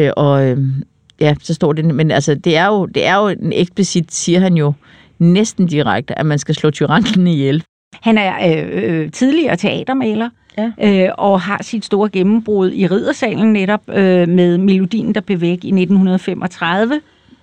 Øh, 0.06 0.10
og 0.16 0.46
øh, 0.46 0.58
ja, 1.20 1.34
så 1.42 1.54
står 1.54 1.72
det, 1.72 1.84
men 1.84 2.10
altså, 2.10 2.34
det 2.34 2.56
er 2.56 2.66
jo, 2.66 2.86
det 2.86 3.06
er 3.06 3.16
jo 3.16 3.28
en 3.28 3.52
eksplicit, 3.52 4.14
siger 4.14 4.40
han 4.40 4.54
jo, 4.56 4.72
næsten 5.18 5.66
direkte, 5.66 6.18
at 6.18 6.26
man 6.26 6.38
skal 6.38 6.54
slå 6.54 6.70
tyrannen 6.70 7.26
ihjel. 7.36 7.62
Han 8.02 8.18
er 8.18 8.32
øh, 8.58 8.68
øh, 9.00 9.10
tidligere 9.12 9.56
teatermaler, 9.56 10.28
Ja. 10.58 10.70
øh, 10.82 11.08
og 11.18 11.40
har 11.40 11.62
sit 11.62 11.84
store 11.84 12.08
gennembrud 12.08 12.70
i 12.72 12.86
Riddersalen 12.86 13.52
netop 13.52 13.80
øh, 13.88 14.28
med 14.28 14.58
Melodien, 14.58 15.14
der 15.14 15.20
blev 15.20 15.40
væk 15.40 15.64
i 15.64 15.68
1935, 15.68 17.00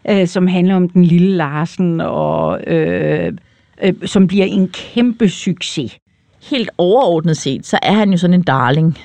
øh, 0.10 0.28
som 0.28 0.48
handler 0.48 0.76
om 0.76 0.90
den 0.90 1.04
lille 1.06 1.38
Larsen, 1.38 2.02
og 2.02 2.62
øh, 2.68 3.34
øh, 3.84 3.94
som 4.06 4.28
bliver 4.28 4.46
en 4.46 4.68
kæmpe 4.68 5.30
succes. 5.30 5.98
helt 6.50 6.70
overordnet 6.78 7.38
set, 7.38 7.66
så 7.66 7.80
er 7.82 7.94
han 7.94 8.12
jo 8.12 8.18
sådan 8.18 8.34
en 8.34 8.44
darling 8.44 8.98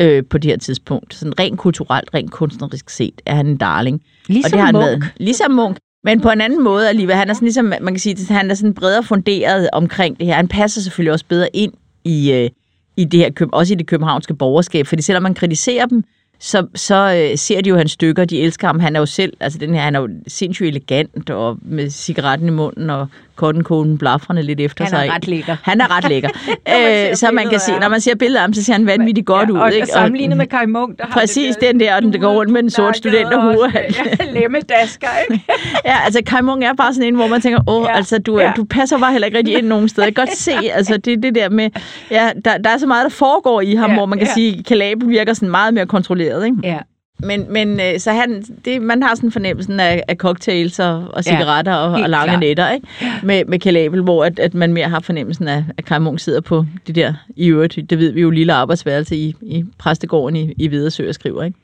øh, 0.00 0.24
på 0.30 0.38
det 0.38 0.50
her 0.50 0.58
tidspunkt. 0.58 1.14
Sådan 1.14 1.38
rent 1.38 1.58
kulturelt, 1.58 2.10
rent 2.14 2.30
kunstnerisk 2.30 2.90
set, 2.90 3.22
er 3.26 3.34
han 3.34 3.46
en 3.46 3.56
darling. 3.56 4.02
Ligesom 4.28 4.46
og 4.46 4.50
det 4.50 4.58
har 4.58 4.66
han 4.66 4.74
Munch. 4.74 4.88
været. 4.88 5.12
Ligesom 5.16 5.50
Munk. 5.50 5.76
Men 6.04 6.20
på 6.20 6.30
en 6.30 6.40
anden 6.40 6.64
måde 6.64 6.88
alligevel. 6.88 7.16
Han 7.16 7.30
er 7.30 7.34
sådan 7.34 7.46
ligesom, 7.46 7.64
man 7.64 7.86
kan 7.86 7.98
sige, 7.98 8.12
at 8.12 8.36
han 8.36 8.50
er 8.50 8.54
sådan 8.54 8.74
bredere 8.74 9.02
funderet 9.02 9.68
omkring 9.72 10.18
det 10.18 10.26
her. 10.26 10.34
Han 10.34 10.48
passer 10.48 10.80
selvfølgelig 10.80 11.12
også 11.12 11.24
bedre 11.28 11.48
ind 11.52 11.72
i, 12.04 12.32
øh, 12.32 12.50
i 12.96 13.04
det 13.04 13.20
her, 13.20 13.46
også 13.52 13.72
i 13.74 13.76
det 13.76 13.86
københavnske 13.86 14.34
borgerskab. 14.34 14.86
Fordi 14.86 15.02
selvom 15.02 15.22
man 15.22 15.34
kritiserer 15.34 15.86
dem, 15.86 16.04
så, 16.44 16.66
så 16.74 17.28
øh, 17.30 17.38
ser 17.38 17.60
de 17.60 17.68
jo 17.68 17.76
hans 17.76 17.92
stykker, 17.92 18.24
de 18.24 18.40
elsker 18.40 18.66
ham. 18.66 18.80
Han 18.80 18.96
er 18.96 19.00
jo 19.00 19.06
selv, 19.06 19.32
altså 19.40 19.58
den 19.58 19.74
her, 19.74 19.80
han 19.82 19.94
er 19.94 20.00
jo 20.00 20.08
sindssygt 20.28 20.68
elegant, 20.68 21.30
og 21.30 21.58
med 21.62 21.90
cigaretten 21.90 22.48
i 22.48 22.50
munden, 22.50 22.90
og 22.90 23.08
cottonkonen 23.36 23.98
blafrende 23.98 24.42
lidt 24.42 24.60
efter 24.60 24.84
Han 24.84 24.90
sig. 24.90 25.06
er 25.06 25.14
ret 25.14 25.28
lækker. 25.28 25.56
Han 25.62 25.80
er 25.80 25.96
ret 25.96 26.08
lækker. 26.08 26.28
øh, 27.10 27.16
så 27.16 27.30
man 27.32 27.48
kan 27.48 27.60
af 27.68 27.80
når 27.80 27.88
man 27.88 28.00
ser 28.00 28.14
billeder 28.14 28.40
af 28.40 28.42
ham, 28.42 28.52
så 28.54 28.64
ser 28.64 28.72
han 28.72 28.86
vanvittigt 28.86 29.26
godt 29.26 29.50
ud. 29.50 29.58
og, 29.58 29.72
ikke? 29.72 29.82
Og 29.82 29.88
sammenlignet 29.88 30.36
med 30.36 30.46
Kai 30.46 30.66
Munk, 30.66 30.98
der 30.98 31.04
har 31.06 31.12
Præcis, 31.20 31.56
den 31.56 31.80
der, 31.80 32.00
den 32.00 32.12
der 32.12 32.18
går 32.18 32.32
rundt 32.34 32.52
med 32.52 32.62
en 32.62 32.70
sort 32.70 32.94
duenakkede 33.04 33.30
studenterhue. 33.30 33.72
Ja, 34.20 34.40
lemmedasker, 34.40 35.08
ikke? 35.30 35.44
Ja, 35.84 35.96
altså 36.04 36.22
Kai 36.26 36.40
Munk 36.42 36.64
er 36.64 36.72
bare 36.74 36.94
sådan 36.94 37.08
en, 37.08 37.14
hvor 37.14 37.26
man 37.26 37.40
tænker, 37.40 37.60
åh, 37.68 37.82
ja, 37.84 37.90
Ja, 37.90 37.96
altså 37.96 38.18
du, 38.18 38.38
ja. 38.38 38.44
ja. 38.44 38.52
du 38.56 38.64
passer 38.64 38.98
bare 38.98 39.12
heller 39.12 39.26
ikke 39.26 39.38
rigtig 39.38 39.58
ind 39.58 39.66
nogen 39.66 39.88
steder. 39.88 40.06
Jeg 40.06 40.14
kan 40.14 40.26
godt 40.26 40.36
se, 40.36 40.52
altså 40.72 40.96
det, 40.96 41.22
det 41.22 41.34
der 41.34 41.48
med, 41.48 41.70
ja, 42.10 42.30
der, 42.44 42.58
der 42.58 42.70
er 42.70 42.78
så 42.78 42.86
meget, 42.86 43.04
der 43.04 43.10
foregår 43.10 43.60
i 43.60 43.74
ham, 43.74 43.90
Ja, 43.90 43.92
ja, 43.92 43.98
hvor 43.98 44.06
man 44.06 44.18
kan 44.18 44.26
ja. 44.26 44.30
ja. 44.30 44.34
sige, 44.34 44.62
Kalabel 44.62 45.08
virker 45.08 45.34
sådan 45.34 45.50
meget 45.50 45.74
mere 45.74 45.86
kontrolleret, 45.86 46.33
ikke? 46.42 46.56
Ja. 46.62 46.78
Men, 47.18 47.52
men 47.52 47.80
øh, 47.80 47.98
så 47.98 48.12
han, 48.12 48.42
det, 48.64 48.82
man 48.82 49.02
har 49.02 49.14
sådan 49.14 49.32
fornemmelsen 49.32 49.80
af, 49.80 50.02
af 50.08 50.16
cocktails 50.16 50.78
og, 50.78 51.04
og 51.12 51.24
cigaretter 51.24 51.72
ja, 51.72 51.78
og, 51.78 51.92
og 51.92 52.10
lange 52.10 52.28
klart. 52.28 52.40
nætter, 52.40 52.70
ikke? 52.70 52.86
Med, 53.22 53.44
med 53.44 53.58
Kalabel, 53.58 54.02
hvor 54.02 54.24
at, 54.24 54.38
at 54.38 54.54
man 54.54 54.72
mere 54.72 54.88
har 54.88 55.00
fornemmelsen 55.00 55.48
af, 55.48 55.64
at 55.78 55.84
Kai 55.84 55.98
Munk 55.98 56.20
sidder 56.20 56.40
på 56.40 56.66
det 56.86 56.94
der, 56.94 57.14
i 57.36 57.48
øvrigt, 57.48 57.90
det 57.90 57.98
ved 57.98 58.12
vi 58.12 58.20
jo, 58.20 58.30
lille 58.30 58.52
arbejdsværelse 58.52 59.16
i, 59.16 59.34
i 59.42 59.64
præstegården 59.78 60.36
i, 60.36 60.52
i 60.58 60.68
Vidersø 60.68 61.08
og 61.08 61.14
skriver, 61.14 61.42
ikke? 61.42 61.58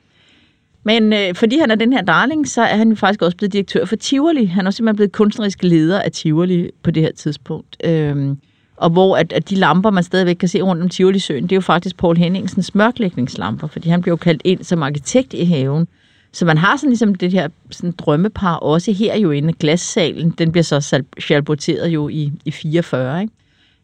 Men 0.84 1.12
øh, 1.12 1.34
fordi 1.34 1.58
han 1.58 1.70
er 1.70 1.74
den 1.74 1.92
her 1.92 2.02
darling, 2.02 2.48
så 2.48 2.62
er 2.62 2.76
han 2.76 2.96
faktisk 2.96 3.22
også 3.22 3.36
blevet 3.36 3.52
direktør 3.52 3.84
for 3.84 3.96
Tivoli. 3.96 4.44
Han 4.44 4.64
er 4.64 4.68
også 4.68 4.76
simpelthen 4.76 4.96
blevet 4.96 5.12
kunstnerisk 5.12 5.62
leder 5.62 6.00
af 6.00 6.12
Tivoli 6.12 6.70
på 6.82 6.90
det 6.90 7.02
her 7.02 7.12
tidspunkt. 7.12 7.76
Øhm, 7.84 8.38
og 8.80 8.90
hvor 8.90 9.16
at, 9.16 9.32
at 9.32 9.50
de 9.50 9.54
lamper, 9.54 9.90
man 9.90 10.04
stadigvæk 10.04 10.36
kan 10.36 10.48
se 10.48 10.62
rundt 10.62 10.82
om 10.82 10.88
Tivoli-søen, 10.88 11.42
det 11.42 11.52
er 11.52 11.56
jo 11.56 11.60
faktisk 11.60 11.96
Paul 11.96 12.16
Henningsens 12.16 12.74
mørklægningslamper, 12.74 13.66
fordi 13.66 13.88
han 13.88 14.02
blev 14.02 14.12
jo 14.12 14.16
kaldt 14.16 14.42
ind 14.44 14.64
som 14.64 14.82
arkitekt 14.82 15.34
i 15.34 15.44
haven 15.44 15.88
Så 16.32 16.44
man 16.44 16.58
har 16.58 16.76
sådan 16.76 16.90
ligesom 16.90 17.14
det 17.14 17.32
her 17.32 17.48
sådan 17.70 17.94
drømmepar 17.98 18.54
også 18.54 18.92
her 18.92 19.16
jo 19.16 19.30
inde. 19.30 19.52
Glassalen, 19.52 20.30
den 20.30 20.52
bliver 20.52 20.62
så 20.62 21.02
salboteret 21.18 21.88
jo 21.88 22.08
i, 22.08 22.32
i 22.44 22.50
44, 22.50 23.22
ikke? 23.22 23.34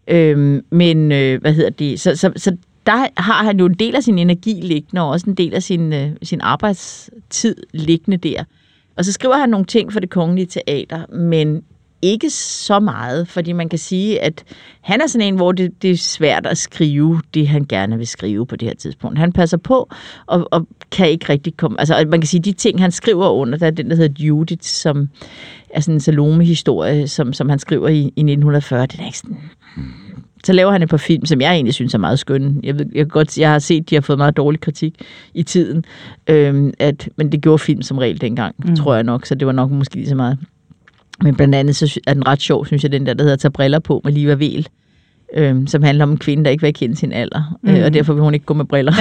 Øhm, 0.08 0.64
men 0.70 1.12
øh, 1.12 1.40
hvad 1.40 1.52
hedder 1.52 1.70
det? 1.70 2.00
Så, 2.00 2.16
så, 2.16 2.32
så 2.36 2.56
der 2.86 3.06
har 3.20 3.44
han 3.44 3.58
jo 3.58 3.66
en 3.66 3.74
del 3.74 3.96
af 3.96 4.02
sin 4.02 4.18
energi 4.18 4.60
liggende, 4.62 5.02
og 5.02 5.08
også 5.08 5.30
en 5.30 5.36
del 5.36 5.54
af 5.54 5.62
sin, 5.62 5.92
øh, 5.92 6.10
sin 6.22 6.40
arbejdstid 6.40 7.56
liggende 7.72 8.16
der. 8.16 8.44
Og 8.96 9.04
så 9.04 9.12
skriver 9.12 9.36
han 9.36 9.48
nogle 9.48 9.66
ting 9.66 9.92
for 9.92 10.00
det 10.00 10.10
kongelige 10.10 10.46
teater, 10.46 11.14
men 11.14 11.62
ikke 12.06 12.30
så 12.30 12.80
meget, 12.80 13.28
fordi 13.28 13.52
man 13.52 13.68
kan 13.68 13.78
sige, 13.78 14.22
at 14.22 14.44
han 14.80 15.00
er 15.00 15.06
sådan 15.06 15.28
en, 15.28 15.36
hvor 15.36 15.52
det, 15.52 15.82
det 15.82 15.90
er 15.90 15.96
svært 15.96 16.46
at 16.46 16.58
skrive 16.58 17.20
det, 17.34 17.48
han 17.48 17.64
gerne 17.68 17.98
vil 17.98 18.06
skrive 18.06 18.46
på 18.46 18.56
det 18.56 18.68
her 18.68 18.74
tidspunkt. 18.74 19.18
Han 19.18 19.32
passer 19.32 19.56
på 19.56 19.90
og, 20.26 20.48
og 20.50 20.66
kan 20.90 21.10
ikke 21.10 21.26
rigtig 21.28 21.56
komme... 21.56 21.80
Altså, 21.80 22.04
man 22.10 22.20
kan 22.20 22.28
sige, 22.28 22.40
de 22.40 22.52
ting, 22.52 22.80
han 22.80 22.90
skriver 22.90 23.28
under, 23.28 23.58
der 23.58 23.66
er 23.66 23.70
den, 23.70 23.90
der 23.90 23.96
hedder 23.96 24.24
Judith, 24.24 24.62
som 24.62 25.08
er 25.70 25.80
sådan 25.80 25.94
en 25.94 26.00
Salome-historie, 26.00 27.08
som, 27.08 27.32
som 27.32 27.48
han 27.48 27.58
skriver 27.58 27.88
i, 27.88 27.98
i 27.98 28.04
1940. 28.04 28.86
Den 28.86 29.00
er 29.00 29.06
ikke 29.06 29.18
sådan... 29.18 29.36
Så 30.44 30.52
laver 30.52 30.72
han 30.72 30.82
et 30.82 30.88
par 30.88 30.96
film, 30.96 31.26
som 31.26 31.40
jeg 31.40 31.54
egentlig 31.54 31.74
synes 31.74 31.94
er 31.94 31.98
meget 31.98 32.18
skønne. 32.18 32.60
Jeg, 32.62 32.78
ved, 32.78 32.86
jeg, 32.94 33.08
godt, 33.08 33.38
jeg 33.38 33.50
har 33.50 33.58
set, 33.58 33.90
de 33.90 33.94
har 33.94 34.02
fået 34.02 34.18
meget 34.18 34.36
dårlig 34.36 34.60
kritik 34.60 34.94
i 35.34 35.42
tiden. 35.42 35.84
Øhm, 36.26 36.72
at, 36.78 37.08
men 37.16 37.32
det 37.32 37.42
gjorde 37.42 37.58
film 37.58 37.82
som 37.82 37.98
regel 37.98 38.20
dengang, 38.20 38.54
mm. 38.58 38.76
tror 38.76 38.94
jeg 38.94 39.04
nok. 39.04 39.26
Så 39.26 39.34
det 39.34 39.46
var 39.46 39.52
nok 39.52 39.70
måske 39.70 39.94
lige 39.94 40.08
så 40.08 40.14
meget. 40.14 40.38
Men 41.22 41.34
blandt 41.34 41.54
andet 41.54 41.76
så 41.76 42.00
er 42.06 42.14
den 42.14 42.26
ret 42.26 42.40
sjov, 42.40 42.66
synes 42.66 42.82
jeg, 42.82 42.92
den 42.92 43.06
der, 43.06 43.14
der 43.14 43.24
hedder 43.24 43.36
Tag 43.36 43.52
briller 43.52 43.78
på 43.78 44.00
med 44.04 44.12
Liva 44.12 44.34
Vel, 44.34 44.68
øhm, 45.34 45.66
som 45.66 45.82
handler 45.82 46.04
om 46.04 46.10
en 46.10 46.18
kvinde, 46.18 46.44
der 46.44 46.50
ikke 46.50 46.62
vil 46.62 46.74
kende 46.74 46.96
sin 46.96 47.12
alder, 47.12 47.58
mm. 47.62 47.70
øh, 47.70 47.84
og 47.84 47.94
derfor 47.94 48.12
vil 48.12 48.22
hun 48.22 48.34
ikke 48.34 48.46
gå 48.46 48.54
med 48.54 48.64
briller. 48.64 48.92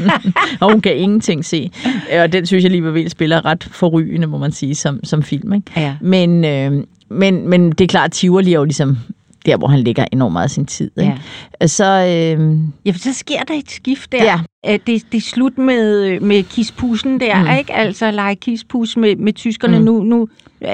og 0.60 0.72
hun 0.72 0.80
kan 0.80 0.96
ingenting 0.96 1.44
se. 1.44 1.70
Øh, 2.14 2.22
og 2.22 2.32
den 2.32 2.46
synes 2.46 2.64
jeg, 2.64 2.70
Liva 2.70 2.88
Vel 2.88 3.10
spiller 3.10 3.44
ret 3.44 3.64
forrygende, 3.64 4.26
må 4.26 4.38
man 4.38 4.52
sige, 4.52 4.74
som, 4.74 5.04
som 5.04 5.22
film. 5.22 5.52
Ikke? 5.52 5.72
Ja. 5.76 5.96
Men, 6.00 6.44
øh, 6.44 6.84
men, 7.08 7.48
men 7.48 7.70
det 7.70 7.80
er 7.80 7.88
klart, 7.88 8.12
Tivoli 8.12 8.52
er 8.52 8.58
jo 8.58 8.64
ligesom 8.64 8.98
der, 9.46 9.56
hvor 9.56 9.68
han 9.68 9.80
ligger 9.80 10.04
enormt 10.12 10.32
meget 10.32 10.44
af 10.44 10.50
sin 10.50 10.66
tid. 10.66 10.90
Ikke? 11.00 11.20
Ja. 11.60 11.66
Så, 11.66 11.84
øh, 11.84 12.58
ja, 12.86 12.90
for 12.90 12.98
så 12.98 13.12
sker 13.12 13.42
der 13.42 13.54
et 13.54 13.70
skift 13.70 14.12
der. 14.12 14.24
Ja. 14.24 14.40
Det, 14.86 14.86
det 14.86 15.14
er 15.14 15.20
slut 15.20 15.58
med, 15.58 16.20
med 16.20 16.42
kispusen 16.42 17.20
der, 17.20 17.42
mm. 17.42 17.58
ikke? 17.58 17.72
Altså 17.72 18.10
lege 18.10 18.34
kispus 18.34 18.96
med, 18.96 19.16
med 19.16 19.32
tyskerne. 19.32 19.78
Mm. 19.78 19.84
Nu, 19.84 20.02
nu, 20.02 20.28
øh, 20.62 20.68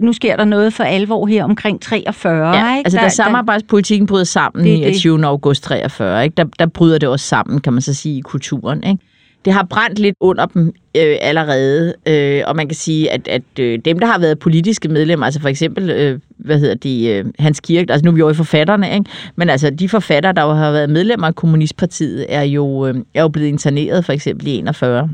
nu 0.00 0.12
sker 0.12 0.36
der 0.36 0.44
noget 0.44 0.72
for 0.72 0.84
alvor 0.84 1.26
her 1.26 1.44
omkring 1.44 1.80
43. 1.80 2.48
Ja, 2.48 2.76
ikke? 2.76 2.86
altså 2.86 2.98
der, 2.98 3.08
samarbejdspolitikken 3.08 4.06
bryder 4.06 4.24
sammen 4.24 4.64
det, 4.64 4.96
i 4.96 4.98
20. 4.98 5.26
august 5.26 5.62
43. 5.62 6.24
Ikke? 6.24 6.34
Der, 6.36 6.44
der 6.58 6.66
bryder 6.66 6.98
det 6.98 7.08
også 7.08 7.26
sammen, 7.26 7.60
kan 7.60 7.72
man 7.72 7.82
så 7.82 7.94
sige, 7.94 8.18
i 8.18 8.20
kulturen. 8.20 8.84
Ikke? 8.84 8.98
Det 9.46 9.54
har 9.54 9.66
brændt 9.70 9.98
lidt 9.98 10.16
under 10.20 10.46
dem 10.46 10.66
øh, 10.96 11.16
allerede, 11.20 11.94
øh, 12.06 12.42
og 12.46 12.56
man 12.56 12.68
kan 12.68 12.76
sige, 12.76 13.12
at, 13.12 13.28
at 13.28 13.42
øh, 13.60 13.78
dem, 13.84 13.98
der 13.98 14.06
har 14.06 14.18
været 14.18 14.38
politiske 14.38 14.88
medlemmer, 14.88 15.26
altså 15.26 15.40
for 15.40 15.48
eksempel, 15.48 15.90
øh, 15.90 16.20
hvad 16.36 16.58
hedder 16.58 16.74
de, 16.74 17.08
øh, 17.08 17.24
Hans 17.38 17.60
Kirk, 17.60 17.90
altså 17.90 18.04
nu 18.04 18.10
er 18.10 18.14
vi 18.14 18.18
jo 18.18 18.30
i 18.30 18.34
forfatterne, 18.34 18.94
ikke? 18.94 19.10
men 19.36 19.50
altså 19.50 19.70
de 19.70 19.88
forfattere, 19.88 20.32
der 20.32 20.54
har 20.54 20.72
været 20.72 20.90
medlemmer 20.90 21.26
af 21.26 21.34
Kommunistpartiet, 21.34 22.26
er 22.28 22.42
jo, 22.42 22.86
øh, 22.86 22.94
er 23.14 23.22
jo 23.22 23.28
blevet 23.28 23.48
interneret 23.48 24.04
for 24.04 24.12
eksempel 24.12 24.46
i 24.46 24.50
41 24.50 25.10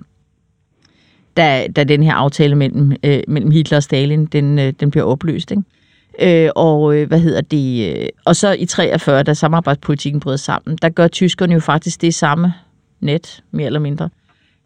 da, 1.36 1.66
da 1.76 1.84
den 1.84 2.02
her 2.02 2.14
aftale 2.14 2.54
mellem, 2.54 2.92
øh, 3.04 3.22
mellem 3.28 3.50
Hitler 3.50 3.76
og 3.76 3.82
Stalin, 3.82 4.26
den, 4.26 4.58
øh, 4.58 4.72
den 4.80 4.90
bliver 4.90 5.04
opløst. 5.04 5.50
Ikke? 5.50 6.44
Øh, 6.44 6.50
og 6.56 6.96
øh, 6.96 7.08
hvad 7.08 7.20
hedder 7.20 7.40
det? 7.40 7.96
Øh, 7.98 8.08
og 8.24 8.36
så 8.36 8.52
i 8.52 8.64
43, 8.64 9.22
da 9.22 9.34
samarbejdspolitikken 9.34 10.20
bryder 10.20 10.36
sammen, 10.36 10.78
der 10.82 10.88
gør 10.88 11.08
tyskerne 11.08 11.54
jo 11.54 11.60
faktisk 11.60 12.00
det 12.00 12.14
samme 12.14 12.54
net, 13.00 13.42
mere 13.50 13.66
eller 13.66 13.80
mindre 13.80 14.08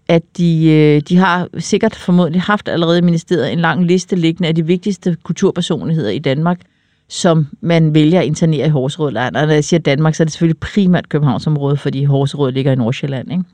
at 0.08 0.22
de, 0.36 0.66
øh, 0.70 1.00
de 1.08 1.16
har 1.16 1.48
sikkert 1.58 1.94
formodentlig 1.94 2.42
haft 2.42 2.68
allerede 2.68 2.98
i 2.98 3.02
ministeriet 3.02 3.52
en 3.52 3.58
lang 3.58 3.84
liste 3.84 4.16
liggende 4.16 4.48
af 4.48 4.54
de 4.54 4.66
vigtigste 4.66 5.16
kulturpersonligheder 5.22 6.10
i 6.10 6.18
Danmark, 6.18 6.60
som 7.08 7.46
man 7.60 7.94
vælger 7.94 8.20
at 8.20 8.26
internere 8.26 8.66
i 8.66 8.70
Horserød. 8.70 9.16
Og 9.16 9.32
når 9.32 9.52
jeg 9.52 9.64
siger 9.64 9.80
Danmark, 9.80 10.14
så 10.14 10.22
er 10.22 10.24
det 10.24 10.32
selvfølgelig 10.32 10.60
primært 10.60 11.08
Københavnsområdet, 11.08 11.80
fordi 11.80 12.04
Horserød 12.04 12.52
ligger 12.52 12.72
i 12.72 12.76
Nordsjælland. 12.76 13.32
Ikke? 13.32 13.44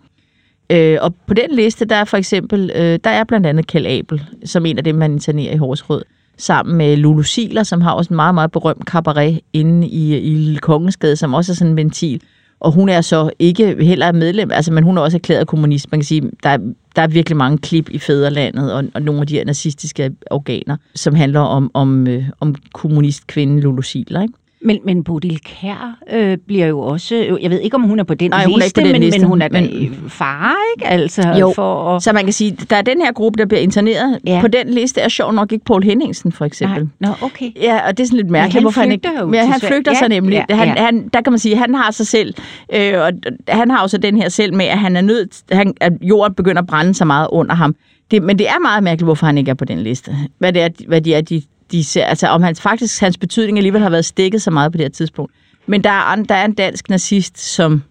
Øh, 0.71 0.99
og 1.03 1.15
på 1.27 1.35
den 1.35 1.51
liste, 1.51 1.85
der 1.85 1.97
er 1.97 2.05
for 2.05 2.17
eksempel, 2.17 2.71
øh, 2.75 2.99
der 3.05 3.11
er 3.11 3.25
blandt 3.25 3.47
andet 3.47 3.67
Kjell 3.67 3.87
Abel, 3.87 4.23
som 4.45 4.67
en 4.67 4.79
af 4.79 4.85
dem, 4.85 4.95
man 4.95 5.12
internerer 5.12 5.55
i 5.55 5.57
Horserød, 5.57 6.03
sammen 6.38 6.77
med 6.77 6.97
Lulu 6.97 7.23
Siler, 7.23 7.62
som 7.62 7.81
har 7.81 7.93
også 7.93 8.09
en 8.09 8.17
meget, 8.17 8.35
meget 8.35 8.53
berømt 8.53 8.85
cabaret 8.85 9.41
inde 9.53 9.88
i, 9.88 10.17
i 10.17 10.35
Lille 10.35 10.59
Kongensgade, 10.59 11.17
som 11.17 11.35
også 11.35 11.53
er 11.53 11.57
sådan 11.57 11.71
en 11.71 11.77
ventil 11.77 12.23
og 12.62 12.72
hun 12.72 12.88
er 12.88 13.01
så 13.01 13.31
ikke 13.38 13.85
heller 13.85 14.12
medlem, 14.12 14.51
altså, 14.53 14.72
men 14.72 14.85
hun 14.85 14.98
er 14.98 15.03
også 15.03 15.16
erklæret 15.16 15.46
kommunist. 15.46 15.90
Man 15.90 16.01
kan 16.01 16.05
sige, 16.05 16.31
der, 16.42 16.57
der 16.96 17.03
er 17.03 17.07
virkelig 17.07 17.37
mange 17.37 17.59
klip 17.59 17.88
i 17.90 17.98
Fæderlandet 17.98 18.72
og, 18.72 18.85
og 18.94 19.03
nogle 19.03 19.20
af 19.20 19.27
de 19.27 19.35
her 19.35 19.44
nazistiske 19.44 20.12
organer, 20.31 20.77
som 20.94 21.14
handler 21.14 21.40
om, 21.40 21.70
om, 21.75 22.07
øh, 22.07 22.25
om 22.40 22.55
kommunistkvinden 22.72 23.61
Lulu 23.61 23.83
Siler, 23.83 24.22
ikke? 24.22 24.35
Men, 24.64 24.79
men 24.85 25.05
Bodil 25.05 25.40
Kær 25.40 25.98
øh, 26.12 26.38
bliver 26.46 26.66
jo 26.66 26.81
også, 26.81 27.38
jeg 27.40 27.51
ved 27.51 27.61
ikke, 27.61 27.75
om 27.75 27.83
hun 27.83 27.98
er 27.98 28.05
på 28.05 28.14
den 28.14 28.31
Nej, 28.31 28.44
liste, 28.44 28.53
hun 28.53 28.61
er 28.61 28.64
ikke 28.64 28.75
på 28.75 28.81
den 28.81 28.92
men, 28.92 29.03
liste, 29.03 29.20
men 29.20 29.29
hun 29.29 29.42
er 29.42 29.48
men, 29.53 29.94
far, 30.09 30.55
ikke? 30.77 30.87
Altså, 30.87 31.35
jo, 31.40 31.53
for 31.55 31.96
at... 31.96 32.03
så 32.03 32.12
man 32.12 32.25
kan 32.25 32.33
sige, 32.33 32.57
der 32.70 32.77
er 32.77 32.83
den 32.83 33.01
her 33.01 33.12
gruppe, 33.12 33.38
der 33.38 33.46
bliver 33.46 33.61
interneret. 33.61 34.18
Ja. 34.27 34.40
På 34.40 34.48
den 34.48 34.68
liste 34.68 35.01
er 35.01 35.09
sjov 35.09 35.33
nok 35.33 35.53
ikke 35.53 35.64
Paul 35.64 35.83
Henningsen, 35.83 36.33
for 36.33 36.44
eksempel. 36.44 36.88
Nej. 37.01 37.11
Nå, 37.20 37.27
okay. 37.27 37.51
Ja, 37.61 37.88
og 37.88 37.98
det 37.98 38.03
er 38.03 38.07
sådan 38.07 38.16
lidt 38.16 38.31
mærkeligt, 38.31 38.62
hvorfor 38.64 38.81
han 38.81 38.92
ikke... 38.92 39.09
Jo 39.20 39.33
ja, 39.33 39.46
han 39.46 39.61
flygter 39.61 39.92
ja, 39.92 39.98
sig 39.98 40.09
nemlig. 40.09 40.44
Ja, 40.48 40.55
han, 40.55 40.68
ja. 40.68 40.85
Han, 40.85 41.09
der 41.12 41.20
kan 41.20 41.33
man 41.33 41.38
sige, 41.38 41.57
han 41.57 41.75
har 41.75 41.90
sig 41.90 42.07
selv, 42.07 42.35
øh, 42.75 42.94
og 42.98 43.12
han 43.48 43.70
har 43.70 43.83
også 43.83 43.98
den 43.98 44.16
her 44.16 44.29
selv 44.29 44.55
med, 44.55 44.66
at 44.66 44.79
han 44.79 44.96
er 44.96 45.01
nødt, 45.01 45.42
han, 45.53 45.75
at 45.81 45.92
jorden 46.03 46.35
begynder 46.35 46.62
at 46.62 46.68
brænde 46.68 46.94
så 46.94 47.05
meget 47.05 47.29
under 47.33 47.55
ham. 47.55 47.75
Det, 48.11 48.22
men 48.22 48.38
det 48.38 48.48
er 48.48 48.61
meget 48.62 48.83
mærkeligt, 48.83 49.07
hvorfor 49.07 49.27
han 49.27 49.38
ikke 49.38 49.51
er 49.51 49.55
på 49.55 49.64
den 49.64 49.79
liste. 49.79 50.16
Hvad, 50.38 50.53
det 50.53 50.62
er, 50.62 50.68
hvad 50.88 51.01
de 51.01 51.14
er, 51.14 51.20
de 51.20 51.42
de 51.73 51.85
ser, 51.85 52.05
altså 52.05 52.29
om 52.29 52.43
hans, 52.43 52.61
faktisk 52.61 53.01
hans 53.01 53.19
betydning 53.19 53.59
alligevel 53.59 53.83
har 53.83 53.91
været 53.91 54.05
stikket 54.05 54.43
så 54.43 54.51
meget 54.51 54.73
på 54.73 54.79
det 54.79 54.85
her 54.85 54.91
tidspunkt. 54.91 55.33
Men 55.67 55.85
der 55.85 55.91
er, 55.91 56.17
der 56.17 56.35
er 56.35 56.45
en 56.45 56.55
dansk 56.55 56.91
nazist, 56.91 57.39
som, 57.39 57.83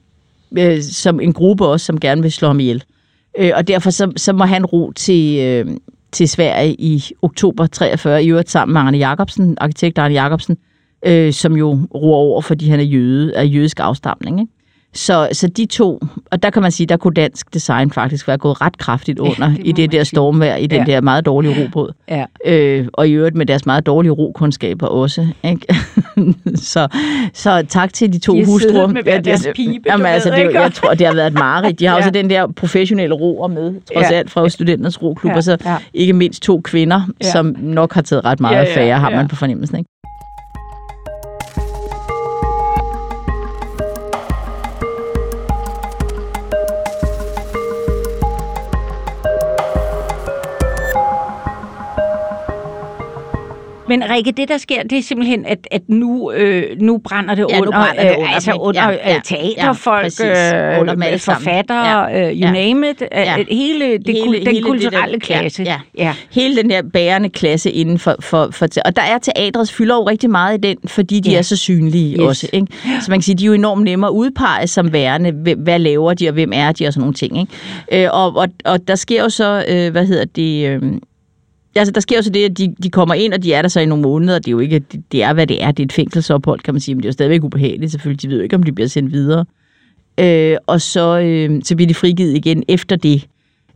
øh, 0.57 0.81
som 0.81 1.19
en 1.19 1.33
gruppe 1.33 1.65
også, 1.67 1.85
som 1.85 1.99
gerne 1.99 2.21
vil 2.21 2.31
slå 2.31 2.47
ham 2.47 2.59
ihjel. 2.59 2.83
Øh, 3.39 3.51
og 3.55 3.67
derfor 3.67 3.89
så, 3.89 4.11
så 4.17 4.33
må 4.33 4.43
han 4.43 4.65
ro 4.65 4.91
til, 4.91 5.39
øh, 5.39 5.77
til 6.11 6.29
Sverige 6.29 6.73
i 6.73 7.03
oktober 7.21 7.67
43, 7.67 8.23
i 8.23 8.29
øvrigt 8.29 8.49
sammen 8.49 8.73
med 8.73 8.81
Arne 8.81 8.97
Jacobsen, 8.97 9.57
arkitekt 9.61 9.97
Arne 9.97 10.13
Jacobsen, 10.13 10.57
øh, 11.05 11.33
som 11.33 11.57
jo 11.57 11.87
roer 11.95 12.15
over, 12.15 12.41
fordi 12.41 12.69
han 12.69 12.79
er 12.79 12.83
jøde, 12.83 13.37
af 13.37 13.45
jødisk 13.45 13.79
afstamning. 13.79 14.39
Ikke? 14.39 14.51
Så, 14.93 15.29
så 15.31 15.47
de 15.47 15.65
to, 15.65 15.99
og 16.31 16.43
der 16.43 16.49
kan 16.49 16.61
man 16.61 16.71
sige, 16.71 16.87
der 16.87 16.97
kunne 16.97 17.13
dansk 17.13 17.53
design 17.53 17.91
faktisk 17.91 18.27
være 18.27 18.37
gået 18.37 18.61
ret 18.61 18.77
kraftigt 18.77 19.19
under 19.19 19.49
ja, 19.49 19.55
det 19.55 19.67
i 19.67 19.71
det 19.71 19.91
der 19.91 20.03
stormvær, 20.03 20.55
i 20.55 20.67
den 20.67 20.87
ja. 20.87 20.93
der 20.93 21.01
meget 21.01 21.25
dårlige 21.25 21.63
robåd. 21.63 21.93
Ja. 22.09 22.25
Øh, 22.45 22.87
og 22.93 23.07
i 23.07 23.11
øvrigt 23.11 23.35
med 23.35 23.45
deres 23.45 23.65
meget 23.65 23.85
dårlige 23.85 24.11
rokundskaber 24.11 24.87
også. 24.87 25.27
Ikke? 25.43 25.75
så, 26.55 26.87
så 27.33 27.65
tak 27.69 27.93
til 27.93 28.13
de 28.13 28.19
to 28.19 28.35
de 28.35 28.45
hustruer. 28.45 28.87
med 28.87 29.03
ja, 29.05 29.17
deres 29.17 29.47
pibe, 29.55 29.83
jamen, 29.85 30.07
altså, 30.07 30.29
det, 30.29 30.53
jeg 30.53 30.73
tror, 30.73 30.93
det 30.93 31.07
har 31.07 31.13
været 31.13 31.27
et 31.27 31.33
mareridt. 31.33 31.79
De 31.79 31.85
har 31.85 31.93
ja. 31.95 31.97
også 31.97 32.09
den 32.09 32.29
der 32.29 32.47
professionelle 32.47 33.15
roer 33.15 33.47
med, 33.47 33.73
trods 33.93 34.11
ja. 34.11 34.15
alt 34.15 34.31
fra 34.31 34.49
studenternes 34.49 35.01
roklub, 35.01 35.31
ja. 35.31 35.37
og 35.37 35.43
så 35.43 35.57
ja. 35.65 35.77
ikke 35.93 36.13
mindst 36.13 36.43
to 36.43 36.61
kvinder, 36.63 37.01
ja. 37.23 37.31
som 37.31 37.55
nok 37.59 37.93
har 37.93 38.01
taget 38.01 38.25
ret 38.25 38.39
meget 38.39 38.55
ja, 38.55 38.61
ja, 38.61 38.67
affære, 38.67 38.99
har 38.99 39.09
ja. 39.09 39.15
man 39.15 39.27
på 39.27 39.35
fornemmelsen. 39.35 39.77
Ikke? 39.77 39.89
Men 53.91 54.09
Rikke, 54.09 54.31
det 54.31 54.49
der 54.49 54.57
sker, 54.57 54.83
det 54.83 54.97
er 54.97 55.01
simpelthen, 55.01 55.45
at, 55.45 55.67
at 55.71 55.81
nu, 55.87 56.31
øh, 56.31 56.63
nu 56.81 56.97
brænder 56.97 57.35
det 57.35 57.45
ja, 57.49 57.59
under, 57.59 57.71
brænder 57.71 58.03
det 58.03 58.11
under, 58.11 58.21
øh, 58.21 58.35
altså 58.35 58.51
under 58.51 58.89
ja, 58.89 59.11
ja, 59.11 59.19
teaterfolk, 59.23 60.19
ja, 60.19 60.73
øh, 60.73 60.81
under 60.81 61.17
forfattere, 61.17 62.07
ja, 62.07 62.29
øh, 62.29 62.35
you 62.35 62.45
ja. 62.45 62.51
name 62.51 62.89
it, 62.89 63.03
ja. 63.11 63.35
hele, 63.49 63.97
det, 63.97 64.07
hele, 64.07 64.45
den 64.45 64.47
hele 64.47 64.61
kulturelle 64.61 65.13
det, 65.13 65.23
klasse. 65.23 65.63
Ja, 65.63 65.79
ja. 65.97 66.03
ja. 66.03 66.13
Hele 66.31 66.55
den 66.55 66.69
der 66.69 66.81
bærende 66.93 67.29
klasse 67.29 67.71
inden 67.71 67.99
for, 67.99 68.15
for, 68.19 68.49
for, 68.51 68.67
og 68.85 68.95
der 68.95 69.01
er 69.01 69.17
teatret 69.17 69.71
fylder 69.71 69.95
jo 69.95 70.03
rigtig 70.03 70.29
meget 70.29 70.57
i 70.57 70.61
den, 70.67 70.77
fordi 70.87 71.19
de 71.19 71.31
ja. 71.31 71.37
er 71.37 71.41
så 71.41 71.55
synlige 71.55 72.13
yes. 72.13 72.19
også. 72.19 72.47
Ikke? 72.53 72.67
Så 72.85 73.05
man 73.09 73.19
kan 73.19 73.23
sige, 73.23 73.35
de 73.35 73.43
er 73.43 73.47
jo 73.47 73.53
enormt 73.53 73.83
nemme 73.83 74.07
at 74.07 74.11
udpege 74.11 74.67
som 74.67 74.93
værende, 74.93 75.55
hvad 75.57 75.79
laver 75.79 76.13
de, 76.13 76.27
og 76.27 76.33
hvem 76.33 76.51
er 76.53 76.71
de, 76.71 76.87
og 76.87 76.93
sådan 76.93 77.01
nogle 77.01 77.13
ting. 77.13 77.39
Ikke? 77.39 78.05
Øh, 78.05 78.09
og, 78.13 78.35
og, 78.35 78.47
og 78.65 78.87
der 78.87 78.95
sker 78.95 79.23
jo 79.23 79.29
så, 79.29 79.65
øh, 79.67 79.91
hvad 79.91 80.05
hedder 80.05 80.25
det... 80.25 80.67
Øh, 80.67 80.81
altså, 81.79 81.91
der 81.91 82.01
sker 82.01 82.15
jo 82.15 82.21
så 82.21 82.29
det, 82.29 82.45
at 82.45 82.57
de, 82.57 82.75
de 82.83 82.89
kommer 82.89 83.15
ind, 83.15 83.33
og 83.33 83.43
de 83.43 83.53
er 83.53 83.61
der 83.61 83.69
så 83.69 83.79
i 83.79 83.85
nogle 83.85 84.01
måneder. 84.01 84.39
Det 84.39 84.47
er 84.47 84.51
jo 84.51 84.59
ikke, 84.59 84.79
det, 84.79 85.03
det 85.11 85.23
er, 85.23 85.33
hvad 85.33 85.47
det 85.47 85.63
er. 85.63 85.71
Det 85.71 85.83
er 85.83 85.85
et 85.85 85.93
fængselsophold, 85.93 86.59
kan 86.59 86.73
man 86.73 86.81
sige, 86.81 86.95
men 86.95 86.99
det 87.01 87.05
er 87.05 87.09
jo 87.09 87.13
stadigvæk 87.13 87.43
ubehageligt, 87.43 87.91
selvfølgelig. 87.91 88.21
De 88.21 88.29
ved 88.29 88.37
jo 88.37 88.43
ikke, 88.43 88.55
om 88.55 88.63
de 88.63 88.71
bliver 88.71 88.87
sendt 88.87 89.11
videre. 89.11 89.45
Øh, 90.17 90.57
og 90.67 90.81
så, 90.81 91.19
øh, 91.19 91.61
så 91.63 91.75
bliver 91.75 91.87
de 91.87 91.93
frigivet 91.93 92.35
igen 92.35 92.63
efter 92.67 92.95
det. 92.95 93.27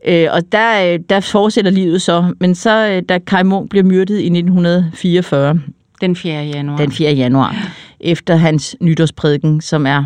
Øh, 0.07 0.27
og 0.31 0.41
der, 0.51 0.93
øh, 0.93 0.99
der 1.09 1.19
fortsætter 1.19 1.71
livet 1.71 2.01
så. 2.01 2.33
Men 2.39 2.55
så, 2.55 2.89
øh, 2.89 3.03
da 3.09 3.19
Kai 3.19 3.43
Munk 3.43 3.69
bliver 3.69 3.83
myrdet 3.83 4.19
i 4.19 4.29
1944. 4.29 5.59
Den 6.01 6.15
4. 6.15 6.43
januar. 6.43 6.77
Den 6.77 6.91
4. 6.91 7.13
januar. 7.13 7.55
Efter 7.99 8.35
hans 8.35 8.75
nytårsprædiken, 8.81 9.61
som 9.61 9.85
er, 9.85 10.03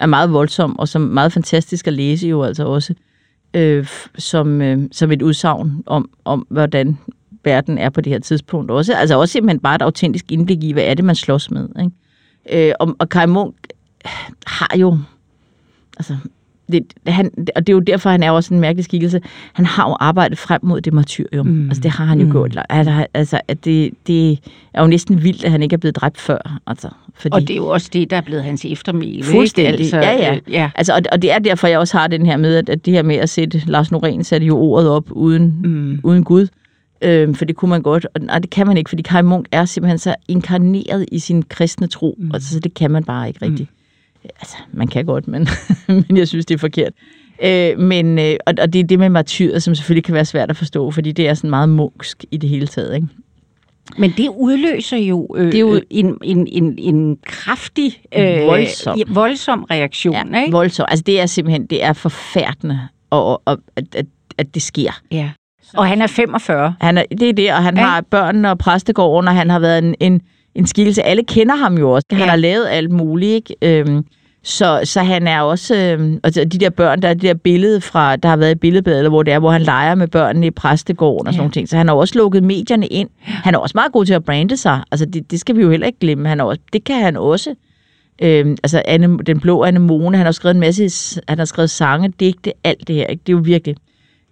er 0.00 0.06
meget 0.06 0.32
voldsom, 0.32 0.78
og 0.78 0.88
som 0.88 1.00
meget 1.02 1.32
fantastisk 1.32 1.86
at 1.86 1.92
læse 1.92 2.28
jo 2.28 2.42
altså 2.42 2.64
også. 2.64 2.92
øh, 2.92 3.11
Øh, 3.54 3.86
som, 4.18 4.62
øh, 4.62 4.78
som 4.92 5.12
et 5.12 5.22
udsagn 5.22 5.82
om, 5.86 6.10
om, 6.24 6.46
hvordan 6.50 6.98
verden 7.44 7.78
er 7.78 7.90
på 7.90 8.00
det 8.00 8.12
her 8.12 8.18
tidspunkt 8.18 8.70
også. 8.70 8.94
Altså 8.94 9.18
også 9.18 9.32
simpelthen 9.32 9.60
bare 9.60 9.74
et 9.74 9.82
autentisk 9.82 10.32
indblik 10.32 10.64
i, 10.64 10.72
hvad 10.72 10.84
er 10.84 10.94
det, 10.94 11.04
man 11.04 11.14
slås 11.14 11.50
med. 11.50 11.68
Ikke? 11.80 12.68
Øh, 12.68 12.74
og, 12.80 12.96
og 12.98 13.08
Kai 13.08 13.26
Munk 13.26 13.54
har 14.46 14.76
jo... 14.76 14.98
Altså, 15.96 16.16
det, 16.72 16.84
han, 17.06 17.30
og 17.56 17.66
det 17.66 17.72
er 17.72 17.76
jo 17.76 17.80
derfor, 17.80 18.10
han 18.10 18.22
er 18.22 18.30
også 18.30 18.54
en 18.54 18.60
mærkelig 18.60 18.84
skikkelse. 18.84 19.20
Han 19.52 19.66
har 19.66 19.88
jo 19.88 19.96
arbejdet 20.00 20.38
frem 20.38 20.60
mod 20.64 20.80
det 20.80 20.92
martyrium. 20.92 21.46
Mm. 21.46 21.66
Altså, 21.68 21.82
det 21.82 21.90
har 21.90 22.04
han 22.04 22.18
jo 22.18 22.26
mm. 22.26 22.32
gjort. 22.32 22.58
Altså, 22.68 23.06
altså 23.14 23.40
at 23.48 23.64
det, 23.64 23.90
det 24.06 24.38
er 24.74 24.82
jo 24.82 24.86
næsten 24.86 25.22
vildt, 25.22 25.44
at 25.44 25.50
han 25.50 25.62
ikke 25.62 25.74
er 25.74 25.78
blevet 25.78 25.96
dræbt 25.96 26.20
før. 26.20 26.60
Altså, 26.66 26.88
fordi... 27.14 27.34
Og 27.34 27.40
det 27.40 27.50
er 27.50 27.56
jo 27.56 27.66
også 27.66 27.90
det, 27.92 28.10
der 28.10 28.16
er 28.16 28.20
blevet 28.20 28.44
hans 28.44 28.64
eftermæle. 28.64 29.24
Fuldstændig, 29.24 29.80
altså, 29.80 29.96
ja, 29.96 30.12
ja. 30.12 30.34
Øh, 30.34 30.40
ja. 30.50 30.70
Altså, 30.74 30.92
og, 30.94 31.00
og 31.12 31.22
det 31.22 31.32
er 31.32 31.38
derfor, 31.38 31.66
jeg 31.66 31.78
også 31.78 31.98
har 31.98 32.06
den 32.06 32.26
her 32.26 32.36
med, 32.36 32.54
at, 32.54 32.68
at 32.68 32.86
det 32.86 32.92
her 32.92 33.02
med 33.02 33.16
at 33.16 33.28
sætte 33.28 33.62
Lars 33.66 33.92
Norén 33.92 34.22
satte 34.22 34.46
jo 34.46 34.58
ordet 34.58 34.88
op 34.88 35.04
uden, 35.10 35.54
mm. 35.64 36.00
uden 36.02 36.24
Gud. 36.24 36.46
Øhm, 37.04 37.34
for 37.34 37.44
det 37.44 37.56
kunne 37.56 37.68
man 37.68 37.82
godt, 37.82 38.06
og 38.14 38.20
nej, 38.20 38.38
det 38.38 38.50
kan 38.50 38.66
man 38.66 38.76
ikke, 38.76 38.88
fordi 38.88 39.02
Kai 39.02 39.22
Munk 39.22 39.46
er 39.52 39.64
simpelthen 39.64 39.98
så 39.98 40.14
inkarneret 40.28 41.06
i 41.12 41.18
sin 41.18 41.42
kristne 41.42 41.86
tro, 41.86 42.14
mm. 42.18 42.30
og 42.30 42.40
så 42.40 42.60
det 42.60 42.74
kan 42.74 42.90
man 42.90 43.04
bare 43.04 43.28
ikke 43.28 43.44
rigtigt. 43.44 43.70
Mm. 43.70 43.81
Altså, 44.24 44.56
man 44.72 44.88
kan 44.88 45.04
godt, 45.04 45.28
men, 45.28 45.48
men 46.08 46.16
jeg 46.16 46.28
synes, 46.28 46.46
det 46.46 46.54
er 46.54 46.58
forkert. 46.58 46.92
Øh, 47.42 47.78
men, 47.78 48.18
øh, 48.18 48.36
og, 48.46 48.54
og 48.60 48.72
det 48.72 48.80
er 48.80 48.84
det 48.84 48.98
med 48.98 49.08
martyret, 49.08 49.62
som 49.62 49.74
selvfølgelig 49.74 50.04
kan 50.04 50.14
være 50.14 50.24
svært 50.24 50.50
at 50.50 50.56
forstå, 50.56 50.90
fordi 50.90 51.12
det 51.12 51.28
er 51.28 51.34
sådan 51.34 51.50
meget 51.50 51.68
munksk 51.68 52.24
i 52.30 52.36
det 52.36 52.48
hele 52.50 52.66
taget, 52.66 52.94
ikke? 52.94 53.08
Men 53.98 54.10
det 54.16 54.28
udløser 54.28 54.96
jo, 54.96 55.28
øh, 55.36 55.46
det 55.46 55.54
er 55.54 55.60
jo 55.60 55.80
en, 55.90 56.18
en, 56.22 56.46
en, 56.46 56.78
en 56.78 57.18
kraftig, 57.26 58.00
øh, 58.16 58.46
voldsom. 58.46 59.00
voldsom 59.08 59.64
reaktion. 59.70 60.34
Ja, 60.34 60.40
ikke? 60.40 60.52
voldsom. 60.52 60.86
Altså 60.88 61.02
det 61.06 61.20
er 61.20 61.26
simpelthen, 61.26 61.66
det 61.66 61.84
er 61.84 61.92
forfærdende, 61.92 62.88
og, 63.10 63.42
og, 63.44 63.58
at, 63.76 63.84
at, 63.94 64.06
at 64.38 64.54
det 64.54 64.62
sker. 64.62 65.00
Ja. 65.10 65.30
Og 65.74 65.86
han 65.86 66.02
er 66.02 66.06
45. 66.06 66.74
Han 66.80 66.98
er, 66.98 67.04
det 67.10 67.28
er 67.28 67.32
det, 67.32 67.52
og 67.52 67.62
han 67.62 67.76
ja. 67.76 67.82
har 67.82 68.00
børn 68.00 68.44
og 68.44 68.58
præstegården, 68.58 69.28
og 69.28 69.34
han 69.34 69.50
har 69.50 69.58
været 69.58 69.78
en, 69.78 69.94
en, 70.00 70.20
en 70.54 70.66
skikkelse. 70.66 71.02
Alle 71.02 71.24
kender 71.24 71.56
ham 71.56 71.78
jo 71.78 71.90
også. 71.90 72.06
Han 72.10 72.20
ja. 72.20 72.26
har 72.26 72.36
lavet 72.36 72.66
alt 72.68 72.90
muligt, 72.90 73.30
ikke? 73.30 73.80
Øhm, 73.80 74.04
så, 74.44 74.80
så 74.84 75.00
han 75.00 75.26
er 75.26 75.40
også, 75.40 75.76
øh, 75.76 76.18
og 76.22 76.34
de 76.34 76.44
der 76.44 76.70
børn, 76.70 77.02
der 77.02 77.08
er 77.08 77.14
det 77.14 77.22
der 77.22 77.34
billede 77.34 77.80
fra, 77.80 78.16
der 78.16 78.28
har 78.28 78.36
været 78.36 78.50
i 78.50 78.54
billedbladet, 78.54 79.10
hvor 79.10 79.22
det 79.22 79.34
er, 79.34 79.38
hvor 79.38 79.50
han 79.50 79.62
leger 79.62 79.94
med 79.94 80.08
børnene 80.08 80.46
i 80.46 80.50
præstegården 80.50 81.26
og 81.26 81.32
ja. 81.32 81.36
sådan 81.36 81.42
noget 81.42 81.52
ting. 81.52 81.68
Så 81.68 81.76
han 81.76 81.88
har 81.88 81.94
også 81.94 82.18
lukket 82.18 82.42
medierne 82.42 82.86
ind. 82.86 83.08
Han 83.20 83.54
er 83.54 83.58
også 83.58 83.72
meget 83.74 83.92
god 83.92 84.04
til 84.04 84.14
at 84.14 84.24
brande 84.24 84.56
sig. 84.56 84.82
Altså 84.90 85.06
det, 85.06 85.30
det 85.30 85.40
skal 85.40 85.56
vi 85.56 85.62
jo 85.62 85.70
heller 85.70 85.86
ikke 85.86 85.98
glemme. 85.98 86.28
Han 86.28 86.40
er 86.40 86.44
også, 86.44 86.60
det 86.72 86.84
kan 86.84 87.02
han 87.02 87.16
også. 87.16 87.54
Øh, 88.22 88.46
altså 88.62 88.82
Anne, 88.84 89.18
den 89.18 89.40
blå 89.40 89.62
Anemone, 89.62 90.16
han 90.16 90.26
har 90.26 90.32
skrevet 90.32 90.54
en 90.54 90.60
masse, 90.60 91.20
han 91.28 91.38
har 91.38 91.44
skrevet 91.44 91.70
sange, 91.70 92.12
digte, 92.20 92.52
alt 92.64 92.88
det 92.88 92.96
her. 92.96 93.06
Ikke? 93.06 93.20
Det 93.26 93.32
er 93.32 93.36
jo 93.36 93.42
virkelig 93.44 93.76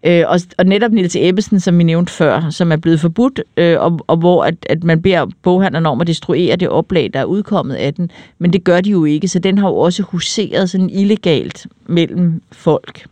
Øh, 0.06 0.24
og, 0.26 0.40
og 0.58 0.66
netop 0.66 0.92
Nils 0.92 1.16
Ebbesen, 1.16 1.60
som 1.60 1.78
vi 1.78 1.84
nævnte 1.84 2.12
før, 2.12 2.50
som 2.50 2.72
er 2.72 2.76
blevet 2.76 3.00
forbudt, 3.00 3.40
øh, 3.56 3.80
og, 3.80 4.00
og 4.06 4.16
hvor 4.16 4.44
at, 4.44 4.54
at 4.68 4.84
man 4.84 5.02
beder 5.02 5.26
boghandlerne 5.42 5.88
om 5.88 6.00
at 6.00 6.06
destruere 6.06 6.56
det 6.56 6.68
oplag, 6.68 7.10
der 7.14 7.20
er 7.20 7.24
udkommet 7.24 7.74
af 7.74 7.94
den. 7.94 8.10
Men 8.38 8.52
det 8.52 8.64
gør 8.64 8.80
de 8.80 8.90
jo 8.90 9.04
ikke, 9.04 9.28
så 9.28 9.38
den 9.38 9.58
har 9.58 9.68
jo 9.68 9.76
også 9.76 10.02
huseret 10.02 10.70
sådan 10.70 10.90
illegalt 10.90 11.66
mellem 11.86 12.42
folk. 12.52 13.06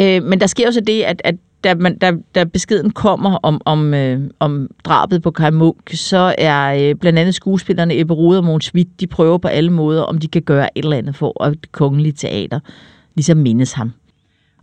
Øh, 0.00 0.22
men 0.22 0.40
der 0.40 0.46
sker 0.46 0.66
jo 0.66 0.72
så 0.72 0.80
det, 0.80 1.02
at, 1.02 1.22
at 1.24 1.34
da, 1.64 1.74
man, 1.74 1.98
da, 1.98 2.12
da 2.34 2.44
beskeden 2.44 2.90
kommer 2.90 3.38
om, 3.42 3.60
om, 3.64 3.94
øh, 3.94 4.30
om 4.40 4.68
drabet 4.84 5.22
på 5.22 5.30
Kai 5.30 5.50
Munk, 5.50 5.90
så 5.94 6.34
er 6.38 6.74
øh, 6.74 6.94
blandt 6.94 7.18
andet 7.18 7.34
skuespillerne 7.34 7.98
Ebbe 7.98 8.14
Rode 8.14 8.38
og 8.38 8.44
Måns 8.44 8.74
Witt, 8.74 9.00
de 9.00 9.06
prøver 9.06 9.38
på 9.38 9.48
alle 9.48 9.70
måder, 9.70 10.02
om 10.02 10.18
de 10.18 10.28
kan 10.28 10.42
gøre 10.42 10.78
et 10.78 10.84
eller 10.84 10.96
andet 10.96 11.16
for, 11.16 11.44
at 11.44 11.52
det 11.52 11.72
kongelige 11.72 12.12
teater 12.12 12.60
ligesom 13.14 13.38
mindes 13.38 13.72
ham. 13.72 13.92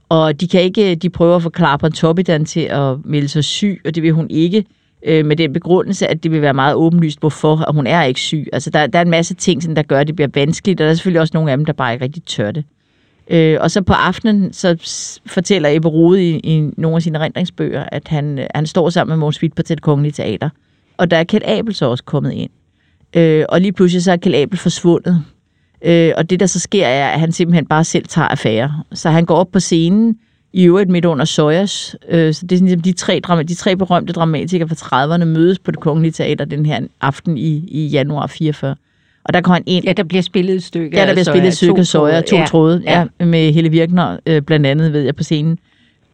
Og 0.09 0.41
de 0.41 0.47
kan 0.47 0.61
ikke, 0.61 0.95
de 0.95 1.09
prøver 1.09 1.35
at 1.35 1.43
få 1.43 1.51
Clara 1.55 1.77
Pontoppidan 1.77 2.45
til 2.45 2.59
at 2.59 3.05
melde 3.05 3.27
sig 3.27 3.43
syg, 3.43 3.81
og 3.85 3.95
det 3.95 4.03
vil 4.03 4.11
hun 4.11 4.27
ikke, 4.29 4.65
øh, 5.05 5.25
med 5.25 5.35
den 5.35 5.53
begrundelse, 5.53 6.07
at 6.07 6.23
det 6.23 6.31
vil 6.31 6.41
være 6.41 6.53
meget 6.53 6.75
åbenlyst, 6.75 7.19
hvorfor, 7.19 7.55
og 7.57 7.73
hun 7.73 7.87
er 7.87 8.03
ikke 8.03 8.19
syg. 8.19 8.47
Altså, 8.53 8.69
der, 8.69 8.87
der 8.87 8.99
er 8.99 9.03
en 9.03 9.09
masse 9.09 9.33
ting, 9.33 9.63
sådan, 9.63 9.75
der 9.75 9.83
gør, 9.83 9.99
at 9.99 10.07
det 10.07 10.15
bliver 10.15 10.29
vanskeligt, 10.33 10.81
og 10.81 10.85
der 10.85 10.91
er 10.91 10.95
selvfølgelig 10.95 11.21
også 11.21 11.31
nogle 11.33 11.51
af 11.51 11.57
dem, 11.57 11.65
der 11.65 11.73
bare 11.73 11.93
ikke 11.93 12.05
rigtig 12.05 12.23
tør 12.23 12.51
det. 12.51 12.63
Øh, 13.29 13.57
og 13.61 13.71
så 13.71 13.81
på 13.81 13.93
aftenen, 13.93 14.53
så 14.53 14.77
fortæller 15.25 15.69
Ebbe 15.69 15.87
Rode 15.87 16.29
i, 16.29 16.39
i 16.39 16.69
nogle 16.77 16.95
af 16.95 17.01
sine 17.01 17.19
rendringsbøger, 17.19 17.83
at 17.91 18.07
han, 18.07 18.47
han 18.55 18.65
står 18.65 18.89
sammen 18.89 19.11
med 19.11 19.17
Måns 19.17 19.41
Witt 19.41 19.55
på 19.55 19.61
det 19.61 19.81
kongelige 19.81 20.11
teater. 20.11 20.49
Og 20.97 21.11
der 21.11 21.17
er 21.17 21.23
Kjeld 21.23 21.43
Abel 21.45 21.75
så 21.75 21.89
også 21.89 22.03
kommet 22.03 22.31
ind. 22.31 22.49
Øh, 23.15 23.45
og 23.49 23.61
lige 23.61 23.71
pludselig 23.71 24.03
så 24.03 24.11
er 24.11 24.17
Kjeld 24.17 24.35
Abel 24.35 24.57
forsvundet. 24.57 25.23
Øh, 25.81 26.11
og 26.17 26.29
det, 26.29 26.39
der 26.39 26.45
så 26.45 26.59
sker, 26.59 26.85
er, 26.85 27.09
at 27.09 27.19
han 27.19 27.31
simpelthen 27.31 27.65
bare 27.65 27.83
selv 27.83 28.05
tager 28.05 28.27
affære. 28.27 28.83
Så 28.93 29.09
han 29.09 29.25
går 29.25 29.35
op 29.35 29.51
på 29.51 29.59
scenen, 29.59 30.17
i 30.53 30.63
øvrigt 30.63 30.89
midt 30.89 31.05
under 31.05 31.25
Soyas. 31.25 31.95
Øh, 32.09 32.33
så 32.33 32.45
det 32.45 32.55
er 32.55 32.59
ligesom 32.59 32.81
de 32.81 32.93
tre, 32.93 33.21
de 33.47 33.55
tre 33.55 33.75
berømte 33.75 34.13
dramatikere 34.13 34.69
fra 34.69 35.15
30'erne 35.15 35.25
mødes 35.25 35.59
på 35.59 35.71
det 35.71 35.79
kongelige 35.79 36.11
teater 36.11 36.45
den 36.45 36.65
her 36.65 36.79
aften 37.01 37.37
i, 37.37 37.67
i 37.67 37.87
januar 37.87 38.27
44. 38.27 38.75
Og 39.23 39.33
der 39.33 39.41
går 39.41 39.53
han 39.53 39.63
ind. 39.65 39.85
Ja, 39.85 39.93
der 39.93 40.03
bliver 40.03 40.21
spillet 40.21 40.55
et 40.55 40.63
stykke 40.63 40.97
Ja, 40.97 41.05
der 41.05 41.13
bliver 41.13 41.23
spillet 41.23 41.47
et 41.47 41.57
stykke 41.57 41.85
Soja, 41.85 42.21
to, 42.21 42.27
to 42.27 42.35
ja. 42.35 42.45
tråde, 42.45 42.81
ja. 42.85 43.05
ja. 43.19 43.25
med 43.25 43.53
Helle 43.53 43.69
Virkner 43.69 44.17
øh, 44.25 44.41
blandt 44.41 44.65
andet, 44.65 44.93
ved 44.93 45.01
jeg, 45.01 45.15
på 45.15 45.23
scenen. 45.23 45.59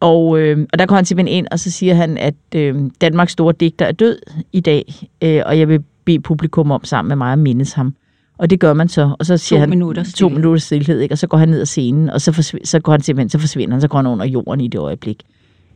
Og, 0.00 0.38
øh, 0.38 0.66
og 0.72 0.78
der 0.78 0.86
går 0.86 0.96
han 0.96 1.04
simpelthen 1.04 1.38
ind, 1.38 1.46
og 1.50 1.58
så 1.58 1.70
siger 1.70 1.94
han, 1.94 2.18
at 2.18 2.34
øh, 2.54 2.74
Danmarks 3.00 3.32
store 3.32 3.54
digter 3.60 3.86
er 3.86 3.92
død 3.92 4.18
i 4.52 4.60
dag, 4.60 4.94
øh, 5.22 5.42
og 5.46 5.58
jeg 5.58 5.68
vil 5.68 5.80
bede 6.04 6.20
publikum 6.20 6.70
om 6.70 6.84
sammen 6.84 7.08
med 7.08 7.16
mig 7.16 7.32
at 7.32 7.38
mindes 7.38 7.72
ham. 7.72 7.94
Og 8.38 8.50
det 8.50 8.60
gør 8.60 8.72
man 8.72 8.88
så, 8.88 9.16
og 9.18 9.26
så 9.26 9.36
siger 9.36 9.58
to 9.58 9.60
han 9.60 9.68
minutter 9.70 10.04
to 10.16 10.28
minutter 10.28 10.60
stillhed, 10.60 11.00
ikke? 11.00 11.14
og 11.14 11.18
så 11.18 11.26
går 11.26 11.38
han 11.38 11.48
ned 11.48 11.60
ad 11.60 11.66
scenen, 11.66 12.10
og 12.10 12.20
så, 12.20 12.30
forsv- 12.30 12.64
så 12.64 12.80
går 12.80 12.92
han 12.92 13.00
simpelthen, 13.00 13.28
så 13.28 13.38
forsvinder 13.38 13.74
han, 13.74 13.80
så 13.80 13.88
går 13.88 13.98
han 13.98 14.06
under 14.06 14.26
jorden 14.26 14.60
i 14.60 14.68
det 14.68 14.78
øjeblik. 14.78 15.22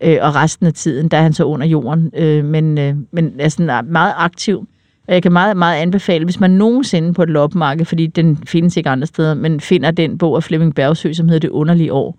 Øh, 0.01 0.19
og 0.21 0.35
resten 0.35 0.67
af 0.67 0.75
tiden, 0.75 1.09
der 1.09 1.17
er 1.17 1.23
han 1.23 1.33
så 1.33 1.45
under 1.45 1.67
jorden, 1.67 2.11
øh, 2.17 2.45
men, 2.45 2.79
øh, 2.79 2.95
men 3.13 3.33
er 3.39 3.49
sådan 3.49 3.93
meget 3.93 4.15
aktiv. 4.17 4.69
Og 5.09 5.15
jeg 5.15 5.23
kan 5.23 5.33
meget, 5.33 5.57
meget 5.57 5.81
anbefale, 5.81 6.25
hvis 6.25 6.41
man 6.41 6.51
nogensinde 6.51 7.15
på 7.15 7.23
et 7.23 7.29
loppemarked, 7.29 7.85
fordi 7.85 8.07
den 8.07 8.37
findes 8.37 8.77
ikke 8.77 8.91
andre 8.91 9.07
steder, 9.07 9.35
men 9.35 9.61
finder 9.61 9.91
den 9.91 10.19
bog 10.19 10.37
af 10.37 10.43
Flemming 10.43 10.75
Bergsø, 10.75 11.13
som 11.13 11.29
hedder 11.29 11.41
Det 11.41 11.51
underlige 11.51 11.93
år, 11.93 12.19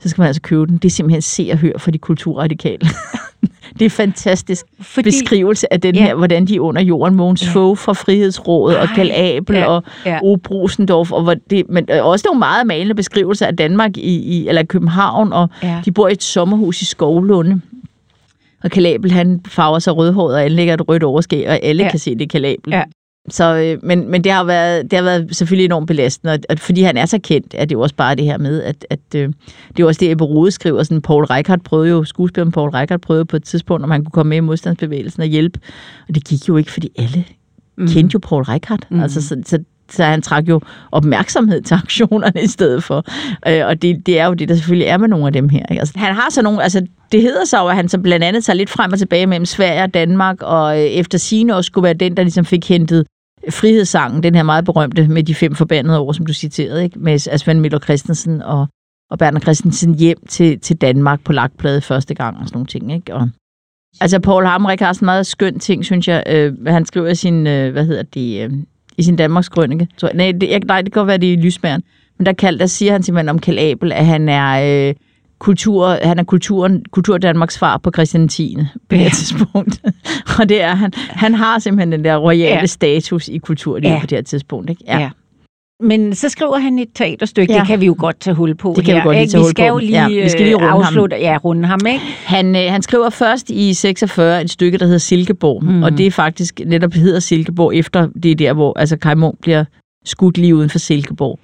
så 0.00 0.08
skal 0.08 0.22
man 0.22 0.26
altså 0.26 0.42
købe 0.42 0.66
den. 0.66 0.76
Det 0.76 0.84
er 0.84 0.90
simpelthen 0.90 1.22
se 1.22 1.48
og 1.52 1.58
hør 1.58 1.72
for 1.78 1.90
de 1.90 1.98
kulturradikale. 1.98 2.88
det 3.78 3.84
er 3.84 3.90
fantastisk 3.90 4.66
Fordi, 4.80 5.10
beskrivelse 5.10 5.72
af 5.72 5.80
den 5.80 5.94
ja. 5.94 6.02
her, 6.02 6.14
hvordan 6.14 6.44
de 6.44 6.56
er 6.56 6.60
under 6.60 6.82
jorden. 6.82 7.14
Mogens 7.14 7.46
ja. 7.46 7.50
Fogh 7.50 7.78
fra 7.78 7.92
Frihedsrådet, 7.92 8.76
Ej, 8.76 8.82
og 8.82 8.88
Kjell 8.94 9.12
Abel, 9.12 9.56
ja, 9.56 9.66
og 9.66 9.82
ja. 10.06 10.18
O. 10.22 10.36
Brusendorf, 10.36 11.12
og 11.12 11.22
hvor 11.22 11.34
det, 11.50 11.62
men 11.68 11.90
også 11.90 12.24
nogle 12.28 12.38
meget 12.38 12.66
malende 12.66 12.94
beskrivelser 12.94 13.46
af 13.46 13.56
Danmark 13.56 13.96
i, 13.96 14.16
i 14.16 14.48
eller 14.48 14.62
København, 14.62 15.32
og 15.32 15.48
ja. 15.62 15.80
de 15.84 15.92
bor 15.92 16.08
i 16.08 16.12
et 16.12 16.22
sommerhus 16.22 16.82
i 16.82 16.84
Skovlunde. 16.84 17.60
Og 18.64 18.70
Kalabel, 18.70 19.12
han 19.12 19.40
farver 19.48 19.78
sig 19.78 19.96
rødhåret 19.96 20.34
og 20.34 20.44
anlægger 20.44 20.74
et 20.74 20.88
rødt 20.88 21.02
overskæg, 21.02 21.48
og 21.48 21.58
alle 21.62 21.82
ja. 21.82 21.90
kan 21.90 21.98
se 21.98 22.14
det 22.14 22.30
Kalabel. 22.30 22.72
Ja. 22.72 22.82
Så, 23.30 23.56
øh, 23.56 23.78
men, 23.82 24.10
men 24.10 24.24
det 24.24 24.32
har 24.32 24.44
været, 24.44 24.90
det 24.90 24.96
har 24.96 25.04
været 25.04 25.36
selvfølgelig 25.36 25.64
enormt 25.64 25.86
belastende, 25.86 26.32
og, 26.32 26.38
og 26.50 26.58
fordi 26.58 26.82
han 26.82 26.96
er 26.96 27.06
så 27.06 27.18
kendt, 27.22 27.54
er 27.58 27.64
det 27.64 27.74
jo 27.74 27.80
også 27.80 27.94
bare 27.94 28.14
det 28.14 28.24
her 28.24 28.38
med, 28.38 28.62
at, 28.62 28.86
at 28.90 29.00
øh, 29.16 29.32
det 29.76 29.82
er 29.82 29.86
også 29.86 29.98
det, 29.98 30.10
Ebbe 30.10 30.24
Rode 30.24 30.50
skriver, 30.50 30.82
sådan 30.82 31.02
Paul 31.02 31.24
Reichhardt 31.24 31.64
prøvede 31.64 31.90
jo, 31.90 32.04
skuespilleren 32.04 32.52
Paul 32.52 32.70
Reichhardt 32.70 33.02
prøvede 33.02 33.24
på 33.24 33.36
et 33.36 33.44
tidspunkt, 33.44 33.84
om 33.84 33.90
han 33.90 34.04
kunne 34.04 34.12
komme 34.12 34.30
med 34.30 34.36
i 34.36 34.40
modstandsbevægelsen 34.40 35.22
og 35.22 35.28
hjælpe, 35.28 35.60
og 36.08 36.14
det 36.14 36.24
gik 36.24 36.48
jo 36.48 36.56
ikke, 36.56 36.72
fordi 36.72 36.88
alle 36.98 37.24
mm. 37.78 37.88
kendte 37.88 38.14
jo 38.14 38.18
Paul 38.18 38.42
Reichhardt. 38.42 38.90
Mm. 38.90 39.00
Altså, 39.00 39.22
så, 39.22 39.42
så, 39.46 39.58
så 39.90 40.04
han 40.04 40.22
trak 40.22 40.48
jo 40.48 40.60
opmærksomhed 40.92 41.62
til 41.62 41.74
aktionerne 41.84 42.42
i 42.42 42.46
stedet 42.46 42.84
for. 42.84 43.04
Øh, 43.48 43.66
og 43.66 43.82
det, 43.82 44.06
det 44.06 44.18
er 44.18 44.26
jo 44.26 44.34
det, 44.34 44.48
der 44.48 44.54
selvfølgelig 44.54 44.86
er 44.86 44.96
med 44.96 45.08
nogle 45.08 45.26
af 45.26 45.32
dem 45.32 45.48
her. 45.48 45.66
Ikke? 45.70 45.80
Altså, 45.80 45.98
han 45.98 46.14
har 46.14 46.30
så 46.30 46.42
nogle, 46.42 46.62
altså 46.62 46.86
det 47.12 47.22
hedder 47.22 47.44
så 47.44 47.66
at 47.66 47.76
han 47.76 47.88
så 47.88 47.98
blandt 47.98 48.24
andet 48.24 48.44
tager 48.44 48.56
lidt 48.56 48.70
frem 48.70 48.92
og 48.92 48.98
tilbage 48.98 49.26
mellem 49.26 49.46
Sverige 49.46 49.82
og 49.82 49.94
Danmark, 49.94 50.42
og 50.42 50.80
øh, 50.80 50.84
efter 50.84 51.18
sine 51.18 51.56
også 51.56 51.66
skulle 51.66 51.84
være 51.84 51.94
den, 51.94 52.16
der 52.16 52.22
ligesom 52.22 52.44
fik 52.44 52.68
hentet 52.68 53.06
frihedssangen, 53.50 54.22
den 54.22 54.34
her 54.34 54.42
meget 54.42 54.64
berømte 54.64 55.08
med 55.08 55.22
de 55.22 55.34
fem 55.34 55.54
forbandede 55.54 55.98
år, 55.98 56.12
som 56.12 56.26
du 56.26 56.32
citerede, 56.32 56.84
ikke? 56.84 56.98
med 56.98 57.28
Asvend 57.30 57.60
Miller 57.60 57.78
Christensen 57.78 58.42
og, 58.42 58.66
og 59.10 59.18
Berner 59.18 59.40
Christensen 59.40 59.94
hjem 59.94 60.26
til, 60.28 60.60
til 60.60 60.76
Danmark 60.76 61.24
på 61.24 61.32
lagplade 61.32 61.80
første 61.80 62.14
gang 62.14 62.36
og 62.38 62.46
sådan 62.46 62.56
nogle 62.56 62.66
ting. 62.66 62.92
Ikke? 62.92 63.14
Og, 63.14 63.28
altså, 64.00 64.20
Paul 64.20 64.44
Hamrik 64.44 64.80
har 64.80 64.92
sådan 64.92 65.04
en 65.04 65.06
meget 65.06 65.26
skøn 65.26 65.58
ting, 65.58 65.84
synes 65.84 66.08
jeg. 66.08 66.22
Øh, 66.26 66.66
han 66.66 66.86
skriver 66.86 67.08
i 67.08 67.14
sin, 67.14 67.46
øh, 67.46 67.72
hvad 67.72 67.86
hedder 67.86 68.02
det, 68.02 68.44
øh, 68.44 68.50
i 68.98 69.02
sin 69.02 69.16
Danmarks 69.16 69.48
Grønnike. 69.48 69.88
Nej, 70.14 70.32
det, 70.32 70.66
nej, 70.66 70.82
det 70.82 70.92
kan 70.92 71.00
godt 71.00 71.08
være, 71.08 71.18
det 71.18 71.28
er 71.28 71.32
i 71.32 71.40
Lysbæren. 71.40 71.82
Men 72.18 72.26
der, 72.26 72.32
kald, 72.32 72.58
der 72.58 72.66
siger 72.66 72.92
han 72.92 73.02
simpelthen 73.02 73.28
om 73.28 73.38
Kjell 73.38 73.58
Abel, 73.58 73.92
at 73.92 74.06
han 74.06 74.28
er... 74.28 74.88
Øh, 74.88 74.94
kultur, 75.44 75.98
han 76.02 76.18
er 76.18 76.24
kulturen, 76.24 76.84
kultur 76.90 77.18
Danmarks 77.18 77.58
far 77.58 77.76
på 77.78 77.90
Christian 77.94 78.28
10. 78.28 78.56
på 78.88 78.96
det 78.96 79.12
tidspunkt. 79.12 79.80
og 80.38 80.48
det 80.48 80.62
er 80.62 80.74
han. 80.74 80.92
Han 80.96 81.34
har 81.34 81.58
simpelthen 81.58 81.92
den 81.92 82.04
der 82.04 82.16
royale 82.16 82.54
ja. 82.54 82.66
status 82.66 83.28
i 83.28 83.38
kulturlivet 83.38 83.94
ja. 83.94 84.00
på 84.00 84.06
det 84.06 84.18
her 84.18 84.22
tidspunkt. 84.22 84.70
Ikke? 84.70 84.82
Ja. 84.86 84.98
ja. 84.98 85.10
Men 85.80 86.14
så 86.14 86.28
skriver 86.28 86.58
han 86.58 86.78
et 86.78 86.88
teaterstykke, 86.94 87.52
ja. 87.52 87.58
det 87.58 87.66
kan 87.66 87.80
vi 87.80 87.86
jo 87.86 87.96
godt 87.98 88.20
tage 88.20 88.34
hul 88.34 88.54
på 88.54 88.74
Det 88.76 88.84
kan 88.84 88.94
her, 88.94 89.02
vi 89.02 89.04
godt 89.04 89.16
lige 89.16 89.26
tage 89.26 89.40
hul 89.40 89.44
på. 89.44 89.48
Vi 89.48 89.50
skal 89.50 89.68
jo 89.68 89.78
lige, 89.78 90.02
ja, 90.02 90.22
vi 90.22 90.28
skal 90.28 90.44
lige 90.44 90.54
runde 90.54 90.68
afslutte, 90.68 91.16
ham. 91.16 91.22
Ja, 91.22 91.36
runde 91.36 91.68
ham, 91.68 91.80
ikke? 91.86 92.04
Han, 92.24 92.56
øh, 92.56 92.72
han 92.72 92.82
skriver 92.82 93.10
først 93.10 93.50
i 93.50 93.74
46 93.74 94.42
et 94.42 94.50
stykke, 94.50 94.78
der 94.78 94.84
hedder 94.84 94.98
Silkeborg, 94.98 95.64
mm. 95.64 95.82
og 95.82 95.98
det 95.98 96.06
er 96.06 96.10
faktisk 96.10 96.60
netop 96.66 96.94
hedder 96.94 97.20
Silkeborg 97.20 97.74
efter 97.74 98.08
det 98.22 98.30
er 98.30 98.34
der, 98.34 98.52
hvor 98.52 98.78
altså 98.78 98.96
Kai 98.96 99.14
Munk 99.14 99.40
bliver 99.40 99.64
skudt 100.04 100.38
lige 100.38 100.54
uden 100.54 100.70
for 100.70 100.78
Silkeborg 100.78 101.38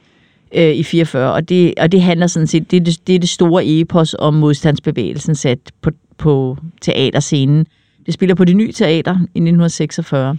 øh, 0.54 0.74
i 0.74 0.82
44, 0.82 1.32
og 1.32 1.48
det, 1.48 1.74
og 1.78 1.92
det 1.92 2.02
handler 2.02 2.26
sådan 2.26 2.46
set, 2.46 2.70
det 2.70 2.76
er 2.76 2.80
det, 2.80 3.06
det 3.06 3.14
er 3.14 3.18
det 3.18 3.28
store 3.28 3.66
epos 3.66 4.16
om 4.18 4.34
modstandsbevægelsen 4.34 5.34
sat 5.34 5.58
på, 5.82 5.90
på 6.18 6.56
teaterscenen. 6.80 7.66
Det 8.06 8.14
spiller 8.14 8.34
på 8.34 8.44
det 8.44 8.56
nye 8.56 8.72
teater 8.72 9.12
i 9.12 9.38
1946. 9.38 10.36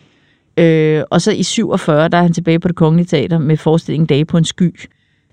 Øh, 0.58 1.04
og 1.10 1.22
så 1.22 1.32
i 1.32 1.44
47, 1.44 2.08
der 2.08 2.18
er 2.18 2.22
han 2.22 2.34
tilbage 2.34 2.60
på 2.60 2.68
det 2.68 2.76
kongelige 2.76 3.08
teater 3.08 3.40
med 3.40 3.58
forestillingen 3.58 4.08
Dage 4.08 4.26
på 4.26 4.38
en 4.38 4.46
sky, 4.46 4.80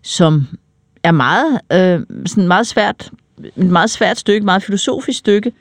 som 0.02 0.46
er 1.02 1.12
meget, 1.12 1.60
øh, 1.72 2.26
sådan 2.26 2.48
meget 2.48 2.66
svært, 2.66 3.10
et 3.56 3.66
meget 3.66 3.90
svært 3.90 4.18
stykke, 4.18 4.44
meget 4.44 4.62
filosofisk 4.62 5.18
stykke, 5.18 5.52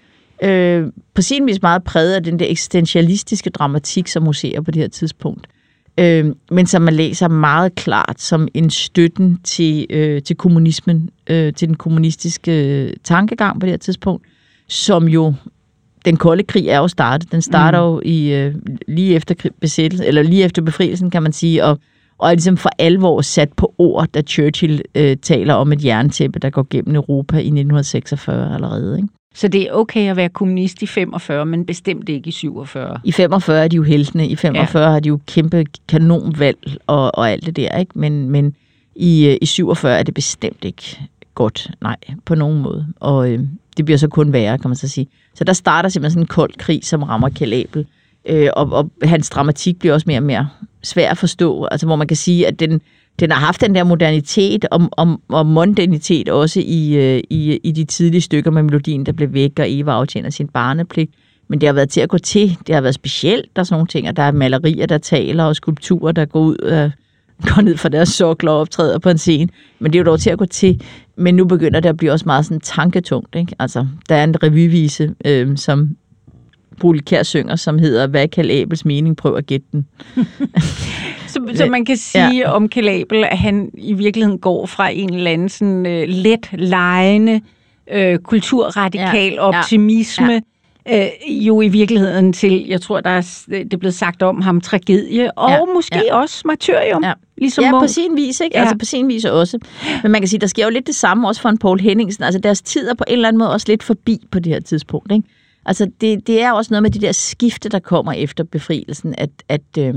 øh, 0.43 0.87
på 1.13 1.21
sin 1.21 1.47
vis 1.47 1.61
meget 1.61 1.83
præget 1.83 2.15
af 2.15 2.23
den 2.23 2.39
der 2.39 2.45
eksistentialistiske 2.49 3.49
dramatik, 3.49 4.07
som 4.07 4.23
museer 4.23 4.61
på 4.61 4.71
det 4.71 4.81
her 4.81 4.89
tidspunkt. 4.89 5.47
Øh, 5.99 6.25
men 6.51 6.65
som 6.65 6.81
man 6.81 6.93
læser 6.93 7.27
meget 7.27 7.75
klart 7.75 8.21
som 8.21 8.47
en 8.53 8.69
støtten 8.69 9.39
til, 9.43 9.87
øh, 9.89 10.21
til 10.21 10.35
kommunismen, 10.35 11.09
øh, 11.29 11.53
til 11.53 11.67
den 11.67 11.75
kommunistiske 11.75 12.83
øh, 12.85 12.93
tankegang 13.03 13.59
på 13.59 13.65
det 13.65 13.71
her 13.71 13.77
tidspunkt, 13.77 14.25
som 14.67 15.07
jo 15.07 15.33
den 16.05 16.17
kolde 16.17 16.43
krig 16.43 16.67
er 16.67 16.77
jo 16.77 16.87
startet. 16.87 17.31
Den 17.31 17.41
starter 17.41 17.79
mm. 17.79 17.85
jo 17.85 18.01
i, 18.05 18.33
øh, 18.33 18.55
lige 18.87 19.15
efter 19.15 19.35
besættelsen, 19.61 20.07
eller 20.07 20.23
lige 20.23 20.43
efter 20.43 20.61
befrielsen, 20.61 21.09
kan 21.09 21.23
man 21.23 21.33
sige, 21.33 21.63
og, 21.63 21.79
og 22.17 22.29
er 22.29 22.33
ligesom 22.33 22.57
for 22.57 22.69
alvor 22.79 23.21
sat 23.21 23.53
på 23.53 23.73
ord, 23.77 24.07
da 24.07 24.21
Churchill 24.21 24.81
øh, 24.95 25.17
taler 25.17 25.53
om 25.53 25.71
et 25.71 25.85
jerntæppe, 25.85 26.39
der 26.39 26.49
går 26.49 26.67
gennem 26.69 26.95
Europa 26.95 27.35
i 27.35 27.39
1946 27.39 28.55
allerede. 28.55 28.97
Ikke? 28.97 29.09
Så 29.37 29.47
det 29.47 29.61
er 29.61 29.71
okay 29.71 30.09
at 30.09 30.15
være 30.15 30.29
kommunist 30.29 30.81
i 30.81 30.85
45, 30.85 31.45
men 31.45 31.65
bestemt 31.65 32.09
ikke 32.09 32.27
i 32.27 32.31
47. 32.31 32.99
I 33.03 33.11
45 33.11 33.63
er 33.63 33.67
de 33.67 33.75
jo 33.75 33.83
heltene. 33.83 34.27
I 34.27 34.35
45 34.35 34.83
ja. 34.83 34.89
har 34.89 34.99
de 34.99 35.09
jo 35.09 35.19
kæmpe 35.27 35.65
kanonvalg 35.87 36.77
og, 36.87 37.17
og 37.17 37.31
alt 37.31 37.45
det 37.45 37.55
der, 37.55 37.77
ikke? 37.77 37.99
Men, 37.99 38.29
men 38.29 38.55
i, 38.95 39.27
øh, 39.27 39.37
i 39.41 39.45
47 39.45 39.99
er 39.99 40.03
det 40.03 40.13
bestemt 40.13 40.65
ikke 40.65 40.99
godt. 41.35 41.71
Nej, 41.81 41.95
på 42.25 42.35
nogen 42.35 42.61
måde. 42.61 42.87
Og 42.99 43.31
øh, 43.31 43.39
det 43.77 43.85
bliver 43.85 43.97
så 43.97 44.07
kun 44.07 44.33
værre, 44.33 44.57
kan 44.57 44.69
man 44.69 44.75
så 44.75 44.87
sige. 44.87 45.07
Så 45.33 45.43
der 45.43 45.53
starter 45.53 45.89
simpelthen 45.89 46.11
sådan 46.11 46.23
en 46.23 46.27
kold 46.27 46.53
krig, 46.57 46.85
som 46.85 47.03
rammer 47.03 47.29
Kjell 47.29 47.53
Abel. 47.53 47.85
Øh, 48.25 48.49
og, 48.53 48.71
og 48.71 48.91
hans 49.03 49.29
dramatik 49.29 49.79
bliver 49.79 49.93
også 49.93 50.05
mere 50.07 50.19
og 50.19 50.23
mere 50.23 50.49
svær 50.83 51.11
at 51.11 51.17
forstå. 51.17 51.65
Altså 51.65 51.85
hvor 51.85 51.95
man 51.95 52.07
kan 52.07 52.17
sige, 52.17 52.47
at 52.47 52.59
den, 52.59 52.81
den 53.19 53.31
har 53.31 53.39
haft 53.39 53.61
den 53.61 53.75
der 53.75 53.83
modernitet 53.83 54.65
og, 54.71 54.89
og, 54.91 55.21
og 55.29 55.45
mondanitet 55.45 56.29
også 56.29 56.59
i, 56.59 56.95
øh, 56.95 57.23
i, 57.29 57.59
i 57.63 57.71
de 57.71 57.83
tidlige 57.83 58.21
stykker 58.21 58.51
med 58.51 58.63
melodien, 58.63 59.05
der 59.05 59.11
blev 59.11 59.33
væk, 59.33 59.59
og 59.59 59.65
Eva 59.69 59.91
aftjener 59.91 60.29
sin 60.29 60.47
barnepligt. 60.47 61.11
Men 61.47 61.61
det 61.61 61.67
har 61.67 61.73
været 61.73 61.89
til 61.89 62.01
at 62.01 62.09
gå 62.09 62.17
til. 62.17 62.57
Det 62.67 62.75
har 62.75 62.81
været 62.81 62.95
specielt. 62.95 63.55
Der 63.55 63.59
er 63.59 63.63
sådan 63.63 63.75
nogle 63.75 63.87
ting, 63.87 64.07
og 64.07 64.15
der 64.15 64.23
er 64.23 64.31
malerier, 64.31 64.85
der 64.85 64.97
taler, 64.97 65.43
og 65.43 65.55
skulpturer, 65.55 66.11
der 66.11 66.25
går 66.25 66.39
ud 66.39 66.57
af, 66.57 66.91
går 67.41 67.61
ned 67.61 67.77
fra 67.77 67.89
deres 67.89 68.09
sokler 68.09 68.51
og 68.51 68.59
optræder 68.59 68.99
på 68.99 69.09
en 69.09 69.17
scene. 69.17 69.49
Men 69.79 69.93
det 69.93 69.99
er 69.99 70.03
jo 70.03 70.11
dog 70.11 70.19
til 70.19 70.29
at 70.29 70.37
gå 70.37 70.45
til. 70.45 70.81
Men 71.15 71.35
nu 71.35 71.45
begynder 71.45 71.79
det 71.79 71.89
at 71.89 71.97
blive 71.97 72.11
også 72.11 72.25
meget 72.25 72.45
sådan 72.45 72.59
tanketungt. 72.61 73.35
Ikke? 73.35 73.55
Altså, 73.59 73.87
der 74.09 74.15
er 74.15 74.23
en 74.23 74.43
revyvise, 74.43 75.15
øh, 75.25 75.57
som 75.57 75.89
Brule 76.79 76.99
Kær 76.99 77.23
synger, 77.23 77.55
som 77.55 77.79
hedder 77.79 78.07
Hvad 78.07 78.27
kan 78.27 78.51
Abels 78.51 78.85
mening? 78.85 79.17
Prøv 79.17 79.35
at 79.35 79.45
gætte 79.45 79.67
den. 79.71 79.87
så, 81.51 81.57
så 81.57 81.65
man 81.65 81.85
kan 81.85 81.97
sige 81.97 82.37
ja. 82.37 82.51
om 82.51 82.69
Kalabel, 82.69 83.23
at 83.23 83.37
han 83.37 83.69
i 83.73 83.93
virkeligheden 83.93 84.39
går 84.39 84.65
fra 84.65 84.89
en 84.89 85.13
eller 85.13 85.31
anden 85.31 85.49
sådan, 85.49 85.85
uh, 85.85 86.03
let 86.07 86.49
lejende, 86.53 87.41
uh, 87.95 88.15
kulturradikal 88.15 89.33
ja. 89.33 89.41
optimisme, 89.41 90.33
ja 90.33 90.39
øh, 90.89 91.07
jo 91.27 91.61
i 91.61 91.67
virkeligheden 91.67 92.33
til, 92.33 92.67
jeg 92.67 92.81
tror, 92.81 93.01
der 93.01 93.09
er, 93.09 93.45
det 93.47 93.73
er 93.73 93.77
blevet 93.77 93.95
sagt 93.95 94.23
om 94.23 94.41
ham, 94.41 94.61
tragedie, 94.61 95.31
og 95.37 95.49
ja, 95.49 95.65
måske 95.75 96.01
ja. 96.07 96.15
også 96.15 96.41
martyrium. 96.45 97.03
Ja. 97.03 97.13
Ligesom 97.37 97.63
ja, 97.63 97.79
på 97.79 97.87
sin 97.87 98.15
vis, 98.15 98.39
ikke? 98.39 98.57
Ja. 98.57 98.61
Altså 98.61 98.77
på 98.77 98.85
sin 98.85 99.07
vis 99.07 99.25
også. 99.25 99.59
Men 100.03 100.11
man 100.11 100.21
kan 100.21 100.27
sige, 100.27 100.39
der 100.39 100.47
sker 100.47 100.63
jo 100.63 100.69
lidt 100.69 100.87
det 100.87 100.95
samme 100.95 101.27
også 101.27 101.41
for 101.41 101.49
en 101.49 101.57
Paul 101.57 101.79
Henningsen. 101.79 102.23
Altså 102.23 102.39
deres 102.39 102.61
tid 102.61 102.89
er 102.89 102.93
på 102.93 103.03
en 103.07 103.13
eller 103.13 103.27
anden 103.27 103.39
måde 103.39 103.51
også 103.51 103.65
lidt 103.69 103.83
forbi 103.83 104.19
på 104.31 104.39
det 104.39 104.53
her 104.53 104.59
tidspunkt, 104.59 105.11
ikke? 105.11 105.27
Altså 105.65 105.87
det, 106.01 106.27
det 106.27 106.41
er 106.41 106.51
også 106.51 106.73
noget 106.73 106.83
med 106.83 106.91
det 106.91 107.01
der 107.01 107.11
skifte, 107.11 107.69
der 107.69 107.79
kommer 107.79 108.11
efter 108.11 108.43
befrielsen, 108.43 109.15
at, 109.17 109.29
at 109.49 109.77
øh, 109.79 109.95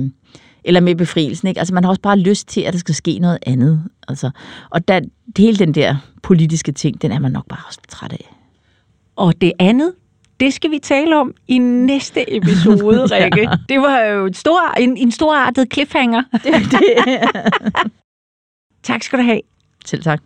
eller 0.65 0.81
med 0.81 0.95
befrielsen, 0.95 1.49
ikke? 1.49 1.59
Altså 1.59 1.75
man 1.75 1.85
har 1.85 1.89
også 1.89 2.01
bare 2.03 2.19
lyst 2.19 2.49
til, 2.49 2.61
at 2.61 2.73
der 2.73 2.79
skal 2.79 2.95
ske 2.95 3.19
noget 3.19 3.39
andet. 3.47 3.85
Altså, 4.09 4.31
og 4.71 4.89
der, 4.89 5.01
hele 5.39 5.57
den 5.57 5.75
der 5.75 5.97
politiske 6.23 6.73
ting, 6.73 7.03
den 7.03 7.13
er 7.13 7.19
man 7.19 7.33
nok 7.33 7.47
bare 7.49 7.61
også 7.67 7.81
træt 7.89 8.13
af. 8.13 8.35
Og 9.17 9.41
det 9.41 9.53
andet, 9.59 9.93
det 10.41 10.55
skal 10.55 10.71
vi 10.71 10.79
tale 10.79 11.17
om 11.17 11.35
i 11.49 11.59
næste 11.59 12.37
episode, 12.37 13.07
Rikke. 13.17 13.41
ja. 13.41 13.57
Det 13.69 13.81
var 13.81 13.99
jo 14.01 14.27
et 14.27 14.37
stor, 14.37 14.75
en, 14.79 14.97
en 14.97 15.13
storartet 15.13 15.73
cliffhanger. 15.73 16.23
Det, 16.45 16.55
det. 16.71 16.81
tak 18.89 19.03
skal 19.03 19.19
du 19.19 19.25
have. 19.25 19.41
Selv 19.85 20.03
tak. 20.03 20.21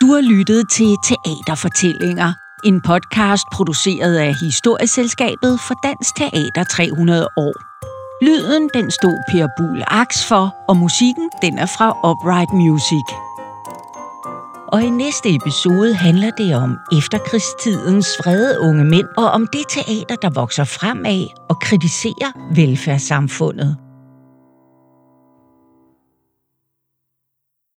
Du 0.00 0.06
har 0.14 0.20
lyttet 0.20 0.70
til 0.70 0.96
Teaterfortællinger, 1.06 2.32
en 2.64 2.80
podcast 2.80 3.44
produceret 3.52 4.16
af 4.16 4.34
Historieselskabet 4.34 5.60
for 5.68 5.74
Dansk 5.82 6.16
Teater 6.16 6.64
300 6.64 7.28
år. 7.36 7.54
Lyden 8.22 8.70
den 8.74 8.90
stod 8.90 9.16
Per 9.30 9.48
Buhl 9.56 9.84
Aks 9.86 10.24
for, 10.28 10.54
og 10.68 10.76
musikken 10.76 11.30
den 11.42 11.58
er 11.58 11.66
fra 11.66 12.10
Upright 12.10 12.52
Music 12.52 13.06
og 14.72 14.82
i 14.82 14.90
næste 14.90 15.34
episode 15.34 15.94
handler 15.94 16.30
det 16.30 16.56
om 16.56 16.78
efterkrigstidens 16.98 18.06
frede 18.24 18.60
unge 18.60 18.84
mænd 18.84 19.06
og 19.16 19.30
om 19.30 19.46
det 19.52 19.64
teater, 19.68 20.16
der 20.22 20.30
vokser 20.30 20.64
frem 20.64 21.06
af 21.06 21.34
og 21.48 21.60
kritiserer 21.60 22.54
velfærdssamfundet. 22.54 23.76